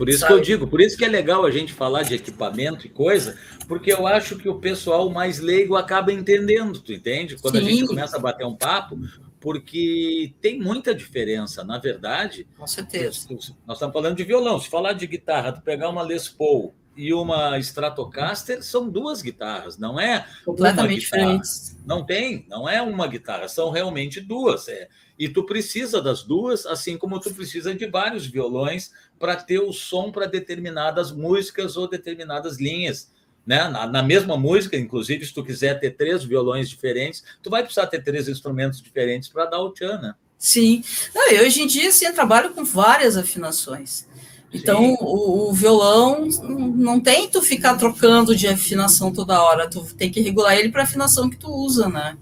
Por 0.00 0.08
isso 0.08 0.20
Sabe? 0.20 0.32
que 0.32 0.38
eu 0.38 0.42
digo, 0.42 0.66
por 0.66 0.80
isso 0.80 0.96
que 0.96 1.04
é 1.04 1.08
legal 1.08 1.44
a 1.44 1.50
gente 1.50 1.74
falar 1.74 2.04
de 2.04 2.14
equipamento 2.14 2.86
e 2.86 2.88
coisa, 2.88 3.36
porque 3.68 3.92
eu 3.92 4.06
acho 4.06 4.38
que 4.38 4.48
o 4.48 4.54
pessoal 4.54 5.10
mais 5.10 5.40
leigo 5.40 5.76
acaba 5.76 6.10
entendendo, 6.10 6.80
tu 6.80 6.90
entende? 6.90 7.36
Quando 7.36 7.58
Sim. 7.58 7.66
a 7.66 7.70
gente 7.70 7.86
começa 7.86 8.16
a 8.16 8.18
bater 8.18 8.46
um 8.46 8.56
papo, 8.56 8.98
porque 9.38 10.32
tem 10.40 10.58
muita 10.58 10.94
diferença, 10.94 11.62
na 11.62 11.76
verdade. 11.76 12.48
Com 12.56 12.66
certeza. 12.66 13.28
Nós 13.66 13.76
estamos 13.76 13.92
falando 13.92 14.16
de 14.16 14.24
violão, 14.24 14.58
se 14.58 14.70
falar 14.70 14.94
de 14.94 15.06
guitarra, 15.06 15.52
tu 15.52 15.60
pegar 15.60 15.90
uma 15.90 16.00
Les 16.00 16.30
Paul 16.30 16.74
e 16.96 17.12
uma 17.12 17.58
Stratocaster, 17.58 18.62
são 18.62 18.88
duas 18.88 19.20
guitarras, 19.20 19.76
não 19.76 20.00
é 20.00 20.26
completamente 20.46 21.00
diferentes. 21.00 21.78
Não 21.84 22.06
tem, 22.06 22.46
não 22.48 22.66
é 22.66 22.80
uma 22.80 23.06
guitarra, 23.06 23.48
são 23.48 23.70
realmente 23.70 24.18
duas. 24.18 24.66
É, 24.66 24.88
e 25.20 25.28
tu 25.28 25.44
precisa 25.44 26.00
das 26.00 26.22
duas, 26.22 26.64
assim 26.64 26.96
como 26.96 27.20
tu 27.20 27.34
precisa 27.34 27.74
de 27.74 27.84
vários 27.84 28.26
violões 28.26 28.90
para 29.18 29.36
ter 29.36 29.58
o 29.58 29.70
som 29.70 30.10
para 30.10 30.24
determinadas 30.24 31.12
músicas 31.12 31.76
ou 31.76 31.86
determinadas 31.86 32.58
linhas. 32.58 33.12
Né? 33.46 33.68
Na, 33.68 33.86
na, 33.86 34.02
mesma 34.02 34.38
música, 34.38 34.78
inclusive, 34.78 35.26
se 35.26 35.34
tu 35.34 35.44
quiser 35.44 35.78
ter 35.78 35.90
três 35.90 36.24
violões 36.24 36.70
diferentes, 36.70 37.22
tu 37.42 37.50
vai 37.50 37.62
precisar 37.62 37.86
ter 37.88 38.02
três 38.02 38.28
instrumentos 38.28 38.80
diferentes 38.80 39.28
para 39.28 39.44
dar 39.44 39.60
o 39.60 39.70
tchan, 39.72 40.00
né? 40.00 40.14
Sim. 40.38 40.82
Não, 41.14 41.28
eu, 41.28 41.44
hoje 41.44 41.60
em 41.60 41.66
dia, 41.66 41.90
assim, 41.90 42.06
eu 42.06 42.14
trabalho 42.14 42.54
com 42.54 42.64
várias 42.64 43.18
afinações. 43.18 44.06
Então, 44.50 44.94
o, 45.00 45.50
o, 45.50 45.52
violão 45.52 46.26
não 46.48 46.98
tem 46.98 47.28
tu 47.28 47.42
ficar 47.42 47.76
trocando 47.76 48.34
de 48.34 48.48
afinação 48.48 49.12
toda 49.12 49.42
hora, 49.42 49.68
tu 49.68 49.84
tem 49.94 50.10
que 50.10 50.20
regular 50.22 50.56
ele 50.56 50.70
para 50.70 50.80
a 50.80 50.84
afinação 50.84 51.28
que 51.28 51.36
tu 51.36 51.48
usa, 51.48 51.90
né? 51.90 52.16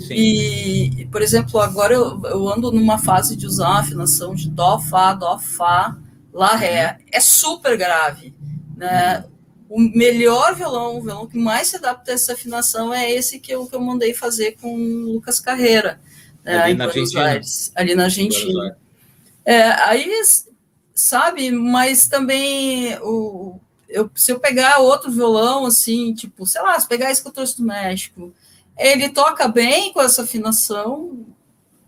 Sim. 0.00 0.14
E, 0.14 1.08
por 1.10 1.22
exemplo, 1.22 1.60
agora 1.60 1.94
eu, 1.94 2.20
eu, 2.24 2.48
ando 2.48 2.70
numa 2.70 2.98
fase 2.98 3.36
de 3.36 3.46
usar 3.46 3.68
a 3.68 3.80
afinação 3.80 4.34
de 4.34 4.48
Dó, 4.48 4.78
Fá, 4.78 5.14
Dó, 5.14 5.38
Fá, 5.38 5.96
Lá, 6.32 6.54
Ré. 6.54 6.98
É 7.10 7.20
super 7.20 7.76
grave. 7.76 8.34
Né? 8.76 9.24
O 9.68 9.80
melhor 9.80 10.54
violão, 10.54 10.98
o 10.98 11.02
violão 11.02 11.26
que 11.26 11.38
mais 11.38 11.68
se 11.68 11.76
adapta 11.76 12.10
a 12.10 12.14
essa 12.14 12.32
afinação 12.32 12.92
é 12.92 13.10
esse 13.10 13.38
que 13.38 13.52
eu, 13.52 13.66
que 13.66 13.74
eu 13.74 13.80
mandei 13.80 14.14
fazer 14.14 14.56
com 14.60 14.74
o 14.74 15.12
Lucas 15.12 15.40
Carreira, 15.40 16.00
né, 16.44 16.58
ali, 16.58 16.74
na 16.74 16.86
Aires, 17.22 17.72
ali 17.74 17.94
na 17.94 18.04
Argentina. 18.04 18.78
É, 19.44 19.62
aí, 19.82 20.10
sabe, 20.94 21.50
mas 21.50 22.08
também 22.08 22.96
o, 23.02 23.58
eu, 23.88 24.10
se 24.14 24.30
eu 24.30 24.38
pegar 24.38 24.78
outro 24.78 25.10
violão, 25.10 25.64
assim, 25.64 26.12
tipo, 26.14 26.44
sei 26.46 26.60
lá, 26.60 26.78
se 26.78 26.86
pegar 26.86 27.10
esse 27.10 27.22
que 27.22 27.28
eu 27.28 27.32
trouxe 27.32 27.56
do 27.56 27.64
México, 27.64 28.32
ele 28.78 29.08
toca 29.08 29.48
bem 29.48 29.92
com 29.92 30.00
essa 30.00 30.22
afinação, 30.22 31.26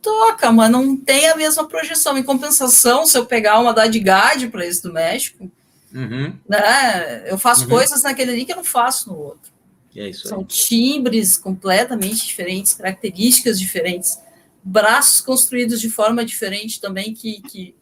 toca, 0.02 0.50
mas 0.50 0.70
não 0.70 0.96
tem 0.96 1.28
a 1.28 1.36
mesma 1.36 1.66
projeção. 1.66 2.18
Em 2.18 2.22
compensação, 2.22 3.06
se 3.06 3.16
eu 3.16 3.26
pegar 3.26 3.58
uma 3.58 3.72
da 3.72 3.84
Dadgad 3.84 4.48
para 4.48 4.66
esse 4.66 4.82
do 4.82 4.92
México, 4.92 5.50
uhum. 5.94 6.36
né, 6.48 7.30
eu 7.30 7.38
faço 7.38 7.64
uhum. 7.64 7.70
coisas 7.70 8.02
naquele 8.02 8.32
ali 8.32 8.44
que 8.44 8.52
eu 8.52 8.56
não 8.56 8.64
faço 8.64 9.10
no 9.10 9.18
outro. 9.18 9.50
É 9.96 10.12
São 10.12 10.44
timbres 10.44 11.36
completamente 11.36 12.26
diferentes, 12.26 12.74
características 12.74 13.58
diferentes, 13.58 14.18
braços 14.62 15.20
construídos 15.20 15.80
de 15.80 15.90
forma 15.90 16.24
diferente 16.24 16.80
também, 16.80 17.12
que, 17.12 17.40
que 17.42 17.74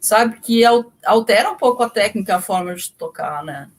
sabe, 0.00 0.40
que 0.40 0.62
altera 1.04 1.50
um 1.50 1.56
pouco 1.56 1.82
a 1.82 1.90
técnica, 1.90 2.36
a 2.36 2.42
forma 2.42 2.74
de 2.74 2.90
tocar, 2.92 3.44
né? 3.44 3.70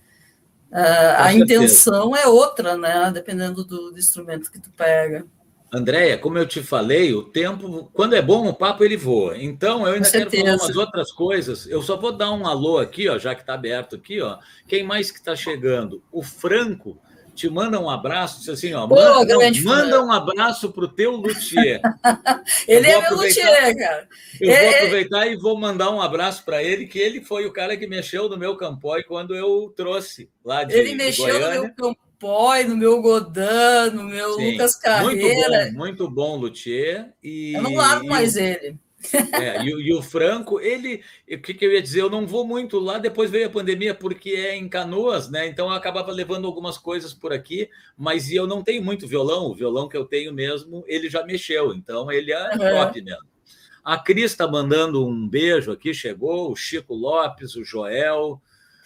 Uh, 0.73 1.15
a 1.19 1.33
intenção 1.35 2.15
é 2.15 2.25
outra, 2.25 2.75
né? 2.75 3.11
Dependendo 3.13 3.63
do, 3.63 3.91
do, 3.91 3.99
instrumento 3.99 4.51
que 4.51 4.59
tu 4.59 4.71
pega. 4.71 5.23
Andréia, 5.71 6.17
como 6.17 6.39
eu 6.39 6.47
te 6.47 6.63
falei, 6.63 7.13
o 7.13 7.21
tempo, 7.21 7.91
quando 7.93 8.15
é 8.15 8.21
bom 8.23 8.47
o 8.47 8.53
papo, 8.55 8.83
ele 8.83 8.97
voa. 8.97 9.37
Então, 9.37 9.85
eu 9.87 9.93
ainda 9.93 10.09
quero 10.09 10.31
falar 10.31 10.55
umas 10.55 10.75
outras 10.75 11.11
coisas. 11.11 11.67
Eu 11.67 11.83
só 11.83 11.95
vou 11.95 12.11
dar 12.11 12.31
um 12.31 12.47
alô 12.47 12.79
aqui, 12.79 13.07
ó, 13.07 13.19
já 13.19 13.35
que 13.35 13.41
está 13.41 13.53
aberto 13.53 13.95
aqui, 13.95 14.19
ó. 14.19 14.39
Quem 14.67 14.83
mais 14.83 15.11
que 15.11 15.19
está 15.19 15.35
chegando? 15.35 16.03
O 16.11 16.23
Franco 16.23 16.99
te 17.33 17.49
manda 17.49 17.79
um 17.79 17.89
abraço, 17.89 18.39
diz 18.39 18.49
assim, 18.49 18.73
ó, 18.73 18.87
Pô, 18.87 18.95
manda, 18.95 19.33
não, 19.33 19.63
manda 19.63 20.03
um 20.03 20.11
abraço 20.11 20.71
pro 20.71 20.87
teu 20.87 21.11
luthier. 21.11 21.81
ele 22.67 22.87
é 22.87 23.01
meu 23.01 23.17
luthier, 23.17 23.77
cara. 23.77 24.07
Eu 24.39 24.51
é, 24.51 24.59
vou 24.59 24.69
é- 24.69 24.75
aproveitar 24.77 25.27
e 25.27 25.35
vou 25.35 25.57
mandar 25.57 25.89
um 25.91 26.01
abraço 26.01 26.43
para 26.43 26.63
ele, 26.63 26.85
que 26.85 26.99
ele 26.99 27.21
foi 27.21 27.45
o 27.45 27.51
cara 27.51 27.75
que 27.75 27.87
mexeu 27.87 28.29
no 28.29 28.37
meu 28.37 28.55
campói 28.55 29.03
quando 29.03 29.35
eu 29.35 29.73
trouxe 29.75 30.29
lá 30.43 30.63
de 30.63 30.75
Ele 30.75 30.95
mexeu 30.95 31.33
de 31.33 31.39
no 31.39 31.61
meu 31.61 31.73
campói, 31.73 32.63
no 32.63 32.77
meu 32.77 33.01
Godin, 33.01 33.95
no 33.95 34.03
meu 34.03 34.33
Sim, 34.35 34.51
Lucas 34.51 34.75
Carreira. 34.75 35.71
Muito 35.71 35.73
bom, 35.73 35.77
muito 35.77 36.09
bom 36.09 36.35
luthier. 36.37 37.09
E, 37.23 37.53
eu 37.53 37.61
não 37.61 37.73
largo 37.73 38.07
mais 38.07 38.35
ele. 38.35 38.77
É, 39.33 39.63
e, 39.63 39.69
e, 39.69 39.93
o 39.93 40.01
Franco, 40.01 40.59
ele, 40.59 41.03
o 41.29 41.37
que, 41.39 41.53
que, 41.53 41.65
eu 41.65 41.71
ia 41.71 41.81
dizer? 41.81 42.01
Eu 42.01 42.09
não 42.09 42.25
vou 42.25 42.45
muito 42.45 42.79
lá, 42.79 42.97
depois 42.97 43.29
veio 43.29 43.47
a 43.47 43.49
pandemia, 43.49 43.93
porque 43.93 44.31
é 44.31 44.55
em 44.55 44.69
canoas, 44.69 45.29
né? 45.29 45.47
Então 45.47 45.67
eu 45.67 45.73
acabava 45.73 46.11
levando 46.11 46.45
algumas 46.45 46.77
coisas 46.77 47.13
por 47.13 47.33
aqui, 47.33 47.69
mas 47.97 48.31
eu 48.31 48.47
não 48.47 48.63
tenho 48.63 48.83
muito 48.83 49.07
violão, 49.07 49.47
o 49.47 49.55
violão 49.55 49.89
que 49.89 49.97
eu 49.97 50.05
tenho 50.05 50.33
mesmo, 50.33 50.83
ele 50.87 51.09
já 51.09 51.25
mexeu, 51.25 51.73
então 51.73 52.11
ele 52.11 52.31
é 52.31 52.51
uhum. 52.51 52.57
top 52.57 53.01
mesmo. 53.01 53.27
A 53.83 53.97
Cris 53.97 54.31
está 54.31 54.47
mandando 54.47 55.05
um 55.05 55.27
beijo 55.27 55.71
aqui, 55.71 55.93
chegou, 55.93 56.51
o 56.51 56.55
Chico 56.55 56.93
Lopes, 56.93 57.55
o 57.55 57.65
Joel, 57.65 58.41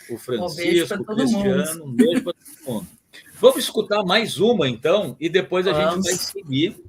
o 0.09 0.17
Francisco, 0.17 0.95
um 0.95 1.01
o 1.01 1.05
Cristiano, 1.05 1.85
um 1.85 1.91
beijo 1.91 2.23
para 2.23 2.33
todo 2.33 2.73
mundo. 2.73 2.87
Vamos 3.39 3.57
escutar 3.59 4.03
mais 4.03 4.39
uma, 4.39 4.67
então, 4.67 5.15
e 5.19 5.29
depois 5.29 5.67
a 5.67 5.73
Vamos. 5.73 5.95
gente 5.95 6.03
vai 6.05 6.13
seguir 6.13 6.86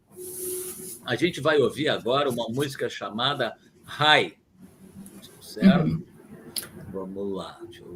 a 1.09 1.17
gente 1.17 1.41
vai 1.41 1.59
ouvir 1.59 1.89
agora 1.89 2.29
uma 2.29 2.47
música 2.51 2.87
chamada 2.87 3.57
High. 3.85 4.37
Certo? 5.41 5.87
Uhum. 5.87 6.05
Vamos 6.93 7.35
lá. 7.35 7.59
Deixa 7.63 7.83
eu 7.83 7.88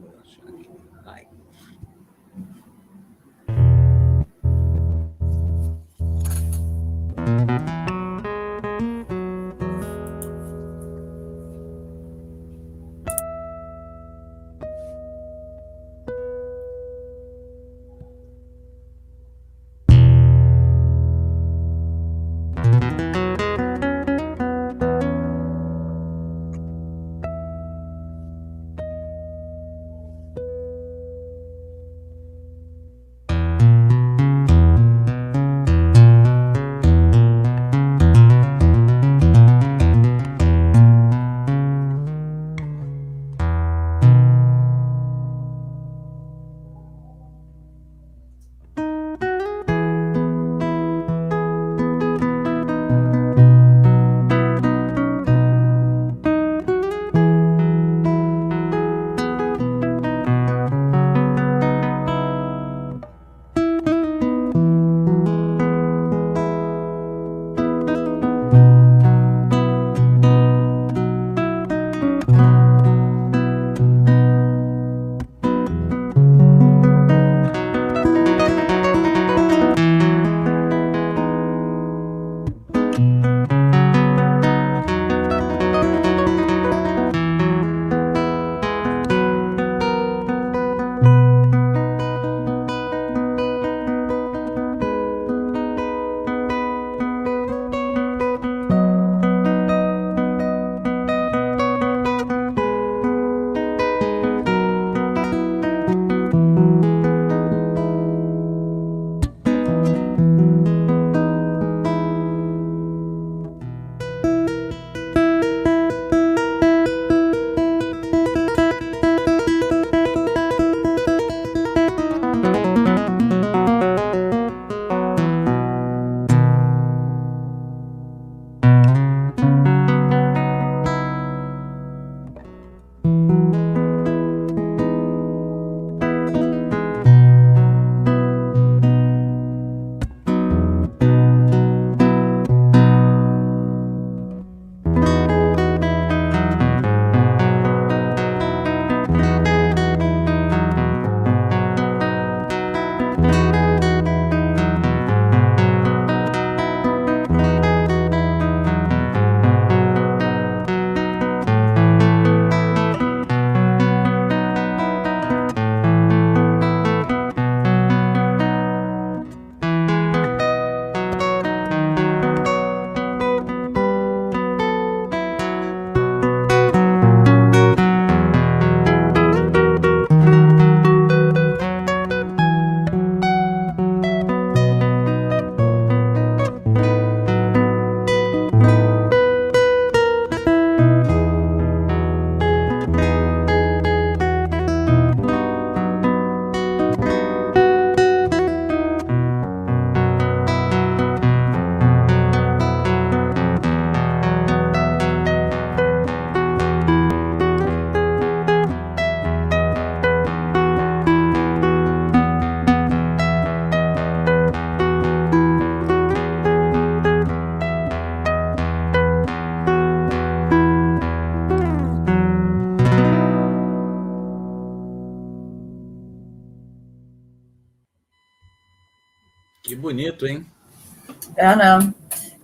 É, 231.43 231.57
né? 231.57 231.95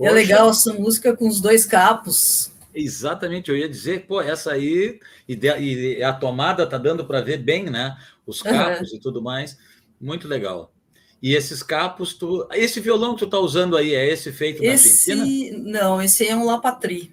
É 0.00 0.10
legal 0.10 0.50
essa 0.50 0.72
música 0.72 1.16
com 1.16 1.28
os 1.28 1.40
dois 1.40 1.64
capos. 1.64 2.50
Exatamente, 2.74 3.48
eu 3.48 3.56
ia 3.56 3.68
dizer, 3.68 4.06
pô, 4.06 4.20
essa 4.20 4.52
aí, 4.52 4.98
e, 5.28 5.36
de, 5.36 5.48
e 5.48 6.02
a 6.02 6.12
tomada 6.12 6.66
tá 6.66 6.78
dando 6.78 7.04
para 7.04 7.20
ver 7.20 7.38
bem, 7.38 7.70
né? 7.70 7.96
Os 8.26 8.42
capos 8.42 8.90
uhum. 8.90 8.96
e 8.96 9.00
tudo 9.00 9.22
mais. 9.22 9.56
Muito 10.00 10.26
legal. 10.26 10.72
E 11.22 11.34
esses 11.34 11.62
capos, 11.62 12.14
tu... 12.14 12.46
esse 12.52 12.80
violão 12.80 13.14
que 13.14 13.20
tu 13.20 13.30
tá 13.30 13.38
usando 13.38 13.76
aí, 13.76 13.94
é 13.94 14.12
esse 14.12 14.32
feito 14.32 14.62
esse... 14.64 15.14
na 15.14 15.22
Argentina? 15.22 15.80
Não, 15.80 16.02
esse 16.02 16.26
é 16.26 16.34
um 16.34 16.44
Lapatri. 16.44 17.12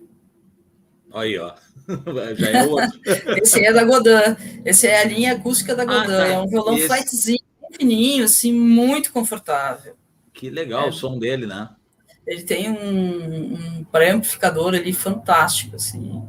Aí, 1.14 1.38
ó. 1.38 1.54
Já 2.36 2.50
é 2.50 2.64
outro. 2.66 3.00
esse 3.42 3.64
é 3.64 3.72
da 3.72 3.84
Godin. 3.84 4.36
Esse 4.66 4.88
é 4.88 5.02
a 5.02 5.06
linha 5.06 5.34
acústica 5.34 5.76
da 5.76 5.84
ah, 5.84 5.86
Godin. 5.86 6.14
Ah, 6.14 6.18
tá. 6.18 6.28
É 6.28 6.40
um 6.40 6.48
violão 6.48 6.78
esse... 6.78 6.88
flatzinho, 6.88 7.44
fininho, 7.78 8.26
assim, 8.26 8.52
muito 8.52 9.12
confortável. 9.12 9.96
Que 10.36 10.50
legal 10.50 10.86
é. 10.86 10.90
o 10.90 10.94
som 10.94 11.18
dele, 11.18 11.48
né? 11.48 11.70
Ele 12.28 12.44
tem 12.44 12.70
um, 12.70 13.54
um 13.54 13.84
pré-amplificador 13.86 14.76
ali 14.76 14.94
fantástico, 14.94 15.76
assim. 15.76 16.22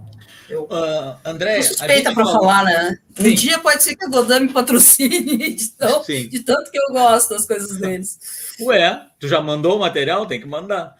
Eu 0.48 0.64
uh, 0.64 1.18
André, 1.24 1.60
suspeita 1.60 2.14
para 2.14 2.24
falar, 2.24 2.64
né? 2.64 2.98
Sim. 3.16 3.30
Um 3.30 3.34
dia 3.34 3.58
pode 3.58 3.82
ser 3.82 3.96
que 3.96 4.04
a 4.04 4.08
Godin 4.08 4.40
me 4.40 4.52
patrocine 4.52 5.10
de, 5.56 5.68
tão, 5.70 6.02
de 6.02 6.40
tanto 6.44 6.70
que 6.70 6.78
eu 6.78 6.92
gosto 6.92 7.30
das 7.30 7.46
coisas 7.46 7.76
deles. 7.78 8.54
Ué, 8.60 9.06
tu 9.18 9.26
já 9.26 9.40
mandou 9.40 9.76
o 9.76 9.80
material? 9.80 10.24
Tem 10.24 10.40
que 10.40 10.46
mandar. 10.46 10.94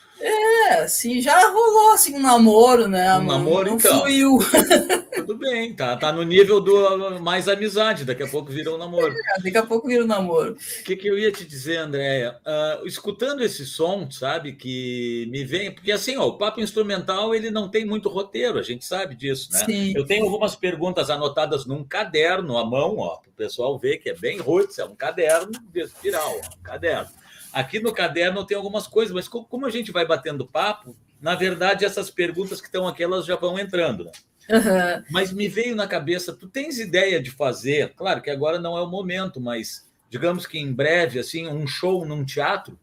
É, 0.67 0.81
assim, 0.81 1.21
já 1.21 1.49
rolou 1.49 1.93
assim 1.93 2.17
um 2.17 2.21
namoro, 2.21 2.89
né? 2.89 3.17
Um 3.19 3.25
namoro, 3.25 3.71
não 3.71 3.77
então. 3.77 4.01
Fluiu. 4.01 4.39
Tudo 5.15 5.39
bem, 5.39 5.73
tá, 5.75 5.97
tá 5.97 6.13
no 6.13 6.25
nível 6.25 6.61
do 6.61 7.21
mais 7.21 7.49
amizade, 7.49 8.05
daqui 8.05 8.25
a 8.25 8.29
pouco 8.29 8.51
vira 8.51 8.73
um 8.73 8.77
namoro. 8.77 9.13
É, 9.13 9.43
daqui 9.43 9.57
a 9.57 9.65
pouco 9.65 9.87
vira 9.87 10.03
um 10.03 10.07
namoro. 10.07 10.55
O 10.55 10.85
que, 10.85 10.97
que 10.97 11.07
eu 11.07 11.17
ia 11.17 11.31
te 11.31 11.45
dizer, 11.45 11.79
Andréia? 11.79 12.37
Uh, 12.45 12.87
escutando 12.87 13.43
esse 13.43 13.65
som, 13.65 14.11
sabe, 14.11 14.53
que 14.55 15.29
me 15.31 15.45
vem, 15.45 15.73
porque 15.73 15.93
assim, 15.93 16.17
ó, 16.17 16.27
o 16.27 16.37
papo 16.37 16.61
instrumental 16.61 17.35
ele 17.35 17.51
não 17.51 17.69
tem 17.69 17.85
muito 17.85 18.09
roteiro, 18.09 18.59
a 18.59 18.63
gente 18.63 18.85
sabe 18.85 19.15
disso, 19.15 19.53
né? 19.53 19.65
Sim. 19.65 19.93
Eu 19.97 20.05
tenho 20.05 20.25
algumas 20.25 20.57
perguntas 20.57 21.11
anotadas 21.11 21.65
num 21.65 21.85
caderno 21.85 22.59
à 22.59 22.65
mão, 22.65 22.99
ó, 22.99 23.17
para 23.17 23.31
o 23.31 23.35
pessoal 23.35 23.79
ver 23.79 23.99
que 23.99 24.11
é 24.11 24.15
bem 24.15 24.39
roots, 24.39 24.79
é 24.79 24.85
um 24.85 24.97
caderno 24.97 25.53
de 25.73 25.81
espiral, 25.81 26.37
um 26.59 26.63
caderno. 26.63 27.09
Aqui 27.57 27.81
no 27.81 27.91
caderno 27.91 28.45
tem 28.45 28.55
algumas 28.55 28.87
coisas, 28.87 29.15
mas 29.15 29.27
como 29.27 29.65
a 29.65 29.71
gente 29.71 29.91
vai 29.91 30.07
batendo 30.07 30.47
papo, 30.47 30.95
na 31.19 31.35
verdade, 31.35 31.87
essas 31.87 32.11
perguntas 32.11 32.61
que 32.61 32.67
estão 32.67 32.87
aqui, 32.87 33.03
elas 33.03 33.25
já 33.25 33.35
vão 33.35 33.59
entrando. 33.59 34.05
Né? 34.05 34.13
Uhum. 34.51 35.05
Mas 35.11 35.33
me 35.33 35.49
veio 35.49 35.75
na 35.75 35.87
cabeça, 35.87 36.35
tu 36.35 36.49
tens 36.49 36.79
ideia 36.79 37.19
de 37.19 37.31
fazer, 37.31 37.95
claro 37.97 38.21
que 38.21 38.29
agora 38.29 38.59
não 38.59 38.77
é 38.77 38.83
o 38.83 38.91
momento, 38.91 39.41
mas 39.41 39.91
digamos 40.11 40.47
que 40.47 40.59
em 40.59 40.71
breve, 40.71 41.19
assim, 41.19 41.49
um 41.49 41.67
show 41.67 42.05
num 42.05 42.27
teatro? 42.27 42.79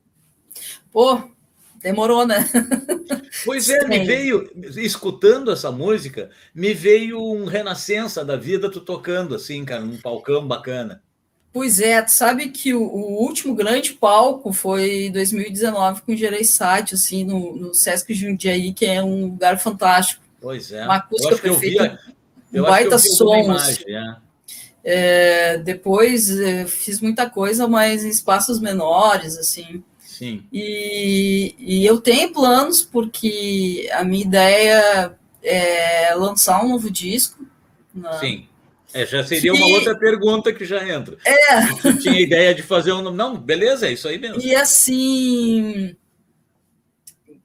Pô, 0.92 1.22
demorou, 1.80 2.26
né? 2.26 2.44
Pois 3.46 3.70
é, 3.70 3.88
me 3.88 4.04
veio, 4.04 4.50
escutando 4.76 5.52
essa 5.52 5.72
música, 5.72 6.32
me 6.52 6.74
veio 6.74 7.22
um 7.22 7.46
renascença 7.46 8.26
da 8.26 8.38
vida, 8.38 8.72
tu 8.72 8.82
tocando 8.82 9.36
assim, 9.36 9.64
cara, 9.64 9.82
num 9.86 10.02
palcão 10.02 10.48
bacana. 10.48 11.04
Pois 11.54 11.80
é, 11.80 12.02
tu 12.02 12.12
sabe 12.12 12.50
que 12.50 12.74
o, 12.74 12.82
o, 12.82 13.22
último 13.22 13.54
grande 13.54 13.94
palco 13.94 14.52
foi 14.52 15.06
em 15.06 15.12
2019 15.12 16.02
com 16.02 16.12
o 16.12 16.18
Gereissati, 16.18 16.96
assim, 16.96 17.24
no, 17.24 17.56
no 17.56 17.76
Sesc 17.76 18.12
Jundiaí, 18.12 18.74
que 18.74 18.88
é 18.88 19.04
um 19.04 19.28
lugar 19.28 19.60
fantástico. 19.60 20.24
Pois 20.42 20.72
é. 20.72 20.84
Uma 20.84 20.96
acústica 20.96 21.38
perfeita, 21.38 22.00
um 22.52 22.64
baita 22.64 22.98
som. 22.98 23.52
Assim. 23.52 23.84
É. 23.88 24.16
É, 24.86 25.58
depois 25.60 26.30
é, 26.32 26.66
fiz 26.66 27.00
muita 27.00 27.30
coisa, 27.30 27.68
mas 27.68 28.04
em 28.04 28.10
espaços 28.10 28.60
menores, 28.60 29.38
assim. 29.38 29.84
Sim. 30.00 30.44
E, 30.52 31.56
e 31.60 31.86
eu 31.86 32.02
tenho 32.02 32.34
planos, 32.34 32.82
porque 32.82 33.88
a 33.94 34.04
minha 34.04 34.26
ideia 34.26 35.16
é 35.44 36.16
lançar 36.16 36.66
um 36.66 36.70
novo 36.70 36.90
disco. 36.90 37.46
Na, 37.94 38.20
Sim 38.20 38.48
é, 38.94 39.06
já 39.06 39.24
seria 39.24 39.52
que... 39.52 39.58
uma 39.58 39.68
outra 39.68 39.98
pergunta 39.98 40.54
que 40.54 40.66
já 40.66 40.88
entra. 40.88 41.18
É. 41.26 41.94
Tinha 42.00 42.20
ideia 42.20 42.54
de 42.54 42.62
fazer 42.62 42.94
um. 42.94 43.12
Não, 43.12 43.36
beleza, 43.36 43.88
é 43.88 43.94
isso 43.94 44.08
aí 44.08 44.18
mesmo. 44.20 44.42
E 44.42 44.56
assim. 44.56 45.96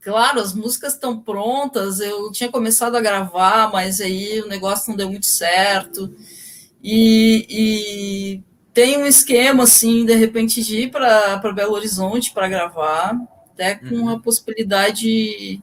Claro, 0.01 0.40
as 0.40 0.55
músicas 0.55 0.94
estão 0.94 1.18
prontas. 1.18 2.01
Eu 2.01 2.30
tinha 2.30 2.51
começado 2.51 2.96
a 2.96 3.01
gravar, 3.01 3.70
mas 3.72 4.01
aí 4.01 4.40
o 4.40 4.49
negócio 4.49 4.90
não 4.90 4.96
deu 4.96 5.11
muito 5.11 5.26
certo. 5.26 6.14
E, 6.82 7.46
e 7.51 8.42
tem 8.72 8.96
um 8.96 9.07
esquema, 9.07 9.64
assim, 9.64 10.05
de 10.05 10.14
repente, 10.14 10.62
de 10.62 10.82
ir 10.82 10.90
para 10.90 11.53
Belo 11.53 11.74
Horizonte 11.74 12.32
para 12.32 12.49
gravar, 12.49 13.18
até 13.53 13.74
com 13.74 13.96
uhum. 13.96 14.09
a 14.11 14.20
possibilidade 14.20 15.61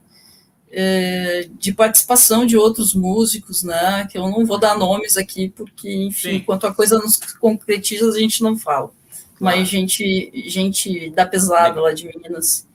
é, 0.78 1.48
de 1.58 1.74
participação 1.74 2.46
de 2.46 2.58
outros 2.58 2.94
músicos, 2.94 3.64
né? 3.64 4.06
Que 4.12 4.18
eu 4.18 4.30
não 4.30 4.46
vou 4.46 4.60
dar 4.60 4.78
nomes 4.78 5.16
aqui, 5.16 5.48
porque, 5.48 5.90
enfim, 5.90 6.32
Sim. 6.32 6.36
enquanto 6.36 6.68
a 6.68 6.74
coisa 6.74 7.00
não 7.00 7.08
se 7.08 7.20
concretiza, 7.40 8.10
a 8.10 8.20
gente 8.20 8.44
não 8.44 8.58
fala. 8.58 8.92
Claro. 9.38 9.58
Mas 9.58 9.70
gente, 9.70 10.32
gente 10.50 11.10
da 11.12 11.26
pesada 11.26 11.80
lá 11.80 11.94
de 11.94 12.06
Minas. 12.06 12.68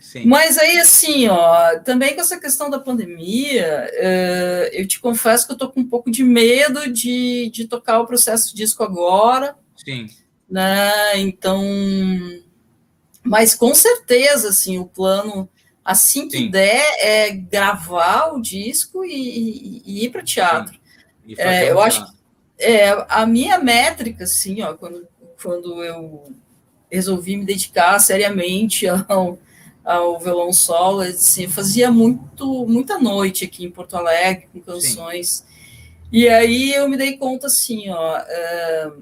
Sim. 0.00 0.26
Mas 0.26 0.58
aí, 0.58 0.78
assim, 0.78 1.28
ó, 1.28 1.78
também 1.84 2.16
com 2.16 2.20
essa 2.20 2.40
questão 2.40 2.68
da 2.68 2.80
pandemia, 2.80 3.88
é, 3.92 4.70
eu 4.72 4.86
te 4.88 4.98
confesso 4.98 5.46
que 5.46 5.52
eu 5.52 5.56
tô 5.56 5.68
com 5.68 5.80
um 5.80 5.88
pouco 5.88 6.10
de 6.10 6.24
medo 6.24 6.92
de, 6.92 7.50
de 7.50 7.68
tocar 7.68 8.00
o 8.00 8.06
processo 8.06 8.54
disco 8.54 8.82
agora. 8.82 9.56
Sim. 9.76 10.08
Né? 10.50 11.20
Então, 11.20 11.62
mas 13.22 13.54
com 13.54 13.72
certeza, 13.74 14.48
assim, 14.48 14.76
o 14.76 14.86
plano 14.86 15.48
assim 15.84 16.28
que 16.28 16.38
Sim. 16.38 16.50
der, 16.50 16.82
é 16.98 17.30
gravar 17.30 18.34
o 18.34 18.40
disco 18.40 19.04
e, 19.04 19.82
e 19.84 20.04
ir 20.04 20.10
para 20.10 20.22
teatro. 20.22 20.78
É, 21.36 21.70
eu 21.70 21.80
acho 21.80 22.04
é, 22.58 23.06
a 23.08 23.26
minha 23.26 23.58
métrica, 23.58 24.24
assim, 24.24 24.62
ó, 24.62 24.74
quando, 24.74 25.06
quando 25.42 25.82
eu 25.82 26.32
resolvi 26.90 27.36
me 27.36 27.44
dedicar 27.44 27.98
seriamente 27.98 28.86
ao, 29.08 29.38
ao 29.84 30.18
violão 30.18 30.52
solo, 30.52 31.00
assim, 31.02 31.48
fazia 31.48 31.90
muito, 31.90 32.66
muita 32.66 32.98
noite 32.98 33.44
aqui 33.44 33.64
em 33.64 33.70
Porto 33.70 33.96
Alegre 33.96 34.48
com 34.52 34.60
canções. 34.60 35.28
Sim. 35.28 35.54
E 36.12 36.28
aí 36.28 36.72
eu 36.72 36.88
me 36.88 36.96
dei 36.96 37.16
conta, 37.16 37.48
assim, 37.48 37.90
ó, 37.90 38.16
é, 38.16 38.92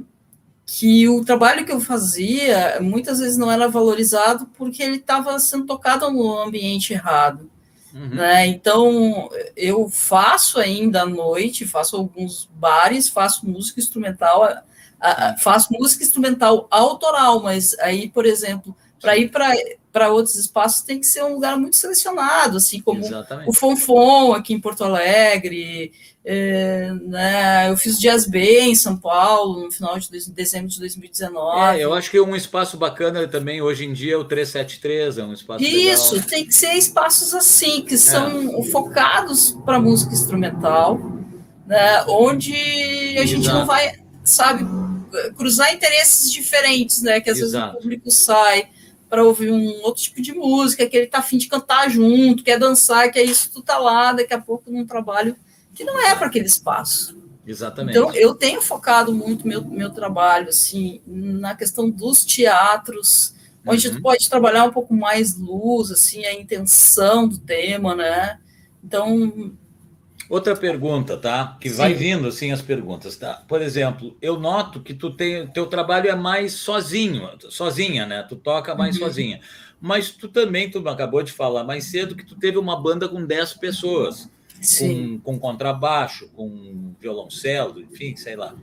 que 0.75 1.07
o 1.07 1.23
trabalho 1.23 1.67
que 1.67 1.73
eu 1.73 1.81
fazia 1.81 2.79
muitas 2.81 3.19
vezes 3.19 3.37
não 3.37 3.53
era 3.53 3.69
valorizado 3.69 4.47
porque 4.57 4.83
ele 4.83 4.97
estava 4.97 5.39
sendo 5.39 5.67
tocado 5.67 6.11
no 6.11 6.39
ambiente 6.39 6.95
errado. 6.95 7.51
Uhum. 7.93 8.09
Né? 8.09 8.47
Então, 8.47 9.29
eu 9.55 9.91
faço 9.91 10.59
ainda 10.59 11.03
à 11.03 11.07
noite, 11.07 11.67
faço 11.67 11.95
alguns 11.95 12.49
bares, 12.55 13.11
faço 13.11 13.47
música 13.47 13.81
instrumental, 13.81 14.49
faço 15.41 15.75
música 15.75 16.05
instrumental 16.05 16.67
autoral, 16.71 17.43
mas 17.43 17.79
aí, 17.79 18.09
por 18.09 18.25
exemplo, 18.25 18.75
para 18.99 19.19
ir 19.19 19.31
para 19.93 20.11
outros 20.11 20.37
espaços 20.37 20.81
tem 20.85 20.99
que 20.99 21.07
ser 21.07 21.23
um 21.23 21.35
lugar 21.35 21.59
muito 21.59 21.77
selecionado, 21.77 22.57
assim 22.57 22.81
como 22.81 23.05
Exatamente. 23.05 23.51
o 23.51 23.53
Fonfon 23.53 24.33
aqui 24.33 24.55
em 24.55 24.61
Porto 24.61 24.85
Alegre, 24.85 25.93
é, 26.25 26.93
né, 27.03 27.69
eu 27.69 27.77
fiz 27.77 27.99
Jazz 27.99 28.27
Bay 28.27 28.61
em 28.61 28.75
São 28.77 28.97
Paulo 28.97 29.65
no 29.65 29.73
final 29.73 29.99
de 29.99 30.09
dezembro 30.31 30.69
de 30.69 30.79
2019. 30.79 31.79
É, 31.79 31.85
eu 31.85 31.93
acho 31.93 32.11
que 32.11 32.21
um 32.21 32.37
espaço 32.37 32.77
bacana 32.77 33.27
também 33.27 33.61
hoje 33.61 33.85
em 33.85 33.93
dia 33.93 34.15
é 34.15 34.17
o 34.17 34.25
373, 34.25 35.19
é 35.19 35.25
um 35.25 35.33
espaço 35.33 35.65
Isso, 35.65 36.15
legal. 36.15 36.29
tem 36.29 36.47
que 36.47 36.55
ser 36.55 36.75
espaços 36.75 37.35
assim, 37.35 37.83
que 37.83 37.99
são 37.99 38.61
é. 38.61 38.63
focados 38.71 39.59
para 39.65 39.81
música 39.81 40.13
instrumental, 40.13 41.01
né, 41.67 42.05
onde 42.07 42.55
a 43.19 43.27
gente 43.27 43.43
Exato. 43.43 43.59
não 43.59 43.67
vai, 43.67 43.97
sabe, 44.23 44.65
cruzar 45.37 45.75
interesses 45.75 46.31
diferentes, 46.31 47.03
né, 47.03 47.21
que 47.21 47.31
às 47.31 47.39
Exato. 47.39 47.65
vezes 47.65 47.79
o 47.79 47.83
público 47.83 48.11
sai 48.13 48.69
para 49.11 49.25
ouvir 49.25 49.51
um 49.51 49.83
outro 49.83 50.01
tipo 50.01 50.23
de 50.23 50.33
música, 50.33 50.87
que 50.87 50.97
ele 50.97 51.07
tá 51.09 51.19
afim 51.19 51.37
de 51.37 51.49
cantar 51.49 51.91
junto, 51.91 52.45
quer 52.45 52.61
dançar, 52.61 53.11
que 53.11 53.19
é 53.19 53.25
isso, 53.25 53.51
tu 53.53 53.61
tá 53.61 53.77
lá, 53.77 54.13
daqui 54.13 54.33
a 54.33 54.39
pouco 54.39 54.71
num 54.71 54.87
trabalho 54.87 55.37
que 55.75 55.85
não 55.85 56.01
é 56.01 56.15
para 56.15 56.27
aquele 56.27 56.47
espaço. 56.47 57.17
Exatamente. 57.47 57.99
Então, 57.99 58.15
eu 58.15 58.35
tenho 58.35 58.63
focado 58.63 59.13
muito 59.13 59.47
meu, 59.47 59.65
meu 59.65 59.91
trabalho 59.91 60.49
assim 60.49 61.01
na 61.07 61.55
questão 61.55 61.91
dos 61.91 62.25
teatros, 62.25 63.35
onde 63.67 63.89
uhum. 63.89 63.95
tu 63.97 64.03
pode 64.03 64.29
trabalhar 64.29 64.65
um 64.65 64.71
pouco 64.71 64.95
mais 64.95 65.37
luz, 65.37 65.91
assim, 65.91 66.25
a 66.25 66.33
intenção 66.35 67.29
do 67.29 67.39
tema, 67.39 67.95
né? 67.95 68.39
Então. 68.83 69.53
Outra 70.29 70.57
pergunta, 70.57 71.17
tá? 71.17 71.59
Que 71.61 71.69
Sim. 71.69 71.77
vai 71.77 71.95
vindo 71.95 72.29
assim 72.29 72.53
as 72.53 72.63
perguntas, 72.63 73.17
tá? 73.17 73.43
Por 73.47 73.61
exemplo, 73.61 74.17
eu 74.23 74.39
noto 74.39 74.81
que 74.81 74.95
tu 74.95 75.11
tem 75.11 75.47
teu 75.49 75.67
trabalho 75.67 76.09
é 76.09 76.15
mais 76.15 76.55
sozinho, 76.55 77.29
sozinha, 77.51 78.07
né? 78.07 78.25
Tu 78.29 78.37
toca 78.37 78.75
mais 78.75 78.97
uhum. 78.97 79.03
sozinha. 79.03 79.41
Mas 79.81 80.11
tu 80.11 80.29
também, 80.29 80.71
tu 80.71 80.89
acabou 80.89 81.25
de 81.25 81.33
falar 81.33 81.65
mais 81.65 81.87
cedo 81.87 82.15
que 82.15 82.25
tu 82.25 82.37
teve 82.37 82.57
uma 82.57 82.81
banda 82.81 83.09
com 83.09 83.27
10 83.27 83.55
pessoas 83.55 84.31
com, 84.79 85.19
com, 85.21 85.39
contrabaixo, 85.39 86.29
com 86.29 86.95
violoncelo, 87.01 87.81
enfim, 87.81 88.15
sei 88.17 88.37
lá. 88.37 88.55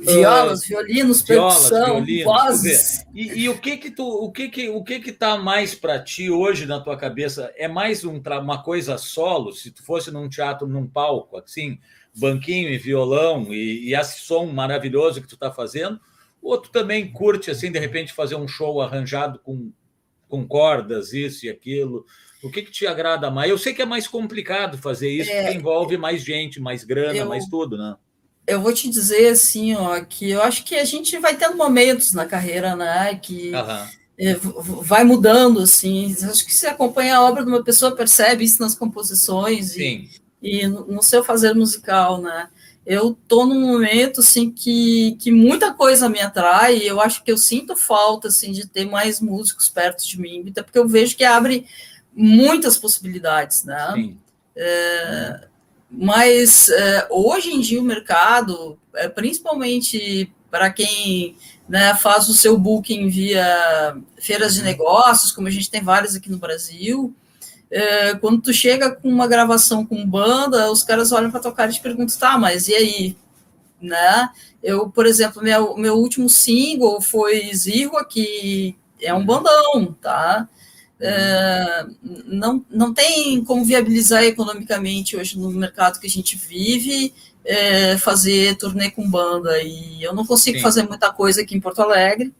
Violas, 0.00 0.62
uh, 0.62 0.68
violinos, 0.68 1.22
violas, 1.22 1.68
percussão, 1.68 2.04
violinos, 2.04 2.24
vozes. 2.24 3.06
E, 3.14 3.42
e, 3.42 3.48
o 3.48 3.58
que 3.58 3.76
que 3.76 3.90
tu, 3.90 4.06
o 4.06 4.32
que 4.32 4.48
que, 4.48 4.68
o 4.68 4.82
que 4.82 5.00
que 5.00 5.12
tá 5.12 5.36
mais 5.36 5.74
para 5.74 6.02
ti 6.02 6.30
hoje 6.30 6.66
na 6.66 6.80
tua 6.80 6.96
cabeça? 6.96 7.52
É 7.56 7.68
mais 7.68 8.04
um, 8.04 8.20
uma 8.40 8.62
coisa 8.62 8.96
solo? 8.96 9.52
Se 9.52 9.70
tu 9.70 9.84
fosse 9.84 10.10
num 10.10 10.28
teatro, 10.28 10.66
num 10.66 10.86
palco, 10.86 11.36
assim, 11.36 11.78
banquinho 12.14 12.68
e 12.68 12.78
violão 12.78 13.52
e, 13.52 13.88
e 13.88 13.94
esse 13.94 14.20
som 14.20 14.46
maravilhoso 14.46 15.20
que 15.20 15.28
tu 15.28 15.36
tá 15.36 15.52
fazendo? 15.52 16.00
Ou 16.42 16.56
tu 16.56 16.70
também 16.70 17.10
curte, 17.10 17.50
assim, 17.50 17.70
de 17.70 17.78
repente 17.78 18.12
fazer 18.12 18.36
um 18.36 18.48
show 18.48 18.80
arranjado 18.80 19.38
com, 19.40 19.72
com 20.28 20.46
cordas, 20.46 21.12
isso 21.12 21.46
e 21.46 21.48
aquilo? 21.48 22.06
O 22.42 22.50
que, 22.50 22.62
que 22.62 22.70
te 22.70 22.86
agrada 22.86 23.30
mais? 23.30 23.50
Eu 23.50 23.58
sei 23.58 23.74
que 23.74 23.82
é 23.82 23.86
mais 23.86 24.06
complicado 24.06 24.78
fazer 24.78 25.10
isso, 25.10 25.30
é, 25.30 25.42
porque 25.42 25.58
envolve 25.58 25.96
mais 25.96 26.22
gente, 26.22 26.60
mais 26.60 26.84
grana, 26.84 27.16
eu, 27.16 27.26
mais 27.26 27.46
tudo, 27.46 27.76
né? 27.76 27.96
Eu 28.46 28.60
vou 28.62 28.72
te 28.72 28.88
dizer 28.88 29.28
assim, 29.28 29.74
ó, 29.74 30.00
que 30.00 30.30
eu 30.30 30.42
acho 30.42 30.64
que 30.64 30.76
a 30.76 30.84
gente 30.84 31.18
vai 31.18 31.36
tendo 31.36 31.56
momentos 31.56 32.12
na 32.12 32.24
carreira, 32.24 32.76
né? 32.76 33.14
Que 33.16 33.52
uhum. 34.16 34.82
vai 34.82 35.02
mudando, 35.02 35.60
assim. 35.60 36.14
Acho 36.22 36.46
que 36.46 36.54
se 36.54 36.66
acompanha 36.66 37.16
a 37.16 37.24
obra 37.24 37.44
de 37.44 37.50
uma 37.50 37.62
pessoa, 37.62 37.94
percebe 37.94 38.44
isso 38.44 38.62
nas 38.62 38.74
composições 38.74 39.76
e, 39.76 40.08
e, 40.40 40.66
no 40.66 41.02
seu 41.02 41.24
fazer 41.24 41.54
musical, 41.54 42.20
né? 42.22 42.48
Eu 42.86 43.18
tô 43.26 43.44
num 43.44 43.60
momento 43.60 44.20
assim 44.20 44.50
que, 44.50 45.14
que 45.20 45.30
muita 45.30 45.74
coisa 45.74 46.08
me 46.08 46.20
atrai, 46.20 46.78
e 46.78 46.86
eu 46.86 47.02
acho 47.02 47.22
que 47.22 47.30
eu 47.30 47.36
sinto 47.36 47.76
falta 47.76 48.28
assim 48.28 48.50
de 48.50 48.66
ter 48.66 48.86
mais 48.86 49.20
músicos 49.20 49.68
perto 49.68 50.08
de 50.08 50.18
mim, 50.18 50.46
até 50.48 50.62
porque 50.62 50.78
eu 50.78 50.88
vejo 50.88 51.14
que 51.14 51.24
abre 51.24 51.66
muitas 52.18 52.76
possibilidades, 52.76 53.62
né? 53.62 54.12
É, 54.56 55.46
mas 55.88 56.68
é, 56.68 57.06
hoje 57.08 57.50
em 57.50 57.60
dia 57.60 57.80
o 57.80 57.84
mercado, 57.84 58.76
é, 58.96 59.08
principalmente 59.08 60.32
para 60.50 60.68
quem 60.70 61.36
né, 61.68 61.94
faz 61.94 62.28
o 62.28 62.34
seu 62.34 62.58
booking 62.58 63.08
via 63.08 63.96
feiras 64.18 64.54
de 64.54 64.60
uhum. 64.60 64.66
negócios, 64.66 65.30
como 65.30 65.46
a 65.46 65.50
gente 65.50 65.70
tem 65.70 65.80
várias 65.80 66.16
aqui 66.16 66.28
no 66.28 66.38
Brasil, 66.38 67.14
é, 67.70 68.14
quando 68.14 68.42
tu 68.42 68.52
chega 68.52 68.90
com 68.90 69.08
uma 69.08 69.28
gravação 69.28 69.86
com 69.86 70.04
banda, 70.04 70.72
os 70.72 70.82
caras 70.82 71.12
olham 71.12 71.30
para 71.30 71.40
tocar 71.40 71.70
e 71.70 71.74
te 71.74 71.80
perguntam, 71.80 72.18
tá, 72.18 72.36
mas 72.36 72.66
e 72.66 72.74
aí? 72.74 73.16
Né? 73.80 74.28
Eu, 74.60 74.90
por 74.90 75.06
exemplo, 75.06 75.40
meu, 75.40 75.76
meu 75.76 75.94
último 75.94 76.28
single 76.28 77.00
foi 77.00 77.54
Zirwa, 77.54 78.04
que 78.04 78.76
é 79.00 79.14
um 79.14 79.24
bandão, 79.24 79.94
tá? 80.00 80.48
É, 81.00 81.86
não, 82.26 82.64
não 82.68 82.92
tem 82.92 83.44
como 83.44 83.64
viabilizar 83.64 84.24
economicamente 84.24 85.16
hoje 85.16 85.38
no 85.38 85.50
mercado 85.50 86.00
que 86.00 86.06
a 86.06 86.10
gente 86.10 86.36
vive 86.36 87.14
é, 87.44 87.96
fazer 87.98 88.56
turnê 88.56 88.90
com 88.90 89.08
banda. 89.08 89.62
E 89.62 90.02
eu 90.02 90.14
não 90.14 90.26
consigo 90.26 90.58
Sim. 90.58 90.62
fazer 90.62 90.82
muita 90.82 91.12
coisa 91.12 91.42
aqui 91.42 91.56
em 91.56 91.60
Porto 91.60 91.82
Alegre 91.82 92.32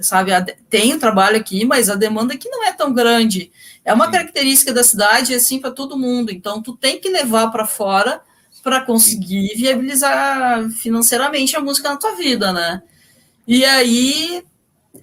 sabe? 0.00 0.30
Tem 0.68 0.94
um 0.94 0.98
trabalho 0.98 1.36
aqui 1.36 1.64
mas 1.64 1.90
a 1.90 1.94
demanda 1.94 2.34
aqui 2.34 2.48
não 2.48 2.64
é 2.64 2.72
tão 2.72 2.92
grande. 2.92 3.50
É 3.84 3.92
uma 3.92 4.06
Sim. 4.06 4.12
característica 4.12 4.72
da 4.72 4.84
cidade 4.84 5.34
assim 5.34 5.58
para 5.58 5.70
todo 5.70 5.98
mundo. 5.98 6.30
Então 6.30 6.62
tu 6.62 6.76
tem 6.76 7.00
que 7.00 7.08
levar 7.08 7.50
para 7.50 7.66
fora 7.66 8.20
para 8.62 8.82
conseguir 8.82 9.54
viabilizar 9.56 10.68
financeiramente 10.70 11.56
a 11.56 11.60
música 11.60 11.88
na 11.88 11.96
tua 11.96 12.14
vida 12.14 12.52
né? 12.52 12.82
E 13.46 13.64
aí 13.64 14.42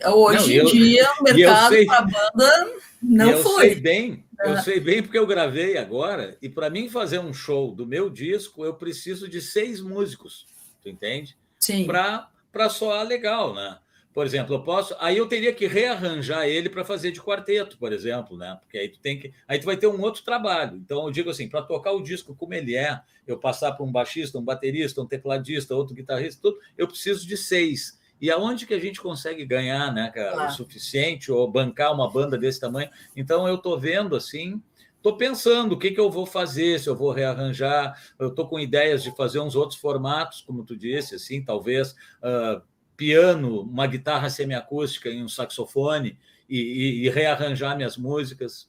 hoje 0.06 0.40
não, 0.40 0.50
em 0.50 0.58
eu, 0.58 0.66
dia 0.66 1.10
o 1.20 1.24
mercado 1.26 1.76
para 1.86 2.02
banda 2.02 2.68
não 3.02 3.32
eu 3.32 3.38
foi. 3.44 3.70
sei 3.70 3.76
bem, 3.76 4.26
eu 4.40 4.54
é. 4.54 4.62
sei 4.62 4.80
bem 4.80 5.02
porque 5.02 5.18
eu 5.18 5.28
gravei 5.28 5.78
agora, 5.78 6.38
e 6.42 6.50
para 6.50 6.70
mim 6.70 6.90
fazer 6.90 7.20
um 7.20 7.34
show 7.34 7.74
do 7.74 7.86
meu 7.86 8.10
disco, 8.10 8.66
eu 8.66 8.74
preciso 8.74 9.28
de 9.28 9.42
seis 9.42 9.82
músicos, 9.82 10.46
tu 10.82 10.90
entende? 10.90 11.38
Sim. 11.60 11.86
Para 11.86 12.70
soar 12.70 13.06
legal, 13.06 13.54
né? 13.54 13.78
Por 14.18 14.26
exemplo, 14.26 14.56
eu 14.56 14.64
posso. 14.64 14.96
Aí 15.00 15.16
eu 15.16 15.28
teria 15.28 15.54
que 15.54 15.68
rearranjar 15.68 16.48
ele 16.48 16.70
para 16.70 16.84
fazer 16.84 17.12
de 17.12 17.22
quarteto, 17.22 17.78
por 17.78 17.94
exemplo, 17.94 18.36
né? 18.36 18.58
Porque 18.60 18.76
aí 18.76 18.90
tu 18.90 19.00
tem 19.00 19.20
que. 19.20 19.32
Aí 19.48 19.60
tu 19.60 19.66
vai 19.68 19.78
ter 19.78 19.86
um 19.86 20.02
outro 20.02 20.24
trabalho. 20.24 20.76
Então 20.76 21.06
eu 21.06 21.12
digo 21.12 21.30
assim, 21.30 21.48
para 21.48 21.62
tocar 21.62 21.92
o 21.92 22.02
disco 22.02 22.36
como 22.36 22.56
ele 22.56 22.76
é, 22.76 23.00
eu 23.28 23.38
passar 23.38 23.74
para 23.74 23.86
um 23.86 23.92
baixista, 23.92 24.40
um 24.40 24.44
baterista, 24.44 25.00
um 25.00 25.06
tecladista, 25.06 25.76
outro 25.76 25.94
guitarrista, 25.94 26.42
tudo, 26.42 26.58
eu 26.76 26.88
preciso 26.88 27.28
de 27.28 27.38
seis. 27.38 27.97
E 28.20 28.32
aonde 28.32 28.66
que 28.66 28.74
a 28.74 28.80
gente 28.80 29.00
consegue 29.00 29.46
ganhar, 29.46 29.94
né, 29.94 30.10
cara, 30.14 30.48
o 30.48 30.52
suficiente 30.52 31.32
ou 31.32 31.50
bancar 31.50 31.94
uma 31.94 32.10
banda 32.10 32.38
desse 32.38 32.60
tamanho? 32.60 32.90
Então 33.16 33.48
eu 33.48 33.56
estou 33.56 33.80
vendo 33.80 34.16
assim, 34.16 34.62
estou 34.96 35.16
pensando 35.18 35.74
o 35.74 35.80
que, 35.80 35.92
que 35.92 36.00
eu 36.00 36.10
vou 36.10 36.26
fazer, 36.26 36.80
se 36.80 36.90
eu 36.90 36.96
vou 36.96 37.12
rearranjar. 37.12 37.98
Eu 38.20 38.30
estou 38.30 38.48
com 38.48 38.60
ideias 38.60 39.04
de 39.04 39.16
fazer 39.16 39.40
uns 39.40 39.56
outros 39.56 39.80
formatos, 39.80 40.42
como 40.42 40.64
tu 40.64 40.76
disse, 40.76 41.16
assim, 41.16 41.44
talvez 41.44 41.92
uh, 41.92 42.62
piano, 42.96 43.62
uma 43.62 43.86
guitarra 43.86 44.30
semiacústica 44.30 45.10
e 45.10 45.24
um 45.24 45.30
saxofone 45.30 46.18
e, 46.50 46.60
e, 46.60 47.06
e, 47.06 47.10
rearranjar 47.10 47.76
minhas 47.76 47.96
músicas, 47.96 48.68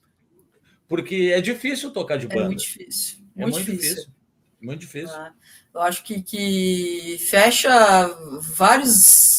porque 0.86 1.32
é 1.34 1.40
difícil 1.40 1.90
tocar 1.90 2.18
de 2.18 2.26
é 2.26 2.28
banda. 2.28 2.42
É 2.42 2.46
muito 2.46 2.60
difícil. 2.60 3.18
Muito 3.34 3.38
é 3.38 3.42
muito 3.46 3.58
difícil. 3.58 3.94
difícil. 3.94 4.18
Muito 4.60 4.80
difícil. 4.80 5.14
Ah, 5.14 5.32
eu 5.72 5.80
acho 5.82 6.02
que, 6.02 6.20
que 6.20 7.16
fecha 7.30 7.70
vários, 8.56 9.37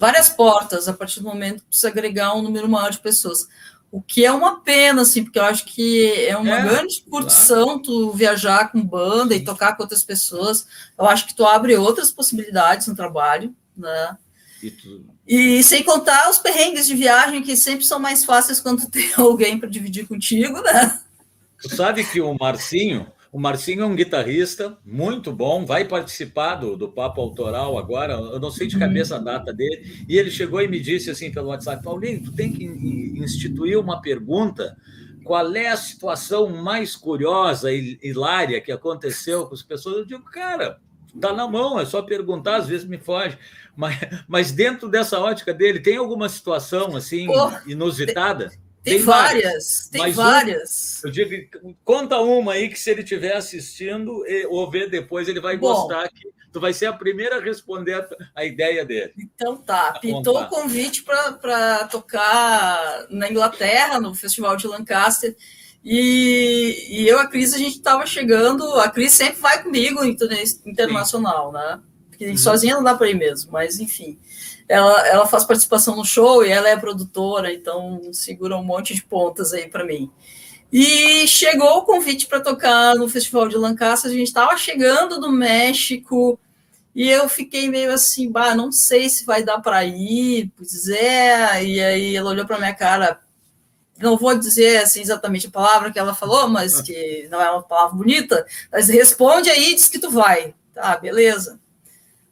várias 0.00 0.30
portas 0.30 0.88
a 0.88 0.94
partir 0.94 1.20
do 1.20 1.26
momento 1.26 1.62
que 1.68 1.76
você 1.76 1.88
agregar 1.88 2.34
um 2.34 2.40
número 2.40 2.66
maior 2.66 2.90
de 2.90 2.98
pessoas. 2.98 3.46
O 3.92 4.00
que 4.00 4.24
é 4.24 4.32
uma 4.32 4.60
pena, 4.60 5.02
assim, 5.02 5.22
porque 5.22 5.38
eu 5.38 5.44
acho 5.44 5.66
que 5.66 6.10
é 6.26 6.34
uma 6.38 6.58
é, 6.58 6.62
grande 6.62 7.02
curtição 7.02 7.64
claro. 7.64 7.82
tu 7.82 8.12
viajar 8.12 8.72
com 8.72 8.82
banda 8.82 9.34
e 9.34 9.44
tocar 9.44 9.76
com 9.76 9.82
outras 9.82 10.02
pessoas. 10.02 10.66
Eu 10.98 11.06
acho 11.06 11.26
que 11.26 11.34
tu 11.34 11.44
abre 11.44 11.76
outras 11.76 12.10
possibilidades 12.10 12.86
no 12.86 12.96
trabalho, 12.96 13.54
né? 13.76 14.16
E, 14.62 14.70
tu... 14.70 15.04
e 15.26 15.62
sem 15.62 15.82
contar 15.82 16.30
os 16.30 16.38
perrengues 16.38 16.86
de 16.86 16.94
viagem, 16.94 17.42
que 17.42 17.54
sempre 17.54 17.84
são 17.84 17.98
mais 17.98 18.24
fáceis 18.24 18.58
quando 18.58 18.88
tem 18.88 19.10
alguém 19.18 19.58
para 19.58 19.68
dividir 19.68 20.08
contigo, 20.08 20.62
né? 20.62 20.98
Tu 21.60 21.76
sabe 21.76 22.04
que 22.04 22.22
o 22.22 22.34
Marcinho, 22.40 23.06
o 23.32 23.38
Marcinho 23.38 23.82
é 23.82 23.86
um 23.86 23.94
guitarrista 23.94 24.76
muito 24.84 25.32
bom, 25.32 25.64
vai 25.64 25.84
participar 25.84 26.56
do, 26.56 26.76
do 26.76 26.88
Papo 26.88 27.20
Autoral 27.20 27.78
agora. 27.78 28.14
Eu 28.14 28.40
não 28.40 28.50
sei 28.50 28.66
de 28.66 28.76
cabeça 28.76 29.16
a 29.16 29.20
data 29.20 29.52
dele. 29.52 30.04
E 30.08 30.18
ele 30.18 30.30
chegou 30.30 30.60
e 30.60 30.66
me 30.66 30.80
disse 30.80 31.10
assim 31.10 31.30
pelo 31.30 31.48
WhatsApp: 31.48 31.82
Paulinho, 31.82 32.24
tu 32.24 32.32
tem 32.32 32.52
que 32.52 32.64
instituir 32.64 33.78
uma 33.78 34.00
pergunta. 34.00 34.76
Qual 35.22 35.54
é 35.54 35.68
a 35.68 35.76
situação 35.76 36.48
mais 36.48 36.96
curiosa 36.96 37.70
e 37.70 37.98
hilária 38.02 38.60
que 38.60 38.72
aconteceu 38.72 39.46
com 39.46 39.54
as 39.54 39.62
pessoas? 39.62 39.98
Eu 39.98 40.04
digo, 40.04 40.24
cara, 40.24 40.80
tá 41.20 41.32
na 41.32 41.46
mão, 41.46 41.78
é 41.78 41.84
só 41.84 42.02
perguntar, 42.02 42.56
às 42.56 42.66
vezes 42.66 42.86
me 42.86 42.98
foge. 42.98 43.38
Mas, 43.76 43.96
mas 44.26 44.50
dentro 44.50 44.88
dessa 44.88 45.20
ótica 45.20 45.54
dele, 45.54 45.78
tem 45.78 45.96
alguma 45.98 46.28
situação 46.28 46.96
assim 46.96 47.28
inusitada? 47.64 48.50
Tem, 48.82 48.94
tem 48.94 49.02
várias, 49.02 49.88
tem 49.92 50.12
várias. 50.12 51.02
Um, 51.04 51.08
eu 51.08 51.12
digo, 51.12 51.76
conta 51.84 52.18
uma 52.18 52.54
aí 52.54 52.68
que 52.68 52.80
se 52.80 52.90
ele 52.90 53.02
estiver 53.02 53.36
assistindo 53.36 54.24
ou 54.48 54.70
ver 54.70 54.88
depois, 54.88 55.28
ele 55.28 55.40
vai 55.40 55.56
Bom, 55.58 55.68
gostar 55.68 56.08
que 56.08 56.28
tu 56.50 56.58
vai 56.58 56.72
ser 56.72 56.86
a 56.86 56.92
primeira 56.92 57.36
a 57.36 57.40
responder 57.40 57.94
a, 57.94 58.08
a 58.34 58.44
ideia 58.44 58.84
dele. 58.84 59.12
Então 59.18 59.58
tá, 59.58 59.98
pintou 60.00 60.40
o 60.40 60.48
convite 60.48 61.02
para 61.02 61.86
tocar 61.88 63.06
na 63.10 63.30
Inglaterra, 63.30 64.00
no 64.00 64.14
Festival 64.14 64.56
de 64.56 64.66
Lancaster. 64.66 65.36
E, 65.84 66.86
e 66.90 67.08
eu 67.08 67.18
e 67.18 67.20
a 67.20 67.26
Cris, 67.26 67.54
a 67.54 67.58
gente 67.58 67.76
estava 67.76 68.06
chegando. 68.06 68.64
A 68.80 68.90
Cris 68.90 69.12
sempre 69.12 69.40
vai 69.40 69.62
comigo 69.62 70.04
em 70.04 70.16
internacional, 70.66 71.48
Sim. 71.48 71.54
né? 71.54 71.80
Porque 72.20 72.32
uhum. 72.32 72.36
sozinha 72.36 72.74
não 72.74 72.84
dá 72.84 72.94
para 72.94 73.08
ir 73.08 73.14
mesmo, 73.14 73.50
mas 73.50 73.80
enfim 73.80 74.18
ela, 74.70 75.04
ela 75.08 75.26
faz 75.26 75.44
participação 75.44 75.96
no 75.96 76.04
show 76.04 76.44
e 76.44 76.48
ela 76.48 76.68
é 76.68 76.76
produtora, 76.76 77.52
então 77.52 78.00
segura 78.12 78.56
um 78.56 78.62
monte 78.62 78.94
de 78.94 79.02
pontas 79.02 79.52
aí 79.52 79.68
para 79.68 79.84
mim. 79.84 80.08
E 80.72 81.26
chegou 81.26 81.78
o 81.78 81.84
convite 81.84 82.28
para 82.28 82.38
tocar 82.38 82.94
no 82.94 83.08
Festival 83.08 83.48
de 83.48 83.56
Lancaster, 83.56 84.08
a 84.08 84.14
gente 84.14 84.28
estava 84.28 84.56
chegando 84.56 85.18
do 85.18 85.28
México, 85.28 86.38
e 86.94 87.10
eu 87.10 87.28
fiquei 87.28 87.68
meio 87.68 87.92
assim, 87.92 88.30
bah, 88.30 88.54
não 88.54 88.70
sei 88.70 89.08
se 89.08 89.24
vai 89.24 89.42
dar 89.42 89.58
para 89.58 89.84
ir, 89.84 90.52
pois 90.56 90.86
é, 90.86 91.64
e 91.64 91.80
aí 91.80 92.14
ela 92.14 92.30
olhou 92.30 92.46
para 92.46 92.58
minha 92.58 92.74
cara, 92.74 93.18
não 93.98 94.16
vou 94.16 94.38
dizer 94.38 94.84
assim 94.84 95.00
exatamente 95.00 95.48
a 95.48 95.50
palavra 95.50 95.90
que 95.90 95.98
ela 95.98 96.14
falou, 96.14 96.48
mas 96.48 96.80
que 96.80 97.26
não 97.28 97.42
é 97.42 97.50
uma 97.50 97.62
palavra 97.62 97.96
bonita, 97.96 98.46
mas 98.70 98.88
responde 98.88 99.50
aí 99.50 99.72
e 99.72 99.74
diz 99.74 99.88
que 99.88 99.98
tu 99.98 100.12
vai. 100.12 100.54
Tá, 100.72 100.96
beleza. 100.96 101.58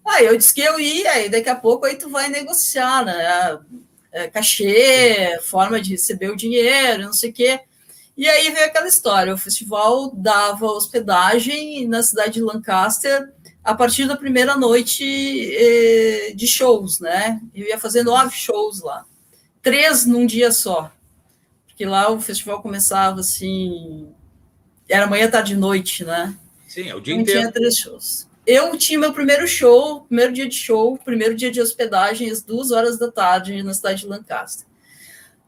Aí 0.09 0.25
eu 0.25 0.37
disse 0.37 0.55
que 0.55 0.63
eu 0.63 0.81
ia, 0.81 1.27
e 1.27 1.29
daqui 1.29 1.51
a 1.51 1.55
pouco 1.55 1.85
aí 1.85 1.97
tu 1.97 2.09
vai 2.09 2.29
negociar, 2.31 3.05
né? 3.05 3.59
É, 4.11 4.27
cachê, 4.29 5.39
forma 5.43 5.79
de 5.81 5.91
receber 5.91 6.31
o 6.31 6.37
dinheiro, 6.37 7.03
não 7.03 7.13
sei 7.13 7.29
o 7.29 7.33
quê. 7.33 7.61
E 8.17 8.27
aí 8.27 8.51
veio 8.51 8.65
aquela 8.65 8.89
história: 8.89 9.35
o 9.35 9.39
festival 9.39 10.11
dava 10.15 10.67
hospedagem 10.67 11.87
na 11.87 12.03
cidade 12.03 12.35
de 12.35 12.41
Lancaster 12.41 13.33
a 13.63 13.75
partir 13.75 14.09
da 14.09 14.17
primeira 14.17 14.57
noite 14.57 15.05
eh, 15.05 16.33
de 16.35 16.47
shows, 16.47 17.01
né? 17.01 17.39
Eu 17.55 17.67
ia 17.67 17.79
fazer 17.79 18.03
nove 18.03 18.35
shows 18.35 18.81
lá, 18.81 19.05
três 19.63 20.07
num 20.07 20.25
dia 20.25 20.51
só, 20.51 20.91
porque 21.67 21.85
lá 21.85 22.11
o 22.11 22.19
festival 22.19 22.63
começava 22.63 23.21
assim, 23.21 24.09
era 24.89 25.07
manhã, 25.07 25.31
tarde 25.31 25.53
e 25.53 25.57
noite, 25.57 26.03
né? 26.03 26.35
Sim, 26.67 26.89
é 26.89 26.95
o 26.95 27.01
dia 27.01 27.13
então, 27.13 27.23
inteiro. 27.23 27.41
Tinha 27.41 27.53
três 27.53 27.77
shows. 27.77 28.28
Eu 28.49 28.79
tinha 28.79 28.99
meu 28.99 29.13
primeiro 29.13 29.47
show, 29.47 30.01
primeiro 30.07 30.33
dia 30.33 30.49
de 30.49 30.55
show, 30.55 30.97
primeiro 30.97 31.35
dia 31.35 31.51
de 31.51 31.61
hospedagem, 31.61 32.31
às 32.31 32.41
duas 32.41 32.71
horas 32.71 32.99
da 32.99 33.13
tarde, 33.13 33.63
na 33.63 33.75
cidade 33.75 34.01
de 34.01 34.07
Lancaster. 34.07 34.67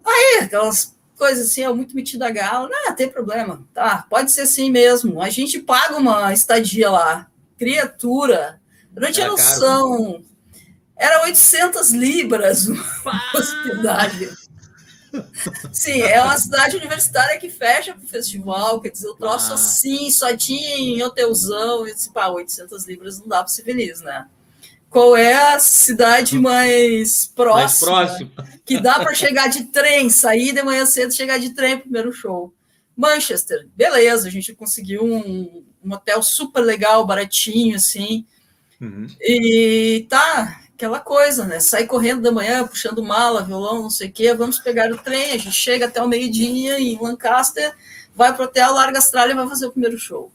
Aí, 0.04 0.40
aquelas 0.42 0.94
coisas 1.16 1.48
assim, 1.48 1.62
eu 1.62 1.74
muito 1.74 1.96
metida 1.96 2.26
a 2.26 2.30
gala, 2.30 2.68
não, 2.68 2.94
tem 2.94 3.08
problema, 3.08 3.66
tá, 3.72 4.04
pode 4.10 4.30
ser 4.30 4.42
assim 4.42 4.70
mesmo, 4.70 5.22
a 5.22 5.30
gente 5.30 5.60
paga 5.60 5.96
uma 5.96 6.30
estadia 6.34 6.90
lá, 6.90 7.26
criatura, 7.58 8.60
eu 8.94 9.00
não 9.00 9.10
tinha 9.10 9.24
era 9.24 9.32
noção, 9.32 10.12
caro. 10.12 10.24
era 10.94 11.22
800 11.22 11.92
libras 11.92 12.66
uma 12.68 13.22
hospedagem. 13.34 14.28
Sim, 15.72 16.02
é 16.02 16.22
uma 16.22 16.36
cidade 16.38 16.76
universitária 16.76 17.38
que 17.38 17.50
fecha 17.50 17.94
para 17.94 18.04
o 18.04 18.08
festival, 18.08 18.80
quer 18.80 18.90
dizer, 18.90 19.08
o 19.08 19.14
troço 19.14 19.52
ah. 19.52 19.54
assim, 19.54 20.10
só 20.10 20.36
tinha 20.36 20.76
em 20.76 21.02
hotelzão, 21.02 21.86
e 21.86 21.94
disse, 21.94 22.12
pá, 22.12 22.28
800 22.28 22.86
libras 22.86 23.18
não 23.18 23.28
dá 23.28 23.38
para 23.38 23.48
ser 23.48 23.62
feliz, 23.62 24.00
né? 24.00 24.26
Qual 24.88 25.16
é 25.16 25.54
a 25.54 25.58
cidade 25.60 26.36
mais 26.38 27.26
próxima, 27.26 27.92
mais 27.92 28.28
próxima. 28.28 28.60
que 28.64 28.80
dá 28.80 28.98
para 28.98 29.14
chegar 29.14 29.48
de 29.48 29.64
trem, 29.64 30.10
sair 30.10 30.52
de 30.52 30.62
manhã 30.62 30.84
cedo, 30.84 31.14
chegar 31.14 31.38
de 31.38 31.50
trem 31.50 31.78
primeiro 31.78 32.12
show? 32.12 32.52
Manchester, 32.96 33.68
beleza, 33.74 34.26
a 34.26 34.30
gente 34.30 34.52
conseguiu 34.52 35.04
um, 35.04 35.64
um 35.82 35.92
hotel 35.92 36.22
super 36.22 36.60
legal, 36.60 37.06
baratinho, 37.06 37.76
assim, 37.76 38.26
uhum. 38.80 39.06
e 39.20 40.06
tá, 40.08 40.60
aquela 40.80 40.98
coisa, 40.98 41.44
né? 41.44 41.60
Sai 41.60 41.86
correndo 41.86 42.22
da 42.22 42.32
manhã, 42.32 42.66
puxando 42.66 43.02
mala, 43.02 43.42
violão, 43.42 43.82
não 43.82 43.90
sei 43.90 44.08
o 44.08 44.12
quê, 44.12 44.32
vamos 44.32 44.58
pegar 44.58 44.90
o 44.90 44.96
trem, 44.96 45.32
a 45.32 45.38
gente 45.38 45.52
chega 45.52 45.84
até 45.84 46.02
o 46.02 46.08
meio-dia 46.08 46.80
em 46.80 46.98
Lancaster, 46.98 47.76
vai 48.16 48.34
pro 48.34 48.44
hotel, 48.44 48.72
larga 48.72 48.96
a 48.96 49.00
Austrália 49.00 49.32
e 49.34 49.36
vai 49.36 49.46
fazer 49.46 49.66
o 49.66 49.72
primeiro 49.72 49.98
show. 49.98 50.32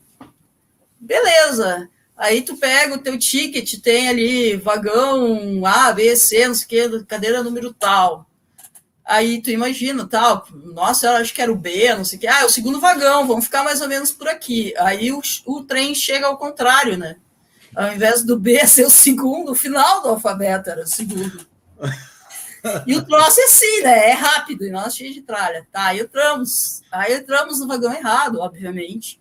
Beleza. 1.00 1.90
Aí 2.16 2.44
tu 2.44 2.56
pega 2.58 2.94
o 2.94 3.00
teu 3.00 3.18
ticket, 3.18 3.82
tem 3.82 4.08
ali 4.08 4.56
vagão 4.56 5.66
A, 5.66 5.92
B, 5.92 6.16
C, 6.16 6.48
não 6.48 6.54
sei 6.54 6.66
o 6.66 6.68
quê, 6.68 7.06
cadeira 7.08 7.44
número 7.44 7.74
tal. 7.74 8.30
Aí 9.04 9.42
tu 9.42 9.50
imagina, 9.50 10.08
tal, 10.08 10.48
nossa, 10.52 11.08
eu 11.08 11.12
acho 11.14 11.34
que 11.34 11.42
era 11.42 11.52
o 11.52 11.56
B, 11.56 11.94
não 11.96 12.06
sei 12.06 12.18
o 12.18 12.22
quê. 12.22 12.28
Ah, 12.28 12.42
é 12.42 12.46
o 12.46 12.50
segundo 12.50 12.80
vagão, 12.80 13.28
vamos 13.28 13.46
ficar 13.46 13.64
mais 13.64 13.82
ou 13.82 13.88
menos 13.88 14.12
por 14.12 14.28
aqui. 14.28 14.74
Aí 14.78 15.12
o, 15.12 15.22
o 15.46 15.64
trem 15.64 15.96
chega 15.96 16.28
ao 16.28 16.38
contrário, 16.38 16.98
né? 16.98 17.18
Ao 17.76 17.94
invés 17.94 18.24
do 18.24 18.40
B 18.40 18.66
ser 18.68 18.86
o 18.86 18.90
segundo, 18.90 19.52
o 19.52 19.56
final 19.56 20.02
do 20.02 20.10
alfabeto 20.10 20.70
era 20.70 20.84
o 20.84 20.88
segundo. 20.88 21.46
E 22.88 22.96
o 22.96 23.06
troço 23.06 23.40
é 23.40 23.44
assim, 23.44 23.82
né? 23.82 24.10
É 24.10 24.14
rápido, 24.14 24.66
e 24.66 24.72
nós 24.72 24.96
cheios 24.96 25.14
de 25.14 25.22
tralha. 25.22 25.68
Tá, 25.72 25.88
aí 25.88 26.00
entramos. 26.00 26.82
Aí 26.92 27.14
entramos 27.14 27.60
no 27.60 27.68
vagão 27.68 27.94
errado, 27.94 28.40
obviamente. 28.40 29.20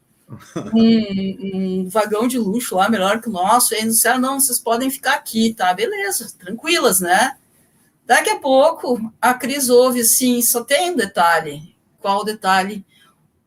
Um, 0.73 1.83
um, 1.83 1.89
vagão 1.89 2.27
de 2.27 2.39
luxo 2.39 2.77
lá, 2.77 2.89
melhor 2.89 3.21
que 3.21 3.29
o 3.29 3.33
nosso. 3.33 3.75
E 3.75 3.77
aí 3.77 3.85
disseram, 3.85 4.19
não, 4.19 4.41
vocês 4.41 4.59
podem 4.59 4.91
ficar 4.91 5.15
aqui, 5.15 5.53
tá? 5.53 5.73
Beleza, 5.75 6.35
tranquilas, 6.39 7.01
né? 7.01 7.37
Daqui 8.07 8.31
a 8.31 8.39
pouco, 8.39 9.13
a 9.21 9.35
Cris 9.35 9.69
ouve 9.69 10.01
assim, 10.01 10.41
só 10.43 10.65
tem 10.65 10.93
um 10.93 10.97
detalhe. 10.97 11.75
Qual 12.01 12.21
o 12.21 12.25
detalhe? 12.25 12.85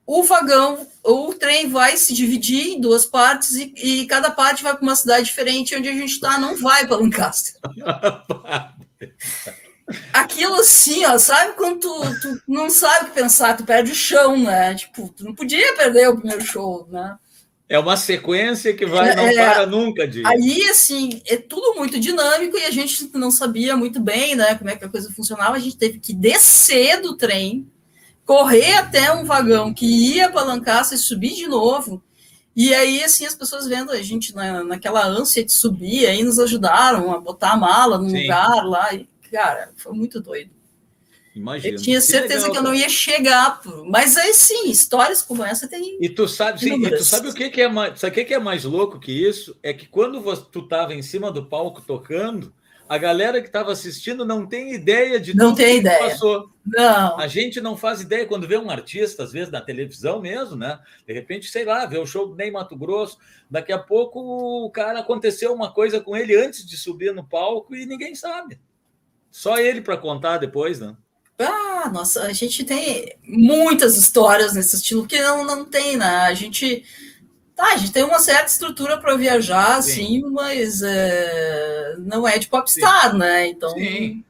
O 0.07 0.23
vagão, 0.23 0.87
o 1.03 1.33
trem 1.33 1.69
vai 1.69 1.97
se 1.97 2.13
dividir 2.13 2.69
em 2.69 2.79
duas 2.79 3.05
partes 3.05 3.51
e, 3.55 3.73
e 3.75 4.07
cada 4.07 4.31
parte 4.31 4.63
vai 4.63 4.73
para 4.73 4.81
uma 4.81 4.95
cidade 4.95 5.25
diferente, 5.25 5.75
onde 5.75 5.89
a 5.89 5.93
gente 5.93 6.13
está, 6.13 6.39
não 6.39 6.55
vai 6.55 6.87
para 6.87 6.95
Lancaster. 6.95 7.55
Aquilo 10.13 10.55
assim, 10.55 11.05
ó, 11.05 11.17
sabe 11.17 11.53
quando 11.53 11.79
tu, 11.79 12.19
tu, 12.21 12.41
não 12.47 12.69
sabe 12.69 13.05
o 13.05 13.09
que 13.09 13.15
pensar, 13.15 13.57
tu 13.57 13.65
perde 13.65 13.91
o 13.91 13.95
chão, 13.95 14.37
né? 14.37 14.75
Tipo, 14.75 15.09
tu 15.09 15.25
não 15.25 15.35
podia 15.35 15.75
perder 15.75 16.09
o 16.09 16.17
primeiro 16.17 16.43
show, 16.43 16.87
né? 16.89 17.17
É 17.69 17.77
uma 17.77 17.97
sequência 17.97 18.73
que 18.73 18.85
vai, 18.85 19.13
não 19.13 19.27
é, 19.27 19.33
para 19.33 19.65
nunca 19.65 20.07
de. 20.07 20.25
Aí, 20.25 20.69
assim, 20.69 21.21
é 21.25 21.35
tudo 21.35 21.75
muito 21.75 21.99
dinâmico 21.99 22.57
e 22.57 22.63
a 22.63 22.71
gente 22.71 23.09
não 23.13 23.29
sabia 23.29 23.75
muito 23.75 23.99
bem, 23.99 24.35
né, 24.35 24.55
como 24.55 24.69
é 24.69 24.75
que 24.77 24.85
a 24.85 24.89
coisa 24.89 25.11
funcionava. 25.13 25.57
A 25.57 25.59
gente 25.59 25.77
teve 25.77 25.99
que 25.99 26.13
descer 26.13 27.01
do 27.01 27.17
trem, 27.17 27.69
correr 28.27 28.73
até 28.73 29.11
um 29.13 29.23
vagão 29.23 29.73
que 29.73 29.85
ia 29.85 30.29
para 30.29 30.43
Lancaster 30.43 30.97
e 30.97 31.01
subir 31.01 31.33
de 31.33 31.47
novo. 31.47 32.03
E 32.53 32.73
aí, 32.73 33.01
assim, 33.03 33.25
as 33.25 33.33
pessoas 33.33 33.67
vendo 33.67 33.91
a 33.91 34.01
gente 34.01 34.35
na, 34.35 34.63
naquela 34.63 35.05
ânsia 35.05 35.45
de 35.45 35.53
subir, 35.53 36.05
aí 36.05 36.23
nos 36.23 36.37
ajudaram 36.37 37.13
a 37.13 37.21
botar 37.21 37.53
a 37.53 37.57
mala 37.57 37.97
num 37.97 38.09
Sim. 38.09 38.23
lugar 38.23 38.65
lá. 38.65 38.93
E, 38.93 39.07
cara, 39.31 39.71
foi 39.77 39.93
muito 39.93 40.19
doido. 40.19 40.51
Imagina. 41.33 41.77
Eu 41.77 41.81
tinha 41.81 42.01
certeza 42.01 42.45
que, 42.45 42.47
legal, 42.47 42.51
que 42.51 42.57
eu 42.57 42.63
não 42.63 42.75
ia 42.75 42.89
chegar, 42.89 43.61
mas 43.85 44.17
aí 44.17 44.33
sim, 44.33 44.71
histórias 44.71 45.21
como 45.21 45.43
essa 45.43 45.67
tem. 45.67 45.97
E 46.01 46.09
tu 46.09 46.27
sabe, 46.27 46.59
sim, 46.59 46.83
e 46.83 46.89
tu 46.89 47.03
sabe 47.03 47.29
o 47.29 47.33
que, 47.33 47.51
que 47.51 47.61
é 47.61 47.69
mais, 47.69 47.99
sabe 47.99 48.11
o 48.11 48.15
que, 48.15 48.25
que 48.25 48.33
é 48.33 48.39
mais 48.39 48.63
louco 48.63 48.99
que 48.99 49.11
isso? 49.11 49.55
É 49.61 49.71
que 49.71 49.85
quando 49.85 50.19
você, 50.19 50.43
tu 50.51 50.61
estava 50.61 50.95
em 50.95 51.03
cima 51.03 51.31
do 51.31 51.45
palco 51.45 51.81
tocando, 51.81 52.51
a 52.89 52.97
galera 52.97 53.41
que 53.41 53.47
estava 53.47 53.71
assistindo 53.71 54.25
não 54.25 54.45
tem 54.45 54.73
ideia 54.73 55.19
de 55.19 55.35
não 55.35 55.53
tem 55.53 55.77
ideia. 55.77 56.09
passou. 56.09 56.49
Não. 56.65 57.19
A 57.19 57.27
gente 57.27 57.61
não 57.61 57.77
faz 57.77 58.01
ideia 58.01 58.25
quando 58.25 58.47
vê 58.47 58.57
um 58.57 58.69
artista, 58.69 59.23
às 59.23 59.31
vezes 59.31 59.51
na 59.51 59.61
televisão 59.61 60.21
mesmo, 60.21 60.55
né? 60.55 60.79
De 61.05 61.13
repente, 61.13 61.49
sei 61.49 61.65
lá, 61.65 61.85
vê 61.85 61.97
o 61.97 62.05
show 62.05 62.27
do 62.27 62.35
Ney 62.35 62.51
Mato 62.51 62.75
Grosso, 62.75 63.17
daqui 63.49 63.71
a 63.71 63.79
pouco 63.79 64.19
o 64.19 64.69
cara 64.69 64.99
aconteceu 64.99 65.53
uma 65.53 65.71
coisa 65.71 65.99
com 65.99 66.15
ele 66.15 66.35
antes 66.35 66.65
de 66.65 66.77
subir 66.77 67.13
no 67.13 67.23
palco 67.23 67.75
e 67.75 67.85
ninguém 67.85 68.15
sabe. 68.15 68.59
Só 69.31 69.57
ele 69.57 69.81
para 69.81 69.97
contar 69.97 70.37
depois, 70.37 70.79
né? 70.79 70.95
Ah, 71.39 71.89
nossa, 71.93 72.23
a 72.23 72.33
gente 72.33 72.63
tem 72.63 73.15
muitas 73.23 73.95
histórias 73.95 74.53
nesse 74.53 74.75
estilo 74.75 75.05
que 75.05 75.21
não, 75.21 75.45
não 75.45 75.65
tem, 75.65 75.95
né? 75.95 76.05
A 76.05 76.33
gente 76.33 76.83
Tá, 77.57 77.73
a 77.73 77.77
gente 77.77 77.91
tem 77.91 78.03
uma 78.03 78.19
certa 78.19 78.51
estrutura 78.51 78.99
para 78.99 79.17
viajar, 79.17 79.81
Sim. 79.81 79.91
assim, 79.91 80.21
mas 80.29 80.83
é, 80.83 81.95
não 81.97 82.27
é 82.27 82.37
de 82.37 82.47
popstar, 82.47 83.09
Sim. 83.09 83.17
né? 83.17 83.47
Então, 83.47 83.71
Sim. 83.71 84.23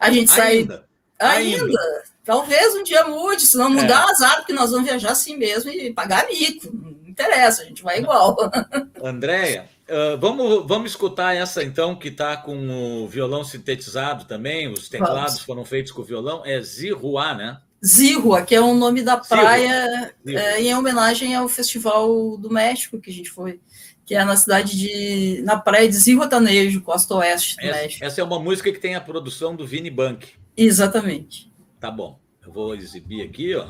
a 0.00 0.10
gente 0.10 0.32
sai. 0.32 0.58
Ainda. 0.58 0.84
Ainda. 1.16 1.64
Ainda. 1.64 2.02
Talvez 2.24 2.74
um 2.74 2.82
dia 2.82 3.04
mude, 3.04 3.42
se 3.42 3.56
não 3.56 3.70
mudar, 3.70 4.04
é. 4.08 4.10
azar, 4.10 4.36
porque 4.38 4.52
nós 4.52 4.72
vamos 4.72 4.88
viajar 4.88 5.12
assim 5.12 5.36
mesmo 5.36 5.70
e 5.70 5.92
pagar 5.92 6.26
mico. 6.26 6.68
Não 6.72 7.08
interessa, 7.08 7.62
a 7.62 7.64
gente 7.64 7.84
vai 7.84 8.00
igual. 8.00 8.36
Andréia, 9.00 9.68
uh, 9.88 10.18
vamos, 10.18 10.66
vamos 10.66 10.90
escutar 10.90 11.36
essa 11.36 11.62
então, 11.62 11.94
que 11.94 12.08
está 12.08 12.36
com 12.36 13.04
o 13.04 13.06
violão 13.06 13.44
sintetizado 13.44 14.24
também, 14.24 14.66
os 14.66 14.88
teclados 14.88 15.34
vamos. 15.34 15.42
foram 15.42 15.64
feitos 15.64 15.92
com 15.92 16.02
o 16.02 16.04
violão, 16.04 16.42
é 16.44 16.60
Ziruá, 16.60 17.32
né? 17.32 17.58
Zirua, 17.84 18.42
que 18.42 18.54
é 18.54 18.60
o 18.60 18.74
nome 18.74 19.02
da 19.02 19.16
praia 19.16 20.14
é, 20.24 20.62
em 20.62 20.74
homenagem 20.74 21.34
ao 21.34 21.48
Festival 21.48 22.36
do 22.36 22.48
México 22.48 23.00
que 23.00 23.10
a 23.10 23.12
gente 23.12 23.28
foi, 23.28 23.60
que 24.06 24.14
é 24.14 24.24
na 24.24 24.36
cidade 24.36 24.78
de. 24.78 25.42
na 25.42 25.58
praia 25.58 25.88
de 25.88 25.96
Zihuatanejo, 25.96 26.80
costa 26.82 27.16
oeste 27.16 27.56
do 27.56 27.62
essa, 27.62 27.82
México. 27.82 28.04
Essa 28.04 28.20
é 28.20 28.24
uma 28.24 28.38
música 28.38 28.72
que 28.72 28.78
tem 28.78 28.94
a 28.94 29.00
produção 29.00 29.56
do 29.56 29.66
Vini 29.66 29.90
Bank. 29.90 30.28
Exatamente. 30.56 31.52
Tá 31.80 31.90
bom. 31.90 32.20
Eu 32.44 32.52
vou 32.52 32.74
exibir 32.74 33.22
aqui, 33.22 33.54
ó. 33.54 33.66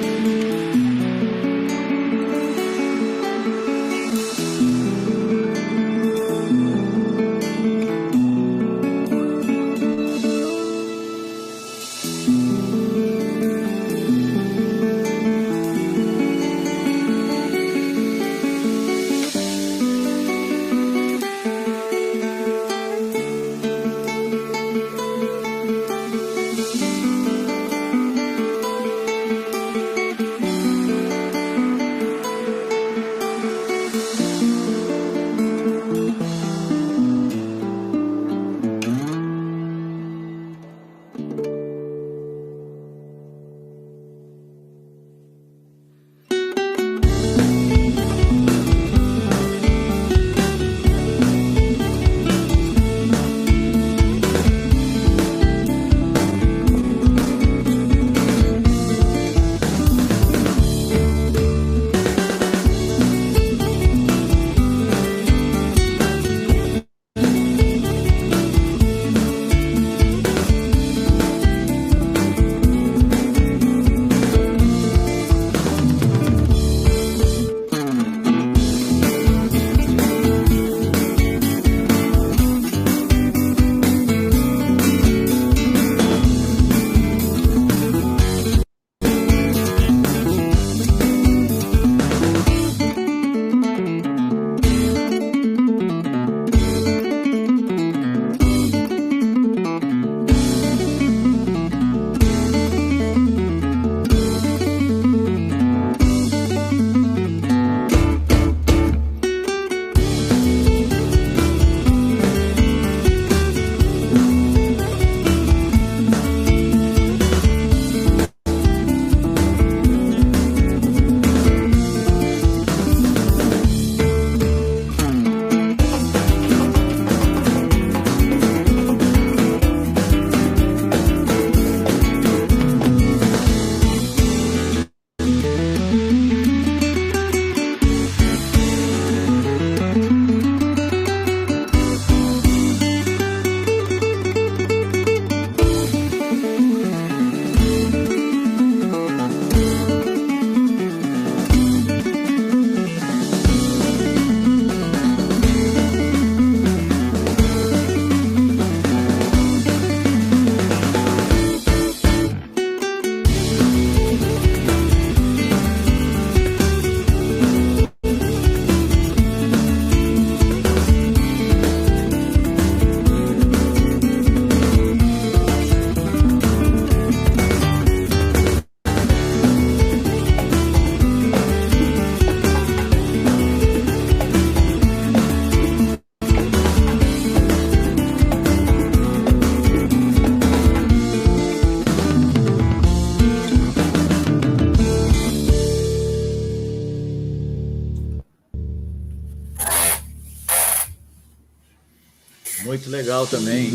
legal 203.25 203.27
também. 203.27 203.71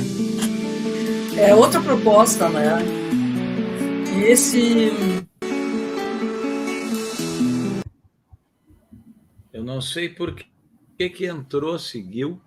É 1.37 1.55
outra 1.55 1.81
proposta, 1.81 2.49
né? 2.49 2.79
E 4.17 4.25
esse. 4.25 4.93
Eu 9.53 9.65
não 9.65 9.81
sei 9.81 10.09
por 10.09 10.35
que, 10.35 11.11
que 11.11 11.27
entrou, 11.27 11.79
seguiu. 11.79 12.41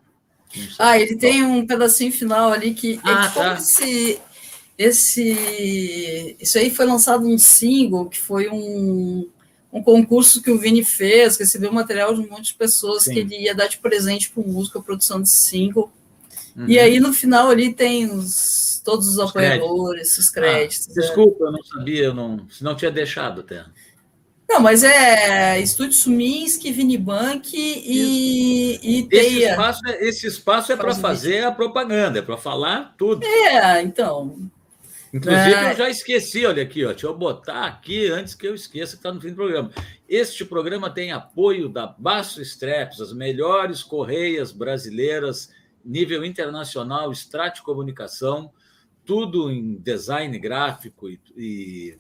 Ah, 0.78 1.00
ele 1.00 1.16
tem 1.16 1.44
um 1.44 1.66
pedacinho 1.66 2.12
final 2.12 2.52
ali 2.52 2.74
que 2.74 3.00
ah, 3.04 3.26
é 3.26 3.34
tá. 3.34 3.54
esse, 3.56 4.20
esse. 4.78 6.36
Isso 6.40 6.58
aí 6.58 6.70
foi 6.70 6.86
lançado 6.86 7.28
um 7.28 7.38
single, 7.38 8.08
que 8.08 8.20
foi 8.20 8.50
um, 8.50 9.28
um 9.72 9.82
concurso 9.82 10.42
que 10.42 10.52
o 10.52 10.60
Vini 10.60 10.84
fez, 10.84 11.38
recebeu 11.38 11.72
material 11.72 12.14
de 12.14 12.22
um 12.22 12.30
monte 12.30 12.48
de 12.48 12.54
pessoas 12.54 13.04
Sim. 13.04 13.14
que 13.14 13.20
ele 13.20 13.44
ia 13.44 13.56
dar 13.56 13.68
de 13.68 13.80
presente 13.80 14.30
para 14.30 14.44
o 14.44 14.48
músico, 14.48 14.78
a 14.78 14.84
produção 14.84 15.22
de 15.22 15.30
single. 15.30 15.92
Uhum. 16.56 16.68
E 16.68 16.80
aí, 16.80 17.00
no 17.00 17.14
final, 17.14 17.50
ali 17.50 17.74
tem 17.74 18.06
os, 18.12 18.82
todos 18.84 19.08
os, 19.08 19.18
os 19.18 19.30
apoiadores, 19.30 20.02
créditos. 20.02 20.18
os 20.18 20.30
créditos. 20.30 20.90
Ah, 20.90 21.02
desculpa, 21.02 21.46
eu 21.46 21.52
não 21.52 21.64
sabia, 21.64 22.04
eu 22.04 22.14
não, 22.14 22.48
não 22.62 22.76
tinha 22.76 22.92
deixado 22.92 23.42
até. 23.42 23.66
Não, 24.48 24.60
mas 24.60 24.84
é 24.84 25.60
Estúdio 25.60 25.94
Suminski, 25.94 26.72
Vinibank 26.72 27.52
e, 27.56 29.00
e 29.00 29.04
Teia. 29.08 29.26
Esse 29.28 29.50
espaço, 29.50 29.82
é, 29.88 30.06
esse 30.06 30.28
espaço 30.28 30.72
é 30.72 30.76
para 30.76 30.94
fazer 30.94 31.44
a 31.44 31.52
propaganda, 31.52 32.20
é 32.20 32.22
para 32.22 32.38
falar 32.38 32.94
tudo. 32.96 33.26
É, 33.26 33.82
então. 33.82 34.38
Inclusive, 35.12 35.54
é... 35.54 35.72
eu 35.72 35.78
já 35.78 35.90
esqueci, 35.90 36.46
olha 36.46 36.62
aqui, 36.62 36.86
ó, 36.86 36.90
deixa 36.90 37.08
eu 37.08 37.18
botar 37.18 37.66
aqui 37.66 38.08
antes 38.08 38.36
que 38.36 38.48
eu 38.48 38.54
esqueça 38.54 38.94
que 38.94 39.00
está 39.00 39.12
no 39.12 39.22
fim 39.22 39.30
do 39.30 39.36
programa. 39.36 39.72
Este 40.08 40.46
programa 40.46 40.90
tem 40.90 41.12
apoio 41.12 41.70
da 41.70 41.88
Basso 41.88 42.42
Straps, 42.42 43.02
as 43.02 43.14
melhores 43.14 43.82
correias 43.82 44.52
brasileiras, 44.52 45.50
nível 45.84 46.24
internacional, 46.24 47.12
Strat 47.12 47.62
Comunicação, 47.62 48.52
tudo 49.06 49.52
em 49.52 49.76
design 49.76 50.38
gráfico 50.40 51.10
e, 51.10 51.20
e 51.36 51.98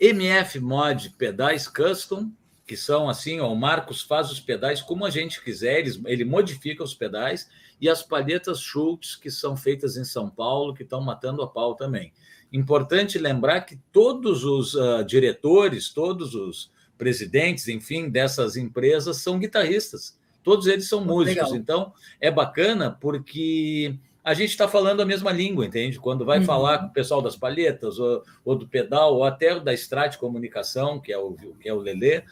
MF 0.00 0.60
Mod 0.60 1.10
Pedais 1.10 1.66
Custom, 1.66 2.30
que 2.66 2.76
são 2.76 3.08
assim, 3.08 3.40
ó, 3.40 3.52
o 3.52 3.56
Marcos 3.56 4.00
faz 4.00 4.30
os 4.30 4.38
pedais 4.38 4.80
como 4.80 5.04
a 5.04 5.10
gente 5.10 5.42
quiser, 5.42 5.80
ele, 5.80 6.00
ele 6.06 6.24
modifica 6.24 6.84
os 6.84 6.94
pedais, 6.94 7.50
e 7.80 7.88
as 7.88 8.02
palhetas 8.02 8.60
Schultz, 8.60 9.16
que 9.16 9.30
são 9.30 9.56
feitas 9.56 9.96
em 9.96 10.04
São 10.04 10.30
Paulo, 10.30 10.72
que 10.72 10.84
estão 10.84 11.00
matando 11.00 11.42
a 11.42 11.48
pau 11.48 11.74
também. 11.74 12.12
Importante 12.52 13.18
lembrar 13.18 13.62
que 13.62 13.76
todos 13.90 14.44
os 14.44 14.74
uh, 14.74 15.04
diretores, 15.04 15.88
todos 15.88 16.34
os 16.34 16.70
presidentes, 16.96 17.66
enfim, 17.66 18.08
dessas 18.08 18.56
empresas 18.56 19.16
são 19.16 19.38
guitarristas. 19.38 20.18
Todos 20.42 20.66
eles 20.66 20.88
são 20.88 21.04
músicos. 21.04 21.50
Legal. 21.50 21.56
Então, 21.56 21.92
é 22.20 22.30
bacana 22.30 22.96
porque 23.00 23.94
a 24.22 24.34
gente 24.34 24.50
está 24.50 24.68
falando 24.68 25.00
a 25.00 25.06
mesma 25.06 25.32
língua, 25.32 25.66
entende? 25.66 25.98
Quando 25.98 26.24
vai 26.24 26.38
uhum. 26.38 26.44
falar 26.44 26.78
com 26.78 26.86
o 26.86 26.92
pessoal 26.92 27.22
das 27.22 27.36
palhetas, 27.36 27.98
ou, 27.98 28.22
ou, 28.44 28.54
do 28.54 28.68
pedal, 28.68 29.14
ou 29.14 29.24
até 29.24 29.58
da 29.58 29.72
Strat 29.72 30.16
Comunicação, 30.16 31.00
que 31.00 31.12
é 31.12 31.18
o, 31.18 31.34
que 31.60 31.68
é 31.68 31.72
o 31.72 31.78
Lelê, 31.78 32.22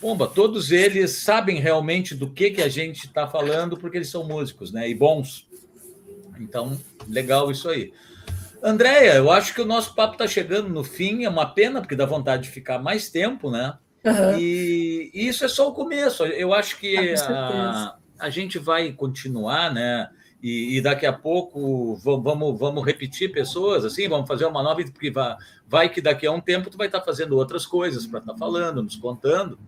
Pomba, 0.00 0.26
todos 0.26 0.72
eles 0.72 1.12
sabem 1.12 1.58
realmente 1.58 2.14
do 2.14 2.30
que, 2.30 2.50
que 2.50 2.62
a 2.62 2.68
gente 2.68 3.06
está 3.06 3.26
falando, 3.26 3.78
porque 3.78 3.96
eles 3.96 4.10
são 4.10 4.24
músicos, 4.24 4.70
né? 4.70 4.88
E 4.88 4.94
bons. 4.94 5.48
Então, 6.38 6.78
legal 7.08 7.50
isso 7.50 7.68
aí. 7.68 7.92
Andréia, 8.62 9.14
eu 9.14 9.30
acho 9.30 9.54
que 9.54 9.60
o 9.60 9.66
nosso 9.66 9.94
papo 9.94 10.14
está 10.14 10.26
chegando 10.26 10.68
no 10.68 10.84
fim, 10.84 11.24
é 11.24 11.28
uma 11.28 11.46
pena, 11.46 11.80
porque 11.80 11.96
dá 11.96 12.04
vontade 12.04 12.44
de 12.44 12.50
ficar 12.50 12.78
mais 12.78 13.08
tempo, 13.08 13.50
né? 13.50 13.78
Uhum. 14.06 14.38
E, 14.38 15.10
e, 15.12 15.26
isso 15.26 15.44
é 15.44 15.48
só 15.48 15.68
o 15.68 15.72
começo. 15.72 16.24
Eu 16.24 16.54
acho 16.54 16.78
que 16.78 17.14
ah, 17.18 17.96
a, 18.18 18.26
a 18.26 18.30
gente 18.30 18.58
vai 18.58 18.92
continuar, 18.92 19.74
né? 19.74 20.08
E, 20.42 20.76
e, 20.76 20.80
daqui 20.80 21.06
a 21.06 21.12
pouco 21.12 21.96
vamos, 21.96 22.58
vamos 22.58 22.84
repetir 22.84 23.32
pessoas, 23.32 23.84
assim, 23.84 24.08
vamos 24.08 24.28
fazer 24.28 24.44
uma 24.44 24.62
nova, 24.62 24.80
porque 24.84 25.10
vai, 25.10 25.36
vai 25.66 25.88
que 25.88 26.00
daqui 26.00 26.26
a 26.26 26.30
um 26.30 26.40
tempo 26.40 26.70
tu 26.70 26.78
vai 26.78 26.86
estar 26.86 27.00
tá 27.00 27.04
fazendo 27.04 27.36
outras 27.36 27.66
coisas 27.66 28.06
para 28.06 28.20
estar 28.20 28.32
tá 28.32 28.38
falando, 28.38 28.82
nos 28.82 28.96
contando. 28.96 29.58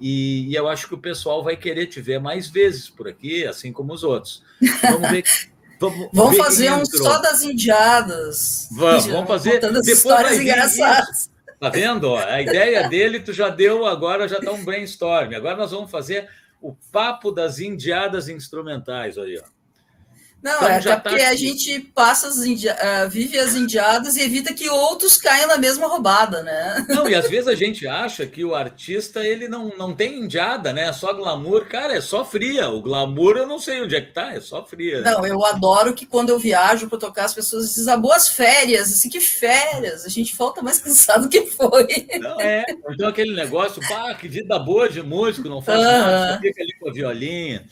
E, 0.00 0.48
e, 0.48 0.54
eu 0.54 0.68
acho 0.68 0.86
que 0.86 0.94
o 0.94 0.98
pessoal 0.98 1.42
vai 1.42 1.56
querer 1.56 1.86
te 1.86 2.00
ver 2.00 2.20
mais 2.20 2.48
vezes 2.48 2.88
por 2.88 3.08
aqui, 3.08 3.46
assim 3.46 3.72
como 3.72 3.92
os 3.92 4.04
outros. 4.04 4.42
Vamos 4.82 5.10
ver. 5.10 5.24
Vamos, 5.82 6.10
vamos 6.12 6.36
fazer 6.36 6.70
um 6.70 6.86
só 6.86 7.18
das 7.18 7.42
indiadas. 7.42 8.68
Vamos, 8.70 9.04
vamos 9.06 9.26
fazer. 9.26 9.58
Depois 9.58 9.88
histórias 9.88 10.38
engraçadas. 10.38 11.31
Tá 11.62 11.68
vendo? 11.68 12.16
A 12.16 12.42
ideia 12.42 12.88
dele 12.88 13.20
tu 13.20 13.32
já 13.32 13.48
deu, 13.48 13.86
agora 13.86 14.26
já 14.26 14.38
está 14.38 14.50
um 14.50 14.64
brainstorm. 14.64 15.32
Agora 15.32 15.56
nós 15.56 15.70
vamos 15.70 15.92
fazer 15.92 16.28
o 16.60 16.74
papo 16.90 17.30
das 17.30 17.60
indiadas 17.60 18.28
instrumentais 18.28 19.16
aí, 19.16 19.38
ó. 19.38 19.44
Não, 20.42 20.56
então, 20.56 20.68
é 20.68 20.76
até 20.76 20.96
tá 20.96 21.00
porque 21.00 21.22
a 21.22 21.36
gente 21.36 21.78
passa 21.94 22.26
as 22.26 22.36
uh, 22.38 23.08
vive 23.08 23.38
as 23.38 23.54
indiadas 23.54 24.16
e 24.16 24.22
evita 24.22 24.52
que 24.52 24.68
outros 24.68 25.16
caiam 25.16 25.46
na 25.46 25.56
mesma 25.56 25.86
roubada, 25.86 26.42
né? 26.42 26.84
Não, 26.88 27.08
e 27.08 27.14
às 27.14 27.30
vezes 27.30 27.46
a 27.46 27.54
gente 27.54 27.86
acha 27.86 28.26
que 28.26 28.44
o 28.44 28.52
artista 28.52 29.24
ele 29.24 29.46
não, 29.46 29.68
não 29.78 29.94
tem 29.94 30.18
indiada, 30.18 30.72
né? 30.72 30.88
É 30.88 30.92
só 30.92 31.12
glamour. 31.12 31.66
Cara, 31.66 31.96
é 31.96 32.00
só 32.00 32.24
fria. 32.24 32.68
O 32.68 32.82
glamour 32.82 33.36
eu 33.36 33.46
não 33.46 33.60
sei 33.60 33.82
onde 33.82 33.94
é 33.94 34.00
que 34.00 34.12
tá, 34.12 34.32
é 34.34 34.40
só 34.40 34.66
fria. 34.66 35.00
Né? 35.00 35.12
Não, 35.12 35.24
eu 35.24 35.44
adoro 35.44 35.94
que 35.94 36.04
quando 36.04 36.30
eu 36.30 36.38
viajo 36.40 36.88
para 36.88 36.98
tocar, 36.98 37.26
as 37.26 37.34
pessoas 37.34 37.72
dizem, 37.72 37.92
ah, 37.92 37.96
boas 37.96 38.28
férias, 38.28 38.92
assim, 38.92 39.08
que 39.08 39.20
férias. 39.20 40.04
A 40.04 40.08
gente 40.08 40.34
volta 40.34 40.60
mais 40.60 40.80
cansado 40.80 41.28
que 41.28 41.46
foi. 41.46 42.08
Não, 42.18 42.40
é. 42.40 42.64
Então 42.90 43.08
aquele 43.08 43.34
negócio, 43.34 43.80
pá, 43.88 44.12
que 44.14 44.26
vida 44.26 44.58
boa 44.58 44.88
de 44.88 45.02
músico, 45.02 45.48
não 45.48 45.62
faz 45.62 45.78
uh 45.78 45.84
-huh. 45.84 45.86
nada, 45.86 46.40
fica 46.40 46.62
ali 46.62 46.72
com 46.80 46.88
a 46.88 46.92
violinha. 46.92 47.64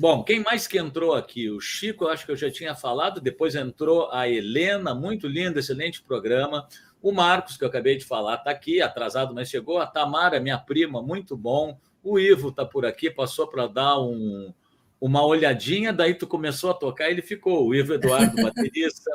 Bom, 0.00 0.24
quem 0.24 0.40
mais 0.40 0.66
que 0.66 0.78
entrou 0.78 1.12
aqui? 1.12 1.50
O 1.50 1.60
Chico, 1.60 2.04
eu 2.04 2.08
acho 2.08 2.24
que 2.24 2.32
eu 2.32 2.36
já 2.36 2.50
tinha 2.50 2.74
falado, 2.74 3.20
depois 3.20 3.54
entrou 3.54 4.10
a 4.10 4.26
Helena, 4.26 4.94
muito 4.94 5.28
lindo, 5.28 5.58
excelente 5.58 6.02
programa. 6.02 6.66
O 7.02 7.12
Marcos, 7.12 7.58
que 7.58 7.64
eu 7.64 7.68
acabei 7.68 7.98
de 7.98 8.06
falar, 8.06 8.36
está 8.36 8.50
aqui, 8.50 8.80
atrasado, 8.80 9.34
mas 9.34 9.50
chegou. 9.50 9.78
A 9.78 9.86
Tamara, 9.86 10.40
minha 10.40 10.56
prima, 10.56 11.02
muito 11.02 11.36
bom. 11.36 11.78
O 12.02 12.18
Ivo 12.18 12.48
está 12.48 12.64
por 12.64 12.86
aqui, 12.86 13.10
passou 13.10 13.46
para 13.46 13.66
dar 13.66 14.00
um, 14.00 14.54
uma 14.98 15.22
olhadinha, 15.22 15.92
daí 15.92 16.14
tu 16.14 16.26
começou 16.26 16.70
a 16.70 16.74
tocar, 16.74 17.10
ele 17.10 17.20
ficou. 17.20 17.68
O 17.68 17.74
Ivo 17.74 17.92
Eduardo, 17.92 18.34
baterista. 18.42 19.10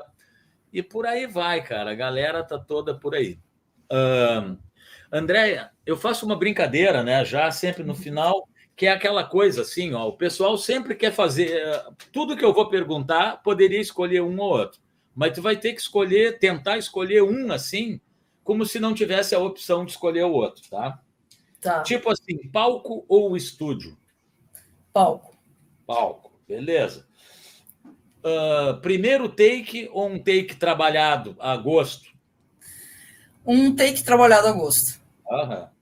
e 0.71 0.83
por 0.83 1.07
aí 1.07 1.25
vai, 1.25 1.63
cara. 1.63 1.89
A 1.89 1.95
galera 1.95 2.43
tá 2.43 2.59
toda 2.59 2.93
por 2.93 3.15
aí. 3.15 3.39
Uh, 3.91 4.55
Andréia, 5.11 5.71
eu 5.83 5.97
faço 5.97 6.27
uma 6.27 6.35
brincadeira, 6.35 7.01
né? 7.01 7.25
Já 7.25 7.49
sempre 7.49 7.83
no 7.83 7.95
final 7.95 8.47
que 8.75 8.85
é 8.85 8.91
aquela 8.91 9.23
coisa 9.23 9.61
assim, 9.61 9.93
ó, 9.93 10.07
o 10.07 10.17
pessoal 10.17 10.57
sempre 10.57 10.95
quer 10.95 11.11
fazer 11.11 11.51
eh, 11.51 11.85
tudo 12.11 12.35
que 12.35 12.43
eu 12.43 12.53
vou 12.53 12.67
perguntar, 12.67 13.41
poderia 13.41 13.79
escolher 13.79 14.21
um 14.21 14.37
ou 14.39 14.57
outro, 14.57 14.81
mas 15.15 15.33
tu 15.33 15.41
vai 15.41 15.55
ter 15.55 15.73
que 15.73 15.81
escolher, 15.81 16.39
tentar 16.39 16.77
escolher 16.77 17.23
um 17.23 17.51
assim, 17.53 18.01
como 18.43 18.65
se 18.65 18.79
não 18.79 18.93
tivesse 18.93 19.33
a 19.33 19.39
opção 19.39 19.85
de 19.85 19.91
escolher 19.91 20.25
o 20.25 20.33
outro, 20.33 20.61
tá? 20.69 20.99
Tá. 21.61 21.81
Tipo 21.83 22.11
assim, 22.11 22.37
palco 22.51 23.05
ou 23.07 23.35
estúdio? 23.37 23.97
Palco. 24.91 25.35
Palco, 25.87 26.31
beleza. 26.47 27.07
Uh, 28.23 28.79
primeiro 28.81 29.29
take 29.29 29.89
ou 29.93 30.09
um 30.09 30.19
take 30.19 30.55
trabalhado 30.55 31.35
a 31.39 31.55
gosto? 31.55 32.13
Um 33.45 33.73
take 33.73 34.03
trabalhado 34.03 34.47
a 34.47 34.51
gosto. 34.51 34.99
Aham. 35.29 35.74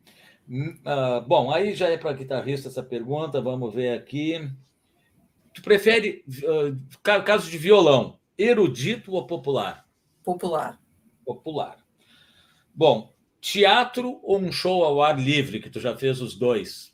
Uh, 0.50 1.22
bom, 1.28 1.52
aí 1.52 1.74
já 1.74 1.88
é 1.88 1.98
para 1.98 2.14
guitarrista 2.14 2.68
essa 2.68 2.84
pergunta, 2.84 3.42
vamos 3.42 3.74
ver 3.74 3.98
aqui. 3.98 4.50
Tu 5.54 5.62
prefere, 5.62 6.24
uh, 6.44 7.00
caso 7.24 7.50
de 7.50 7.58
violão, 7.58 8.20
erudito 8.38 9.14
ou 9.14 9.26
popular? 9.26 9.86
Popular. 10.24 10.80
Popular. 11.26 11.78
Bom, 12.74 13.14
teatro 13.40 14.20
ou 14.24 14.40
um 14.40 14.52
show 14.52 14.84
ao 14.84 15.02
ar 15.02 15.20
livre, 15.20 15.60
que 15.60 15.70
tu 15.70 15.80
já 15.80 15.96
fez 15.96 16.22
os 16.22 16.36
dois? 16.36 16.94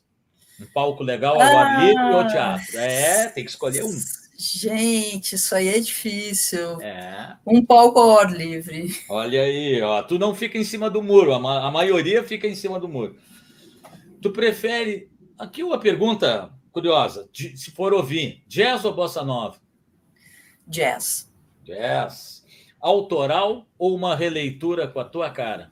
Um 0.60 0.66
palco 0.66 1.02
legal 1.02 1.34
ao 1.34 1.40
ah, 1.40 1.60
ar 1.60 1.86
livre 1.86 2.02
ou 2.02 2.26
teatro? 2.26 2.78
É, 2.78 3.28
tem 3.30 3.44
que 3.44 3.50
escolher 3.50 3.82
um. 3.82 3.98
Gente, 4.36 5.34
isso 5.34 5.54
aí 5.54 5.68
é 5.68 5.78
difícil. 5.78 6.80
É. 6.80 7.36
Um 7.46 7.64
palco 7.64 7.98
ao 7.98 8.18
ar 8.18 8.32
livre. 8.32 8.94
Olha 9.08 9.42
aí, 9.42 9.80
ó, 9.82 10.02
tu 10.02 10.18
não 10.18 10.34
fica 10.34 10.56
em 10.56 10.64
cima 10.64 10.88
do 10.88 11.02
muro, 11.02 11.34
a, 11.34 11.38
ma 11.38 11.66
a 11.66 11.70
maioria 11.70 12.24
fica 12.24 12.46
em 12.46 12.54
cima 12.54 12.80
do 12.80 12.88
muro. 12.88 13.16
Tu 14.20 14.30
prefere. 14.30 15.10
Aqui 15.38 15.62
uma 15.62 15.78
pergunta 15.78 16.52
curiosa: 16.72 17.28
se 17.32 17.70
for 17.70 17.92
ouvir, 17.92 18.42
jazz 18.46 18.84
ou 18.84 18.94
bossa 18.94 19.24
nova? 19.24 19.58
Jazz. 20.66 21.30
Jazz. 21.64 22.44
Autoral 22.80 23.66
ou 23.78 23.94
uma 23.94 24.16
releitura 24.16 24.88
com 24.88 25.00
a 25.00 25.04
tua 25.04 25.30
cara? 25.30 25.70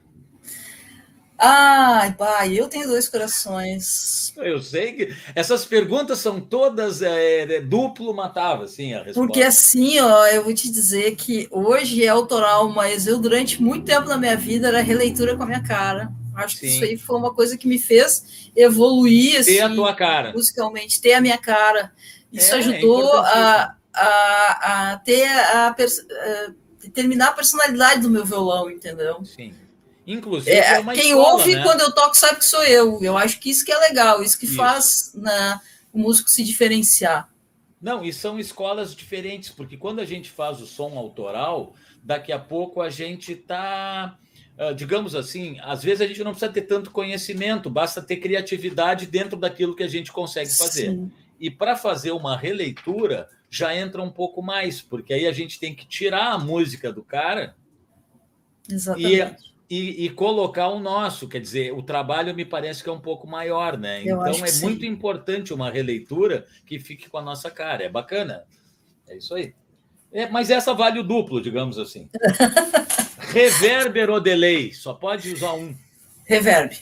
Ai, 1.41 2.13
pai, 2.15 2.59
eu 2.59 2.67
tenho 2.67 2.85
dois 2.85 3.07
corações. 3.07 4.33
Eu 4.35 4.61
sei 4.61 4.91
que 4.91 5.15
essas 5.33 5.63
perguntas 5.63 6.19
são 6.19 6.41
todas 6.41 7.01
é, 7.01 7.43
é, 7.43 7.61
duplo 7.61 8.13
matava, 8.13 8.65
assim, 8.65 8.93
a 8.93 8.97
resposta. 8.97 9.21
Porque 9.21 9.41
assim, 9.41 10.01
ó, 10.01 10.27
eu 10.27 10.43
vou 10.43 10.53
te 10.53 10.69
dizer 10.69 11.15
que 11.15 11.47
hoje 11.49 12.03
é 12.03 12.09
autoral, 12.09 12.67
mas 12.69 13.07
eu 13.07 13.17
durante 13.17 13.61
muito 13.61 13.85
tempo 13.85 14.09
na 14.09 14.17
minha 14.17 14.35
vida 14.35 14.67
era 14.67 14.81
releitura 14.81 15.37
com 15.37 15.43
a 15.43 15.45
minha 15.45 15.63
cara. 15.63 16.11
Acho 16.43 16.55
Sim. 16.55 16.61
que 16.61 16.67
isso 16.67 16.83
aí 16.83 16.97
foi 16.97 17.17
uma 17.17 17.33
coisa 17.33 17.57
que 17.57 17.67
me 17.67 17.79
fez 17.79 18.51
evoluir 18.55 19.39
assim, 19.39 19.53
ter 19.53 19.61
a 19.61 19.69
tua 19.69 19.93
cara. 19.93 20.33
musicalmente, 20.33 21.01
ter 21.01 21.13
a 21.13 21.21
minha 21.21 21.37
cara. 21.37 21.91
Isso 22.31 22.53
é, 22.53 22.55
é 22.55 22.59
ajudou 22.59 23.25
é 23.25 23.29
a, 23.29 23.75
a, 23.93 24.91
a 24.91 24.97
ter 24.97 25.25
a, 25.25 25.67
a, 25.69 25.75
determinar 26.81 27.29
a 27.29 27.33
personalidade 27.33 28.01
do 28.01 28.09
meu 28.09 28.25
violão, 28.25 28.69
entendeu? 28.69 29.23
Sim. 29.25 29.53
Inclusive, 30.05 30.51
é, 30.51 30.79
é 30.79 30.83
quem 30.93 31.11
escola, 31.11 31.33
ouve 31.33 31.55
né? 31.55 31.63
quando 31.63 31.81
eu 31.81 31.93
toco 31.93 32.17
sabe 32.17 32.39
que 32.39 32.45
sou 32.45 32.63
eu. 32.63 32.99
Eu 33.03 33.15
acho 33.15 33.39
que 33.39 33.49
isso 33.49 33.63
que 33.63 33.71
é 33.71 33.77
legal, 33.77 34.23
isso 34.23 34.39
que 34.39 34.45
isso. 34.45 34.55
faz 34.55 35.11
né, 35.13 35.59
o 35.93 35.99
músico 35.99 36.29
se 36.29 36.43
diferenciar. 36.43 37.29
Não, 37.79 38.03
e 38.03 38.11
são 38.11 38.39
escolas 38.39 38.95
diferentes, 38.95 39.49
porque 39.49 39.77
quando 39.77 39.99
a 39.99 40.05
gente 40.05 40.31
faz 40.31 40.59
o 40.61 40.65
som 40.65 40.97
autoral, 40.97 41.75
daqui 42.03 42.31
a 42.31 42.39
pouco 42.39 42.81
a 42.81 42.89
gente 42.89 43.33
está, 43.33 44.17
digamos 44.75 45.15
assim, 45.15 45.57
às 45.61 45.81
vezes 45.81 46.01
a 46.01 46.07
gente 46.07 46.23
não 46.23 46.31
precisa 46.31 46.51
ter 46.51 46.63
tanto 46.63 46.91
conhecimento, 46.91 47.69
basta 47.69 48.01
ter 48.01 48.17
criatividade 48.17 49.05
dentro 49.05 49.37
daquilo 49.37 49.75
que 49.75 49.83
a 49.83 49.87
gente 49.87 50.11
consegue 50.11 50.53
fazer. 50.53 50.91
Sim. 50.91 51.11
E 51.39 51.49
para 51.49 51.77
fazer 51.77 52.11
uma 52.11 52.35
releitura, 52.35 53.29
já 53.49 53.73
entra 53.73 54.01
um 54.01 54.11
pouco 54.11 54.41
mais, 54.41 54.81
porque 54.81 55.13
aí 55.13 55.25
a 55.25 55.31
gente 55.31 55.59
tem 55.59 55.73
que 55.73 55.87
tirar 55.87 56.33
a 56.33 56.37
música 56.37 56.91
do 56.91 57.01
cara 57.01 57.55
Exatamente. 58.69 59.43
E, 59.69 59.75
e, 59.75 60.05
e, 60.05 60.09
colocar 60.09 60.67
o 60.67 60.79
nosso. 60.79 61.27
Quer 61.27 61.39
dizer, 61.39 61.73
o 61.73 61.81
trabalho 61.81 62.35
me 62.35 62.45
parece 62.45 62.83
que 62.83 62.89
é 62.89 62.91
um 62.91 62.99
pouco 62.99 63.27
maior, 63.27 63.77
né? 63.77 64.01
Eu 64.03 64.19
então 64.27 64.45
é 64.45 64.51
muito 64.61 64.85
importante 64.85 65.53
uma 65.53 65.71
releitura 65.71 66.45
que 66.65 66.79
fique 66.79 67.09
com 67.09 67.17
a 67.17 67.21
nossa 67.21 67.49
cara. 67.49 67.83
É 67.83 67.89
bacana. 67.89 68.43
É 69.07 69.17
isso 69.17 69.33
aí. 69.33 69.53
É, 70.11 70.27
mas 70.27 70.49
essa 70.49 70.73
vale 70.73 70.99
o 70.99 71.03
duplo, 71.03 71.41
digamos 71.41 71.77
assim. 71.77 72.09
Reverber 73.29 74.09
ou 74.09 74.19
delay? 74.19 74.73
Só 74.73 74.93
pode 74.93 75.31
usar 75.33 75.53
um. 75.53 75.75
Reverb. 76.25 76.77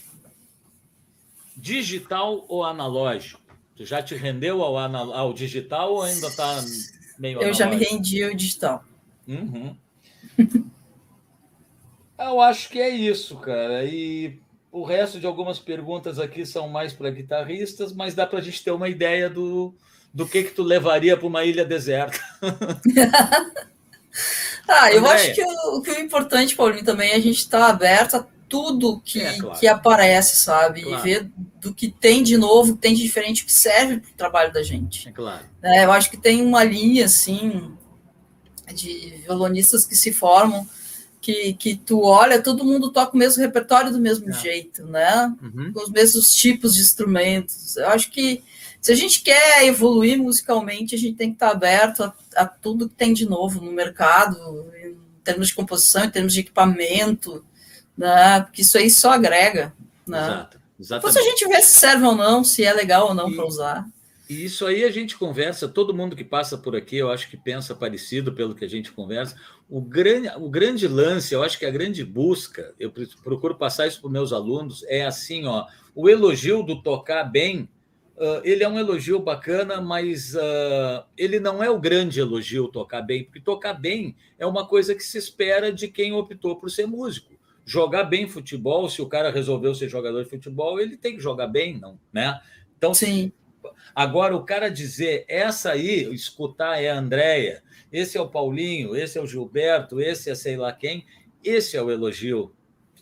Digital 1.56 2.46
ou 2.48 2.64
analógico? 2.64 3.42
Tu 3.76 3.86
já 3.86 4.02
te 4.02 4.16
rendeu 4.16 4.62
ao, 4.64 4.78
ao 4.78 5.34
digital 5.34 5.94
ou 5.94 6.02
ainda 6.02 6.28
está 6.28 6.64
meio 7.18 7.36
Eu 7.36 7.50
analógico? 7.50 7.58
já 7.58 7.68
me 7.68 7.76
rendi 7.84 8.24
ao 8.24 8.34
digital. 8.34 8.84
Uhum. 9.28 9.76
Eu 12.18 12.42
acho 12.42 12.70
que 12.70 12.80
é 12.80 12.90
isso, 12.90 13.38
cara. 13.38 13.86
E 13.86 14.40
o 14.72 14.84
resto 14.84 15.20
de 15.20 15.28
algumas 15.28 15.60
perguntas 15.60 16.18
aqui 16.18 16.46
são 16.46 16.68
mais 16.68 16.92
para 16.92 17.12
guitarristas, 17.12 17.94
mas 17.94 18.16
dá 18.16 18.26
para 18.26 18.40
a 18.40 18.42
gente 18.42 18.64
ter 18.64 18.72
uma 18.72 18.90
ideia 18.90 19.30
do, 19.30 19.76
do 20.12 20.28
que 20.28 20.44
que 20.44 20.52
tu 20.52 20.64
levaria 20.64 21.16
para 21.16 21.28
uma 21.28 21.46
ilha 21.46 21.64
deserta. 21.64 22.20
ah, 24.68 24.92
eu 24.92 25.06
acho 25.06 25.34
que 25.34 25.44
o, 25.44 25.82
que 25.82 25.92
o 25.92 26.00
importante, 26.00 26.56
Paulinho, 26.56 26.84
também 26.84 27.12
é 27.12 27.16
a 27.16 27.20
gente 27.20 27.38
estar 27.38 27.60
tá 27.60 27.68
aberto 27.68 28.16
a 28.16 28.26
tudo 28.50 29.02
que, 29.04 29.22
é, 29.22 29.38
claro. 29.38 29.60
que 29.60 29.68
aparece, 29.68 30.38
sabe? 30.38 30.82
Claro. 30.82 31.00
E 31.00 31.04
ver 31.04 31.32
do 31.60 31.74
que 31.74 31.90
tem 31.90 32.24
de 32.24 32.38
novo, 32.38 32.76
que 32.76 32.82
tem 32.82 32.94
de 32.94 33.04
diferente, 33.04 33.46
que 33.46 33.52
serve 33.52 34.00
para 34.00 34.12
o 34.12 34.16
trabalho 34.16 34.54
da 34.54 34.64
gente. 34.64 35.10
É 35.10 35.12
claro. 35.12 35.46
É, 35.62 35.86
eu 35.86 35.92
acho 35.92 36.10
que 36.10 36.18
tem 36.18 36.42
uma 36.42 36.64
linha, 36.64 37.06
assim, 37.06 37.72
de 38.74 39.22
violonistas 39.26 39.86
que 39.86 39.96
se 39.96 40.14
formam 40.14 40.68
que, 41.28 41.54
que 41.56 41.76
tu 41.76 42.04
olha, 42.04 42.42
todo 42.42 42.64
mundo 42.64 42.90
toca 42.90 43.14
o 43.14 43.18
mesmo 43.18 43.42
repertório 43.44 43.92
do 43.92 44.00
mesmo 44.00 44.30
é. 44.30 44.34
jeito, 44.34 44.86
né? 44.86 45.36
Uhum. 45.42 45.74
Com 45.74 45.84
os 45.84 45.90
mesmos 45.90 46.32
tipos 46.32 46.74
de 46.74 46.82
instrumentos. 46.82 47.76
Eu 47.76 47.90
acho 47.90 48.10
que 48.12 48.42
se 48.88 48.94
a 48.94 48.96
gente 48.96 49.22
quer 49.22 49.66
evoluir 49.66 50.18
musicalmente, 50.18 50.96
a 50.96 50.98
gente 50.98 51.18
tem 51.18 51.28
que 51.28 51.36
estar 51.36 51.50
aberto 51.50 52.04
a, 52.04 52.14
a 52.38 52.46
tudo 52.46 52.88
que 52.88 52.96
tem 52.96 53.14
de 53.14 53.26
novo 53.26 53.60
no 53.60 53.74
mercado, 53.74 54.38
em 54.82 54.96
termos 55.26 55.50
de 55.50 55.56
composição, 55.56 56.06
em 56.06 56.10
termos 56.10 56.32
de 56.32 56.40
equipamento, 56.40 57.44
né? 57.98 58.40
Porque 58.40 58.62
isso 58.62 58.78
aí 58.78 58.90
só 58.90 59.12
agrega. 59.12 59.74
Né? 60.08 60.18
Exato. 60.18 60.60
Exatamente. 60.80 61.14
Depois 61.14 61.18
a 61.18 61.30
gente 61.30 61.48
vê 61.50 61.62
se 61.62 61.80
serve 61.80 62.06
ou 62.06 62.16
não, 62.16 62.46
se 62.46 62.64
é 62.64 62.72
legal 62.72 63.10
ou 63.10 63.14
não 63.14 63.30
para 63.30 63.46
usar. 63.46 63.86
E 64.30 64.46
isso 64.46 64.66
aí 64.66 64.86
a 64.86 64.90
gente 64.90 65.18
conversa, 65.18 65.68
todo 65.68 65.94
mundo 65.94 66.16
que 66.16 66.24
passa 66.24 66.58
por 66.58 66.74
aqui, 66.74 66.96
eu 66.96 67.12
acho 67.12 67.30
que 67.30 67.36
pensa 67.36 67.76
parecido 67.76 68.32
pelo 68.32 68.56
que 68.56 68.64
a 68.64 68.70
gente 68.70 68.94
conversa. 68.94 69.36
O 69.70 69.82
grande, 69.82 70.30
o 70.38 70.50
grande 70.50 70.88
lance, 70.88 71.34
eu 71.34 71.44
acho 71.44 71.60
que 71.60 71.66
a 71.66 71.72
grande 71.72 72.06
busca, 72.06 72.74
eu 72.80 72.90
procuro 73.22 73.56
passar 73.56 73.86
isso 73.86 74.00
para 74.00 74.08
os 74.08 74.14
meus 74.14 74.32
alunos, 74.32 74.86
é 74.88 75.06
assim, 75.06 75.46
ó, 75.46 75.66
o 75.94 76.08
elogio 76.08 76.64
do 76.64 76.82
tocar 76.82 77.26
bem, 77.26 77.68
uh, 78.18 78.42
ele 78.44 78.64
é 78.64 78.70
um 78.70 78.78
elogio 78.78 79.20
bacana, 79.20 79.80
mas 79.80 80.36
uh, 80.36 81.04
ele 81.18 81.40
não 81.40 81.64
é 81.64 81.70
o 81.70 81.80
grande 81.80 82.20
elogio 82.20 82.68
tocar 82.68 83.02
bem, 83.02 83.24
porque 83.24 83.40
tocar 83.40 83.74
bem 83.74 84.16
é 84.38 84.46
uma 84.46 84.68
coisa 84.68 84.94
que 84.96 85.04
se 85.04 85.18
espera 85.18 85.72
de 85.72 85.88
quem 85.88 86.14
optou 86.14 86.56
por 86.56 86.70
ser 86.70 86.86
músico. 86.86 87.38
Jogar 87.66 88.04
bem 88.06 88.28
futebol, 88.28 88.90
se 88.90 89.02
o 89.02 89.08
cara 89.08 89.30
resolveu 89.30 89.76
ser 89.76 89.90
jogador 89.90 90.24
de 90.24 90.30
futebol, 90.30 90.80
ele 90.80 90.98
tem 90.98 91.16
que 91.16 91.22
jogar 91.22 91.48
bem, 91.48 91.78
não, 91.78 92.00
né? 92.12 92.40
Então, 92.78 92.94
Sim. 92.94 93.32
Agora, 93.94 94.36
o 94.36 94.44
cara 94.44 94.70
dizer, 94.70 95.26
essa 95.28 95.72
aí, 95.72 96.14
escutar 96.14 96.82
é 96.82 96.90
a 96.90 96.98
Andréia, 96.98 97.64
esse 97.92 98.18
é 98.18 98.22
o 98.22 98.30
Paulinho, 98.30 98.96
esse 98.96 99.18
é 99.18 99.22
o 99.22 99.28
Gilberto, 99.28 100.00
esse 100.00 100.30
é 100.30 100.36
sei 100.36 100.56
lá 100.56 100.72
quem, 100.72 101.06
esse 101.44 101.76
é 101.76 101.82
o 101.82 101.92
elogio. 101.92 102.54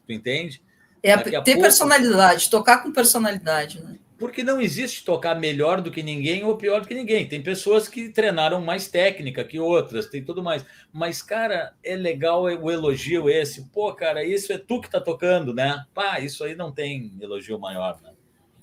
Tu 0.06 0.14
entende? 0.14 0.64
É 1.04 1.16
ter 1.18 1.32
pouco... 1.44 1.62
personalidade, 1.62 2.50
tocar 2.50 2.82
com 2.82 2.92
personalidade, 2.92 3.84
né? 3.84 3.98
Porque 4.18 4.44
não 4.44 4.62
existe 4.62 5.04
tocar 5.04 5.36
melhor 5.36 5.82
do 5.82 5.92
que 5.92 6.02
ninguém 6.02 6.44
ou 6.46 6.56
pior 6.56 6.82
do 6.82 6.88
que 6.88 6.94
ninguém. 6.94 7.28
Tem 7.28 7.42
pessoas 7.42 7.88
que 7.88 8.10
treinaram 8.10 8.62
mais 8.62 8.88
técnica 8.88 9.44
que 9.44 9.60
outras, 9.60 10.08
tem 10.08 10.24
tudo 10.24 10.42
mais. 10.42 10.66
Mas, 10.92 11.22
cara, 11.22 11.74
é 11.84 11.96
legal 11.96 12.44
o 12.44 12.72
elogio 12.72 13.30
esse. 13.30 13.66
Pô, 13.74 13.94
cara, 13.94 14.24
isso 14.24 14.54
é 14.54 14.58
tu 14.58 14.80
que 14.80 14.90
tá 14.90 15.02
tocando, 15.02 15.54
né? 15.54 15.84
Pá, 15.94 16.20
isso 16.22 16.46
aí 16.46 16.56
não 16.56 16.72
tem 16.72 17.12
elogio 17.20 17.60
maior, 17.60 18.00
né? 18.02 18.12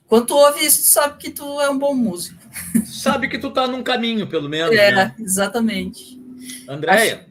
Quando 0.06 0.26
tu 0.26 0.34
ouve 0.34 0.64
isso, 0.64 0.82
tu 0.82 0.88
sabe 0.88 1.18
que 1.18 1.30
tu 1.30 1.60
é 1.60 1.68
um 1.70 1.78
bom 1.78 1.94
músico. 1.94 2.38
Sabe 2.84 3.28
que 3.28 3.38
tu 3.38 3.50
tá 3.50 3.66
num 3.66 3.82
caminho, 3.82 4.26
pelo 4.26 4.48
menos. 4.48 4.74
É, 4.74 4.92
né? 4.92 5.14
exatamente. 5.18 6.20
Andréia. 6.68 7.26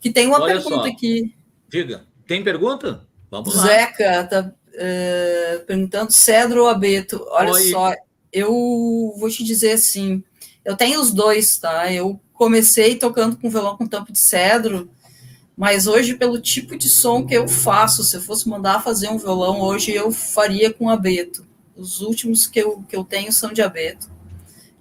Que 0.00 0.10
tem 0.10 0.26
uma 0.26 0.44
pergunta 0.44 0.76
só. 0.76 0.86
aqui. 0.86 1.34
Diga. 1.68 2.04
Tem 2.26 2.42
pergunta? 2.42 3.06
Vamos 3.30 3.54
lá. 3.54 3.62
Zeca 3.62 4.24
tá 4.24 4.52
uh, 4.74 5.64
perguntando 5.66 6.12
Cedro 6.12 6.62
ou 6.62 6.68
Abeto. 6.68 7.24
Olha 7.30 7.52
Oi. 7.52 7.70
só, 7.70 7.94
eu 8.32 9.14
vou 9.18 9.28
te 9.28 9.44
dizer 9.44 9.72
assim, 9.72 10.22
eu 10.64 10.76
tenho 10.76 11.00
os 11.00 11.12
dois, 11.12 11.58
tá? 11.58 11.92
Eu 11.92 12.20
comecei 12.32 12.96
tocando 12.96 13.36
com 13.36 13.50
violão 13.50 13.76
com 13.76 13.86
tampo 13.86 14.12
de 14.12 14.18
cedro, 14.18 14.90
mas 15.56 15.86
hoje, 15.86 16.14
pelo 16.14 16.40
tipo 16.40 16.76
de 16.76 16.88
som 16.88 17.24
que 17.26 17.34
eu 17.34 17.46
faço, 17.46 18.02
se 18.02 18.16
eu 18.16 18.22
fosse 18.22 18.48
mandar 18.48 18.82
fazer 18.82 19.08
um 19.08 19.18
violão 19.18 19.60
hoje, 19.60 19.92
eu 19.92 20.10
faria 20.10 20.72
com 20.72 20.88
abeto. 20.88 21.46
Os 21.76 22.00
últimos 22.00 22.46
que 22.46 22.58
eu, 22.58 22.82
que 22.88 22.96
eu 22.96 23.04
tenho 23.04 23.32
são 23.32 23.52
de 23.52 23.62
abeto. 23.62 24.10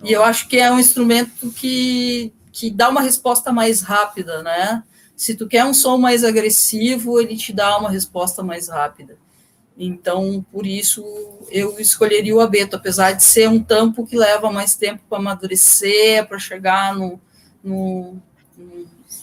E 0.03 0.11
eu 0.11 0.23
acho 0.23 0.47
que 0.47 0.57
é 0.57 0.71
um 0.71 0.79
instrumento 0.79 1.51
que, 1.51 2.33
que 2.51 2.71
dá 2.71 2.89
uma 2.89 3.01
resposta 3.01 3.51
mais 3.51 3.81
rápida, 3.81 4.41
né? 4.41 4.83
Se 5.15 5.35
tu 5.35 5.47
quer 5.47 5.63
um 5.65 5.73
som 5.73 5.97
mais 5.97 6.23
agressivo, 6.23 7.19
ele 7.19 7.37
te 7.37 7.53
dá 7.53 7.77
uma 7.77 7.91
resposta 7.91 8.41
mais 8.41 8.69
rápida. 8.69 9.17
Então, 9.83 10.45
por 10.51 10.67
isso, 10.67 11.03
eu 11.49 11.79
escolheria 11.79 12.35
o 12.35 12.39
abeto, 12.39 12.75
apesar 12.75 13.13
de 13.13 13.23
ser 13.23 13.49
um 13.49 13.63
tampo 13.63 14.05
que 14.05 14.15
leva 14.15 14.51
mais 14.51 14.75
tempo 14.75 15.01
para 15.09 15.17
amadurecer, 15.17 16.27
para 16.27 16.37
chegar 16.37 16.95
no, 16.95 17.19
no, 17.63 18.21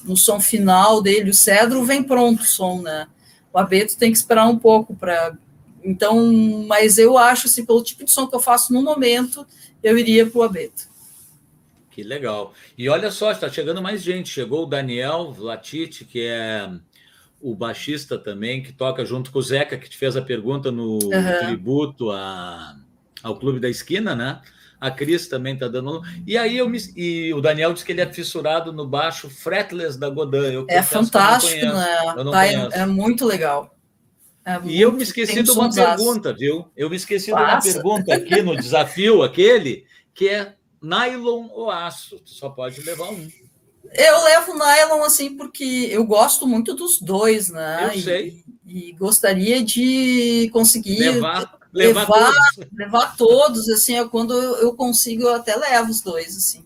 no, 0.02 0.16
som 0.16 0.40
final 0.40 1.00
dele. 1.00 1.30
O 1.30 1.34
cedro 1.34 1.84
vem 1.84 2.02
pronto 2.02 2.42
o 2.42 2.46
som, 2.46 2.82
né? 2.82 3.06
O 3.52 3.59
abeto 3.59 3.96
tem 3.96 4.11
que 4.11 4.18
esperar 4.18 4.48
um 4.48 4.59
pouco 4.59 4.96
para 4.96 5.36
então, 5.84 6.64
mas 6.66 6.98
eu 6.98 7.16
acho, 7.16 7.46
assim, 7.46 7.64
pelo 7.64 7.82
tipo 7.82 8.04
de 8.04 8.11
som 8.11 8.26
que 8.26 8.34
eu 8.34 8.40
faço 8.40 8.72
no 8.72 8.82
momento, 8.82 9.46
eu 9.80 9.96
iria 9.96 10.26
para 10.26 10.40
o 10.40 10.42
abeto. 10.42 10.88
Que 11.88 12.02
legal. 12.02 12.52
E 12.76 12.88
olha 12.88 13.12
só, 13.12 13.30
está 13.30 13.48
chegando 13.48 13.80
mais 13.80 14.02
gente. 14.02 14.28
Chegou 14.28 14.64
o 14.64 14.66
Daniel 14.66 15.34
Latite, 15.38 16.04
que 16.04 16.26
é 16.26 16.68
o 17.41 17.55
baixista 17.55 18.18
também, 18.18 18.62
que 18.62 18.72
toca 18.72 19.05
junto 19.05 19.30
com 19.30 19.39
o 19.39 19.43
Zeca, 19.43 19.78
que 19.78 19.89
te 19.89 19.97
fez 19.97 20.16
a 20.16 20.22
pergunta 20.22 20.72
no 20.72 20.95
uhum. 20.95 21.47
tributo 21.47 22.11
a, 22.11 22.76
ao 23.23 23.39
Clube 23.39 23.60
da 23.60 23.69
Esquina, 23.69 24.15
né? 24.15 24.40
A 24.81 24.90
Cris 24.90 25.27
também 25.27 25.55
está 25.55 25.66
dando. 25.66 26.02
E 26.27 26.39
aí 26.39 26.56
eu 26.56 26.69
me... 26.69 26.78
e 26.97 27.35
o 27.35 27.40
Daniel 27.40 27.73
disse 27.73 27.85
que 27.85 27.90
ele 27.90 28.01
é 28.01 28.12
fissurado 28.12 28.73
no 28.73 28.86
baixo 28.86 29.28
fretless 29.28 29.98
da 29.98 30.09
Godin. 30.09 30.52
Eu 30.52 30.66
é 30.69 30.82
fantástico, 30.82 31.66
né? 31.66 32.73
É, 32.73 32.81
é 32.81 32.86
muito 32.86 33.24
legal. 33.24 33.74
É 34.44 34.59
e 34.65 34.81
eu 34.81 34.93
me 34.93 35.02
esqueci 35.02 35.43
de 35.43 35.51
uma 35.51 35.70
pergunta, 35.70 36.32
viu? 36.32 36.70
Eu 36.77 36.89
me 36.89 36.97
esqueci 36.97 37.31
Passa. 37.32 37.73
de 37.73 37.78
uma 37.78 38.02
pergunta 38.02 38.15
aqui 38.15 38.40
no 38.40 38.55
desafio, 38.56 39.23
aquele, 39.23 39.85
que 40.15 40.28
é 40.28 40.55
nylon 40.81 41.48
ou 41.51 41.70
aço? 41.70 42.19
Tu 42.20 42.31
só 42.31 42.48
pode 42.48 42.81
levar 42.81 43.10
um. 43.10 43.28
Eu 43.93 44.24
levo 44.24 44.55
nylon 44.55 45.02
assim 45.02 45.36
porque 45.36 45.89
eu 45.90 46.05
gosto 46.05 46.47
muito 46.47 46.74
dos 46.74 47.01
dois, 47.01 47.48
né? 47.48 47.90
Eu 47.94 48.01
sei. 48.01 48.44
E, 48.66 48.90
e 48.90 48.93
gostaria 48.93 49.62
de 49.62 50.51
conseguir 50.52 50.98
levar, 50.98 51.59
levar, 51.73 52.01
levar, 52.01 52.06
todos. 52.06 52.73
levar 52.73 53.16
todos, 53.16 53.69
assim, 53.69 53.98
é 53.98 54.06
quando 54.06 54.35
eu 54.35 54.74
consigo, 54.74 55.23
eu 55.23 55.35
até 55.35 55.56
levo 55.56 55.90
os 55.90 56.01
dois, 56.01 56.36
assim. 56.36 56.65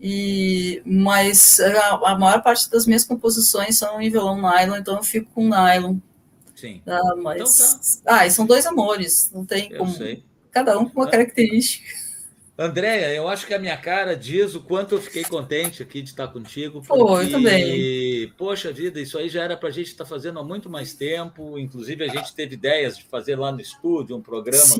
E, 0.00 0.82
mas 0.84 1.58
a, 1.58 2.12
a 2.12 2.18
maior 2.18 2.42
parte 2.42 2.70
das 2.70 2.86
minhas 2.86 3.04
composições 3.04 3.78
são 3.78 4.00
em 4.00 4.10
violão 4.10 4.36
nylon, 4.36 4.76
então 4.76 4.96
eu 4.96 5.02
fico 5.02 5.30
com 5.32 5.48
nylon. 5.48 5.96
Sim. 6.54 6.82
Ah, 6.86 7.14
mas. 7.16 7.40
Então 7.40 8.02
tá. 8.04 8.22
Ah, 8.22 8.30
são 8.30 8.46
dois 8.46 8.66
amores, 8.66 9.30
não 9.32 9.44
tem 9.44 9.70
Eu 9.72 9.78
como. 9.78 9.92
Sei. 9.92 10.22
Cada 10.50 10.78
um 10.78 10.88
com 10.88 11.00
uma 11.00 11.08
é. 11.08 11.10
característica. 11.10 12.05
Andréia, 12.58 13.14
eu 13.14 13.28
acho 13.28 13.46
que 13.46 13.52
a 13.52 13.58
minha 13.58 13.76
cara 13.76 14.16
diz 14.16 14.54
o 14.54 14.62
quanto 14.62 14.94
eu 14.94 15.00
fiquei 15.00 15.22
contente 15.22 15.82
aqui 15.82 16.00
de 16.00 16.08
estar 16.08 16.28
contigo. 16.28 16.80
Porque, 16.80 17.02
Pô, 17.02 17.20
eu 17.20 17.30
também. 17.30 18.32
Poxa 18.38 18.72
vida, 18.72 18.98
isso 18.98 19.18
aí 19.18 19.28
já 19.28 19.42
era 19.42 19.56
para 19.58 19.68
a 19.68 19.72
gente 19.72 19.88
estar 19.88 20.06
fazendo 20.06 20.38
há 20.38 20.42
muito 20.42 20.70
mais 20.70 20.94
tempo. 20.94 21.58
Inclusive, 21.58 22.04
a 22.04 22.08
gente 22.08 22.34
teve 22.34 22.54
ideias 22.54 22.96
de 22.96 23.04
fazer 23.04 23.36
lá 23.36 23.52
no 23.52 23.60
estúdio 23.60 24.16
um 24.16 24.22
programa 24.22 24.74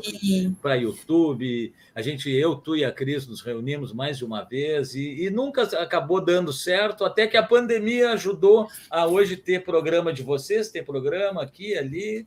para 0.59 0.73
YouTube. 0.73 1.71
A 1.93 2.01
gente, 2.01 2.31
eu, 2.31 2.55
tu 2.55 2.75
e 2.75 2.83
a 2.83 2.91
Cris, 2.91 3.27
nos 3.27 3.41
reunimos 3.41 3.93
mais 3.93 4.17
de 4.17 4.25
uma 4.25 4.43
vez 4.43 4.95
e, 4.95 5.25
e 5.25 5.29
nunca 5.29 5.61
acabou 5.79 6.19
dando 6.19 6.51
certo, 6.51 7.05
até 7.05 7.27
que 7.27 7.37
a 7.37 7.43
pandemia 7.43 8.11
ajudou 8.13 8.67
a 8.89 9.05
hoje 9.05 9.37
ter 9.37 9.63
programa 9.63 10.11
de 10.11 10.23
vocês, 10.23 10.69
ter 10.69 10.83
programa 10.83 11.43
aqui, 11.43 11.77
ali. 11.77 12.25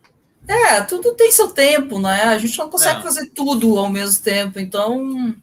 É, 0.49 0.81
tudo 0.83 1.15
tem 1.15 1.31
seu 1.31 1.49
tempo, 1.49 1.99
né? 1.99 2.25
A 2.25 2.39
gente 2.39 2.57
não 2.59 2.69
consegue 2.69 3.01
é. 3.01 3.03
fazer 3.03 3.27
tudo 3.27 3.79
ao 3.79 3.89
mesmo 3.89 4.23
tempo, 4.23 4.59
então. 4.59 5.35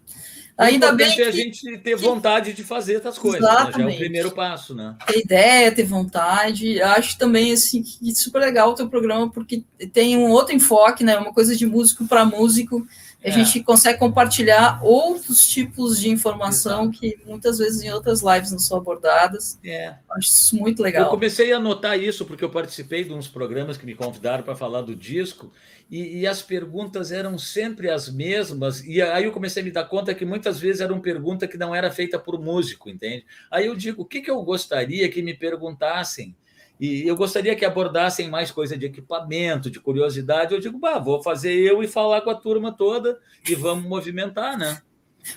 Ainda 0.58 0.92
bem 0.92 1.14
que 1.14 1.22
a 1.22 1.30
gente 1.30 1.78
ter 1.78 1.96
vontade 1.96 2.52
de 2.52 2.64
fazer 2.64 2.96
essas 2.96 3.20
coisas, 3.20 3.42
né? 3.42 3.48
já 3.48 3.84
é 3.84 3.86
o 3.86 3.96
primeiro 3.96 4.32
passo, 4.32 4.74
né? 4.74 4.96
Ter 5.06 5.20
ideia, 5.20 5.72
ter 5.72 5.84
vontade. 5.84 6.82
Acho 6.82 7.16
também 7.16 7.54
assim 7.54 7.84
que 7.84 8.16
super 8.16 8.40
legal 8.40 8.72
o 8.72 8.74
teu 8.74 8.90
programa 8.90 9.30
porque 9.30 9.64
tem 9.94 10.18
um 10.18 10.32
outro 10.32 10.56
enfoque, 10.56 11.04
né? 11.04 11.16
Uma 11.16 11.32
coisa 11.32 11.56
de 11.56 11.68
músico 11.68 12.08
para 12.08 12.26
músico 12.26 12.88
a 13.28 13.30
é. 13.30 13.32
gente 13.32 13.62
consegue 13.62 14.00
compartilhar 14.00 14.80
outros 14.82 15.46
tipos 15.46 16.00
de 16.00 16.10
informação 16.10 16.84
Exato. 16.84 17.00
que 17.00 17.20
muitas 17.26 17.58
vezes 17.58 17.82
em 17.82 17.92
outras 17.92 18.22
lives 18.22 18.52
não 18.52 18.60
são 18.60 18.78
abordadas. 18.78 19.60
É. 19.64 19.96
Acho 20.12 20.30
isso 20.30 20.56
muito 20.56 20.82
legal. 20.82 21.06
Eu 21.06 21.10
comecei 21.10 21.52
a 21.52 21.60
notar 21.60 22.00
isso 22.00 22.26
porque 22.26 22.44
eu 22.44 22.50
participei 22.50 23.04
de 23.04 23.14
uns 23.14 23.28
programas 23.28 23.76
que 23.78 23.86
me 23.86 23.96
convidaram 23.96 24.44
para 24.44 24.56
falar 24.56 24.82
do 24.82 24.96
disco 24.96 25.52
e, 25.90 26.20
e, 26.20 26.28
as 26.28 26.42
perguntas 26.42 27.12
eram 27.12 27.38
sempre 27.38 27.90
as 27.90 28.10
mesmas. 28.10 28.84
E 28.86 29.02
aí 29.02 29.24
eu 29.24 29.32
comecei 29.32 29.62
a 29.62 29.66
me 29.66 29.72
dar 29.72 29.86
conta 29.86 30.14
que 30.14 30.26
muitas 30.26 30.60
vezes 30.60 30.82
era 30.82 30.94
uma 30.94 31.02
pergunta 31.02 31.48
que 31.48 31.58
não 31.58 31.74
era 31.74 31.92
feita 31.92 32.20
por 32.20 32.40
músico, 32.40 32.90
entende? 32.90 33.26
Aí 33.50 33.66
eu 33.68 33.76
digo, 33.76 34.02
o 34.02 34.06
que, 34.06 34.22
que 34.22 34.32
eu 34.32 34.42
gostaria 34.44 35.10
que 35.10 35.22
me 35.22 35.34
perguntassem? 35.34 36.36
E 36.80 37.08
eu 37.08 37.16
gostaria 37.16 37.56
que 37.56 37.66
abordassem 37.66 38.30
mais 38.30 38.52
coisa 38.52 38.78
de 38.78 38.86
equipamento, 38.86 39.72
de 39.72 39.80
curiosidade. 39.80 40.54
Eu 40.54 40.60
digo, 40.60 40.78
bah, 40.78 41.00
vou 41.00 41.24
fazer 41.24 41.54
eu 41.54 41.82
e 41.82 41.88
falar 41.88 42.22
com 42.22 42.30
a 42.30 42.36
turma 42.36 42.72
toda 42.72 43.20
e 43.48 43.56
vamos 43.56 43.86
movimentar, 43.86 44.58
né? 44.58 44.80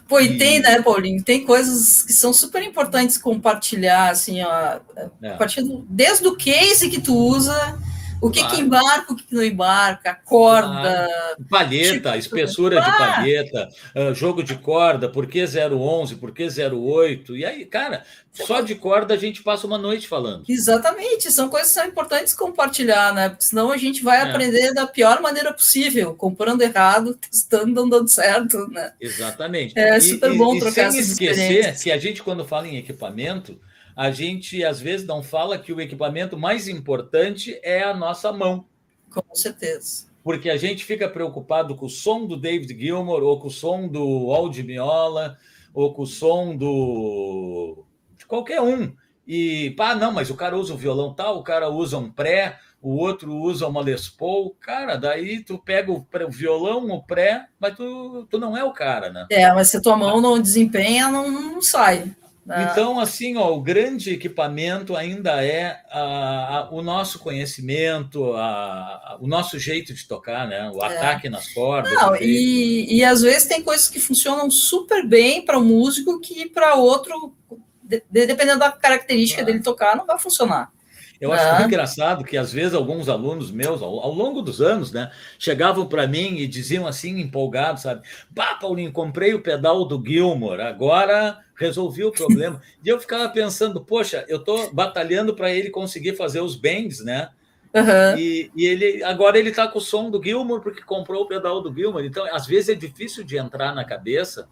Pô, 0.07 0.21
e, 0.21 0.27
e 0.27 0.39
tem, 0.39 0.61
né, 0.61 0.83
Paulinho? 0.83 1.23
Tem 1.23 1.45
coisas 1.45 2.03
que 2.03 2.13
são 2.13 2.33
super 2.33 2.63
importantes 2.63 3.19
compartilhar, 3.19 4.11
assim, 4.11 4.43
ó, 4.43 4.81
é. 5.23 5.31
partindo 5.37 5.85
desde 5.89 6.27
o 6.29 6.37
case 6.37 6.91
que 6.91 7.01
tu 7.01 7.17
usa 7.17 7.79
o 8.21 8.31
que, 8.31 8.41
claro. 8.41 8.55
que 8.55 8.63
embarca, 8.63 9.13
o 9.13 9.17
que, 9.17 9.35
não 9.35 9.43
embarca, 9.43 10.19
corda. 10.25 11.09
Ah, 11.11 11.37
palheta, 11.49 12.13
tipo, 12.13 12.17
espessura 12.17 12.81
ah. 12.81 12.91
de 12.91 12.99
palheta, 12.99 13.69
uh, 13.97 14.15
jogo 14.15 14.43
de 14.43 14.57
corda, 14.57 15.09
por 15.09 15.27
que 15.27 15.45
011, 15.45 16.17
por 16.17 16.33
que 16.33 16.47
08? 16.47 17.37
E 17.37 17.45
aí, 17.45 17.65
cara, 17.65 18.05
só 18.33 18.61
de 18.61 18.75
corda 18.75 19.15
a 19.15 19.17
gente 19.17 19.43
passa 19.43 19.67
uma 19.67 19.79
noite 19.79 20.07
falando. 20.07 20.45
Exatamente, 20.49 21.31
são 21.33 21.49
coisas 21.49 21.69
que 21.69 21.75
são 21.75 21.87
importantes 21.87 22.35
compartilhar, 22.35 23.15
né? 23.15 23.29
Porque 23.31 23.45
senão 23.45 23.71
a 23.71 23.77
gente 23.77 24.03
vai 24.03 24.19
é. 24.19 24.23
aprender 24.23 24.73
da 24.73 24.87
pior 24.87 25.21
maneira 25.21 25.53
possível, 25.53 26.15
comprando 26.15 26.63
errado, 26.63 27.15
testando, 27.15 27.75
não 27.75 27.89
dando 27.89 28.09
certo, 28.09 28.69
né? 28.69 28.93
Exatamente. 29.01 29.79
É 29.79 29.99
super 29.99 30.33
e, 30.33 30.37
bom 30.37 30.55
e, 30.55 30.61
trocar 30.61 30.89
e 30.89 30.93
sem 30.93 31.01
esquecer 31.01 31.77
que 31.81 31.91
a 31.91 31.99
gente, 31.99 32.23
quando 32.23 32.45
fala 32.45 32.69
em 32.69 32.77
equipamento, 32.77 33.59
a 34.01 34.11
gente 34.11 34.65
às 34.65 34.81
vezes 34.81 35.07
não 35.07 35.23
fala 35.23 35.59
que 35.59 35.75
o 35.75 35.79
equipamento 35.79 36.35
mais 36.35 36.67
importante 36.67 37.61
é 37.63 37.83
a 37.83 37.93
nossa 37.93 38.33
mão. 38.33 38.65
Com 39.11 39.35
certeza. 39.35 40.07
Porque 40.25 40.49
a 40.49 40.57
gente 40.57 40.87
fica 40.87 41.07
preocupado 41.07 41.77
com 41.77 41.85
o 41.85 41.91
som 41.91 42.25
do 42.25 42.35
David 42.35 42.81
Gilmour, 42.81 43.23
ou 43.23 43.39
com 43.39 43.49
o 43.49 43.51
som 43.51 43.87
do 43.87 44.33
Aldi 44.33 44.63
Miola, 44.63 45.37
ou 45.75 45.93
com 45.93 46.01
o 46.01 46.07
som 46.07 46.57
do. 46.57 47.85
de 48.17 48.25
qualquer 48.25 48.63
um. 48.63 48.91
E, 49.27 49.75
pá, 49.77 49.95
não, 49.95 50.13
mas 50.13 50.31
o 50.31 50.35
cara 50.35 50.57
usa 50.57 50.73
o 50.73 50.79
violão 50.79 51.13
tal, 51.13 51.37
o 51.37 51.45
cara 51.45 51.69
usa 51.69 51.99
um 51.99 52.11
pré, 52.11 52.59
o 52.81 52.97
outro 52.97 53.31
usa 53.35 53.69
uma 53.69 53.83
Les 53.83 54.09
Paul. 54.09 54.57
Cara, 54.61 54.97
daí 54.97 55.45
tu 55.45 55.59
pega 55.59 55.93
o, 55.93 56.03
pré, 56.03 56.25
o 56.25 56.31
violão, 56.31 56.89
o 56.89 57.03
pré, 57.03 57.49
mas 57.61 57.77
tu, 57.77 58.27
tu 58.31 58.39
não 58.39 58.57
é 58.57 58.65
o 58.65 58.73
cara, 58.73 59.11
né? 59.11 59.27
É, 59.31 59.53
mas 59.53 59.69
se 59.69 59.83
tua 59.83 59.95
mão 59.95 60.23
não 60.23 60.41
desempenha, 60.41 61.11
não, 61.11 61.31
não 61.31 61.61
sai. 61.61 62.17
Ah. 62.49 62.63
Então, 62.63 62.99
assim, 62.99 63.37
ó, 63.37 63.55
o 63.55 63.61
grande 63.61 64.13
equipamento 64.13 64.97
ainda 64.97 65.45
é 65.45 65.81
a, 65.91 66.59
a, 66.59 66.71
o 66.71 66.83
nosso 66.83 67.19
conhecimento, 67.19 68.33
a, 68.35 69.19
o 69.21 69.27
nosso 69.27 69.59
jeito 69.59 69.93
de 69.93 70.07
tocar, 70.07 70.49
né? 70.49 70.71
O 70.71 70.83
é. 70.83 70.87
ataque 70.87 71.29
nas 71.29 71.53
cordas. 71.53 71.93
Não, 71.93 72.17
e, 72.17 72.97
e 72.97 73.05
às 73.05 73.23
vezes 73.23 73.47
tem 73.47 73.63
coisas 73.63 73.89
que 73.89 74.01
funcionam 74.01 74.51
super 74.51 75.07
bem 75.07 75.45
para 75.45 75.59
o 75.59 75.65
músico 75.65 76.21
que 76.21 76.49
para 76.49 76.75
outro, 76.75 77.35
de, 77.83 78.03
dependendo 78.11 78.59
da 78.59 78.73
característica 78.73 79.43
ah. 79.43 79.45
dele 79.45 79.61
tocar, 79.61 79.97
não 79.97 80.07
vai 80.07 80.19
funcionar. 80.19 80.73
Eu 81.21 81.33
acho 81.33 81.47
muito 81.57 81.67
engraçado 81.67 82.25
que, 82.25 82.37
às 82.37 82.51
vezes, 82.51 82.73
alguns 82.73 83.09
alunos 83.09 83.51
meus, 83.51 83.83
ao, 83.83 84.01
ao 84.01 84.13
longo 84.13 84.41
dos 84.41 84.63
anos, 84.63 84.91
né, 84.91 85.11
chegavam 85.39 85.87
para 85.87 86.07
mim 86.07 86.39
e 86.39 86.47
diziam 86.47 86.87
assim, 86.87 87.21
empolgados, 87.21 87.83
sabe? 87.83 88.03
Bah, 88.31 88.55
Paulinho, 88.55 88.91
comprei 88.91 89.35
o 89.35 89.43
pedal 89.43 89.85
do 89.85 90.03
Gilmore, 90.03 90.63
agora 90.63 91.39
resolvi 91.55 92.05
o 92.05 92.11
problema. 92.11 92.63
e 92.83 92.89
eu 92.89 92.99
ficava 92.99 93.29
pensando, 93.29 93.85
poxa, 93.85 94.25
eu 94.29 94.39
estou 94.39 94.73
batalhando 94.73 95.35
para 95.35 95.53
ele 95.53 95.69
conseguir 95.69 96.17
fazer 96.17 96.41
os 96.41 96.57
bends, 96.57 97.05
né? 97.05 97.29
Uhum. 97.75 98.19
E, 98.19 98.51
e, 98.57 98.67
ele 98.67 99.05
agora 99.05 99.39
ele 99.39 99.51
está 99.51 99.69
com 99.69 99.79
o 99.79 99.83
som 99.83 100.11
do 100.11 100.21
Gilmore 100.21 100.61
porque 100.61 100.83
comprou 100.83 101.23
o 101.23 101.29
pedal 101.29 101.63
do 101.63 101.73
Gilmore. 101.73 102.07
Então, 102.07 102.27
às 102.35 102.47
vezes 102.47 102.71
é 102.71 102.75
difícil 102.75 103.23
de 103.23 103.37
entrar 103.37 103.75
na 103.75 103.85
cabeça 103.85 104.49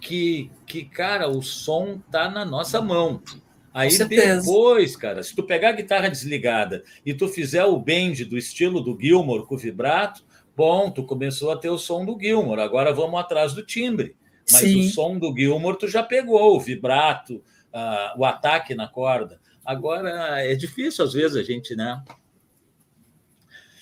que, 0.00 0.50
que 0.66 0.84
cara, 0.84 1.28
o 1.28 1.42
som 1.42 1.98
tá 2.12 2.30
na 2.30 2.44
nossa 2.44 2.80
mão. 2.80 3.20
Aí 3.74 3.98
depois, 3.98 4.94
cara, 4.94 5.20
se 5.20 5.34
tu 5.34 5.42
pegar 5.42 5.70
a 5.70 5.72
guitarra 5.72 6.08
desligada 6.08 6.84
e 7.04 7.12
tu 7.12 7.26
fizer 7.26 7.64
o 7.64 7.76
bend 7.76 8.24
do 8.24 8.38
estilo 8.38 8.80
do 8.80 8.96
Gilmore 8.96 9.44
com 9.44 9.56
o 9.56 9.58
vibrato, 9.58 10.24
bom, 10.56 10.92
tu 10.92 11.02
começou 11.02 11.50
a 11.50 11.56
ter 11.56 11.70
o 11.70 11.76
som 11.76 12.04
do 12.04 12.16
Gilmore. 12.16 12.60
Agora 12.60 12.92
vamos 12.92 13.18
atrás 13.18 13.52
do 13.52 13.66
timbre. 13.66 14.14
Mas 14.48 14.60
Sim. 14.60 14.78
o 14.78 14.90
som 14.90 15.18
do 15.18 15.34
Gilmore 15.36 15.76
tu 15.76 15.88
já 15.88 16.04
pegou, 16.04 16.54
o 16.54 16.60
vibrato, 16.60 17.42
uh, 17.72 18.16
o 18.16 18.24
ataque 18.24 18.76
na 18.76 18.86
corda. 18.86 19.40
Agora 19.64 20.40
é 20.40 20.54
difícil 20.54 21.04
às 21.04 21.12
vezes 21.12 21.36
a 21.36 21.42
gente, 21.42 21.74
né? 21.74 22.00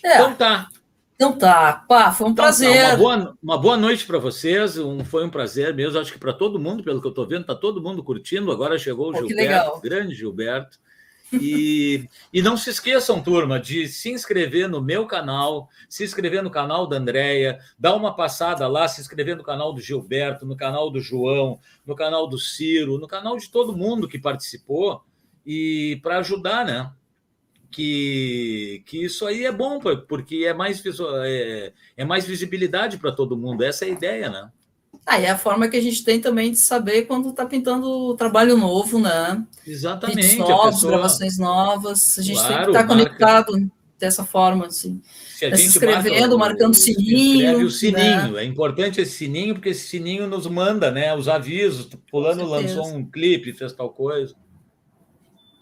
É. 0.03 0.15
Então 0.15 0.35
tá. 0.35 0.69
Então 1.23 1.39
tá, 1.39 1.85
pá, 1.89 2.11
foi 2.11 2.27
um 2.27 2.31
então, 2.31 2.45
prazer. 2.45 2.83
Tá, 2.83 2.89
uma, 2.89 2.97
boa, 2.97 3.37
uma 3.41 3.59
boa 3.59 3.77
noite 3.77 4.05
para 4.05 4.19
vocês, 4.19 4.77
um, 4.77 5.05
foi 5.05 5.25
um 5.25 5.31
prazer 5.31 5.73
mesmo. 5.73 6.01
Acho 6.01 6.13
que 6.13 6.19
para 6.19 6.33
todo 6.33 6.59
mundo, 6.59 6.83
pelo 6.83 7.01
que 7.01 7.07
eu 7.07 7.11
estou 7.11 7.25
vendo, 7.25 7.43
está 7.43 7.55
todo 7.55 7.81
mundo 7.81 8.03
curtindo. 8.03 8.51
Agora 8.51 8.77
chegou 8.77 9.11
o 9.11 9.13
Pô, 9.13 9.19
Gilberto, 9.21 9.81
grande 9.81 10.17
Gilberto. 10.17 10.81
E, 11.33 12.09
e 12.33 12.43
não 12.43 12.57
se 12.57 12.71
esqueçam, 12.71 13.23
turma, 13.23 13.61
de 13.61 13.87
se 13.87 14.11
inscrever 14.11 14.69
no 14.69 14.83
meu 14.83 15.07
canal, 15.07 15.69
se 15.89 16.03
inscrever 16.03 16.43
no 16.43 16.51
canal 16.51 16.89
da 16.89 16.97
Andréia, 16.97 17.61
dar 17.79 17.95
uma 17.95 18.17
passada 18.17 18.67
lá, 18.67 18.89
se 18.89 19.01
inscrever 19.01 19.37
no 19.37 19.45
canal 19.45 19.73
do 19.73 19.81
Gilberto, 19.81 20.45
no 20.45 20.57
canal 20.57 20.91
do 20.91 20.99
João, 20.99 21.61
no 21.87 21.95
canal 21.95 22.27
do 22.27 22.37
Ciro, 22.37 22.99
no 22.99 23.07
canal 23.07 23.39
de 23.39 23.49
todo 23.49 23.77
mundo 23.77 24.09
que 24.09 24.19
participou, 24.19 25.05
e 25.47 26.01
para 26.03 26.19
ajudar, 26.19 26.67
né? 26.67 26.91
Que, 27.73 28.83
que 28.87 29.03
isso 29.05 29.27
aí 29.27 29.47
é 29.47 29.51
bom, 29.51 29.81
porque 30.07 30.45
é 30.47 30.53
mais, 30.53 30.83
é, 31.25 31.73
é 31.97 32.05
mais 32.05 32.27
visibilidade 32.27 32.99
para 32.99 33.11
todo 33.11 33.37
mundo. 33.37 33.65
Essa 33.65 33.87
é 33.87 33.89
a 33.89 33.93
ideia, 33.93 34.29
né? 34.29 34.51
Ah, 35.07 35.19
é 35.19 35.31
a 35.31 35.39
forma 35.39 35.69
que 35.69 35.77
a 35.77 35.81
gente 35.81 36.05
tem 36.05 36.21
também 36.21 36.53
de 36.53 36.59
saber 36.59 37.03
quando 37.03 37.31
está 37.31 37.45
pintando 37.45 38.15
trabalho 38.17 38.57
novo, 38.57 39.01
né? 39.01 39.45
Exatamente. 39.67 40.37
novos, 40.37 40.75
pessoa... 40.77 40.93
gravações 40.93 41.39
novas. 41.39 42.19
A 42.19 42.23
gente 42.23 42.37
claro, 42.37 42.55
tem 42.55 42.63
que 42.63 42.71
estar 42.71 42.83
tá 42.83 42.87
conectado 42.87 43.73
dessa 43.99 44.25
forma, 44.25 44.67
assim. 44.67 45.01
Se, 45.35 45.51
tá 45.51 45.57
se 45.57 45.65
inscrevendo, 45.65 46.39
marca, 46.39 46.55
marcando 46.55 46.73
o 46.73 46.77
sininho. 46.77 47.67
o 47.67 47.71
sininho. 47.71 48.33
Né? 48.33 48.43
É 48.43 48.45
importante 48.45 49.01
esse 49.01 49.13
sininho, 49.13 49.55
porque 49.55 49.71
esse 49.71 49.89
sininho 49.89 50.29
nos 50.29 50.47
manda, 50.47 50.91
né? 50.91 51.15
Os 51.17 51.29
avisos. 51.29 51.89
Fulano 52.09 52.45
lançou 52.45 52.87
um 52.87 53.05
clipe, 53.05 53.53
fez 53.53 53.73
tal 53.73 53.91
coisa. 53.91 54.35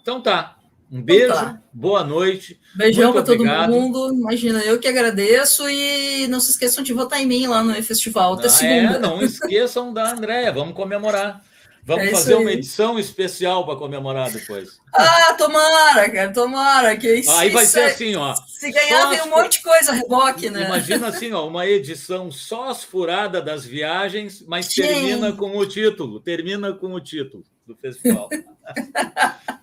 Então 0.02 0.20
tá. 0.20 0.58
Um 0.90 0.98
então 0.98 1.04
beijo, 1.04 1.32
tá. 1.32 1.62
boa 1.72 2.02
noite. 2.02 2.60
Beijão 2.74 3.12
para 3.12 3.22
todo 3.22 3.44
mundo. 3.44 4.12
Imagina, 4.12 4.58
eu 4.60 4.80
que 4.80 4.88
agradeço 4.88 5.70
e 5.70 6.26
não 6.26 6.40
se 6.40 6.50
esqueçam 6.50 6.82
de 6.82 6.92
votar 6.92 7.20
em 7.20 7.26
mim 7.26 7.46
lá 7.46 7.62
no 7.62 7.80
festival 7.80 8.32
até 8.34 8.48
ah, 8.48 8.50
segunda. 8.50 8.96
É, 8.96 8.98
não 8.98 9.22
esqueçam 9.22 9.92
da 9.92 10.10
Andréia, 10.12 10.52
vamos 10.52 10.74
comemorar. 10.74 11.44
Vamos 11.82 12.04
é 12.04 12.10
fazer 12.10 12.34
uma 12.34 12.52
edição 12.52 12.98
especial 12.98 13.64
para 13.64 13.76
comemorar 13.76 14.30
depois. 14.30 14.78
Ah, 14.92 15.34
tomara, 15.34 16.10
cara, 16.10 16.32
tomara. 16.32 16.96
Que 16.96 17.06
aí, 17.06 17.24
aí 17.28 17.50
vai 17.50 17.64
ser 17.64 17.84
assim, 17.84 18.16
ó. 18.16 18.34
Se 18.34 18.70
ganhar, 18.70 19.06
vem 19.06 19.22
um 19.22 19.30
monte 19.30 19.58
de 19.58 19.62
coisa 19.62 19.92
reboque, 19.92 20.50
né? 20.50 20.66
Imagina 20.66 21.08
assim, 21.08 21.32
ó, 21.32 21.46
uma 21.46 21.66
edição 21.66 22.30
só 22.30 22.68
as 22.68 22.84
furadas 22.84 23.44
das 23.44 23.64
viagens, 23.64 24.44
mas 24.46 24.66
Sim. 24.66 24.82
termina 24.82 25.32
com 25.32 25.56
o 25.56 25.64
título. 25.64 26.20
Termina 26.20 26.72
com 26.72 26.92
o 26.92 27.00
título 27.00 27.44
do 27.66 27.74
festival. 27.76 28.28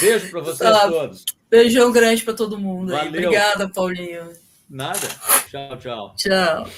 Beijo 0.00 0.30
para 0.30 0.40
vocês 0.40 0.58
tá. 0.58 0.88
todos. 0.88 1.24
Beijão 1.50 1.92
grande 1.92 2.22
para 2.22 2.34
todo 2.34 2.58
mundo. 2.58 2.94
Obrigada, 2.94 3.68
Paulinho. 3.68 4.32
Nada. 4.68 5.08
Tchau, 5.50 5.76
tchau. 5.78 6.14
Tchau. 6.16 6.68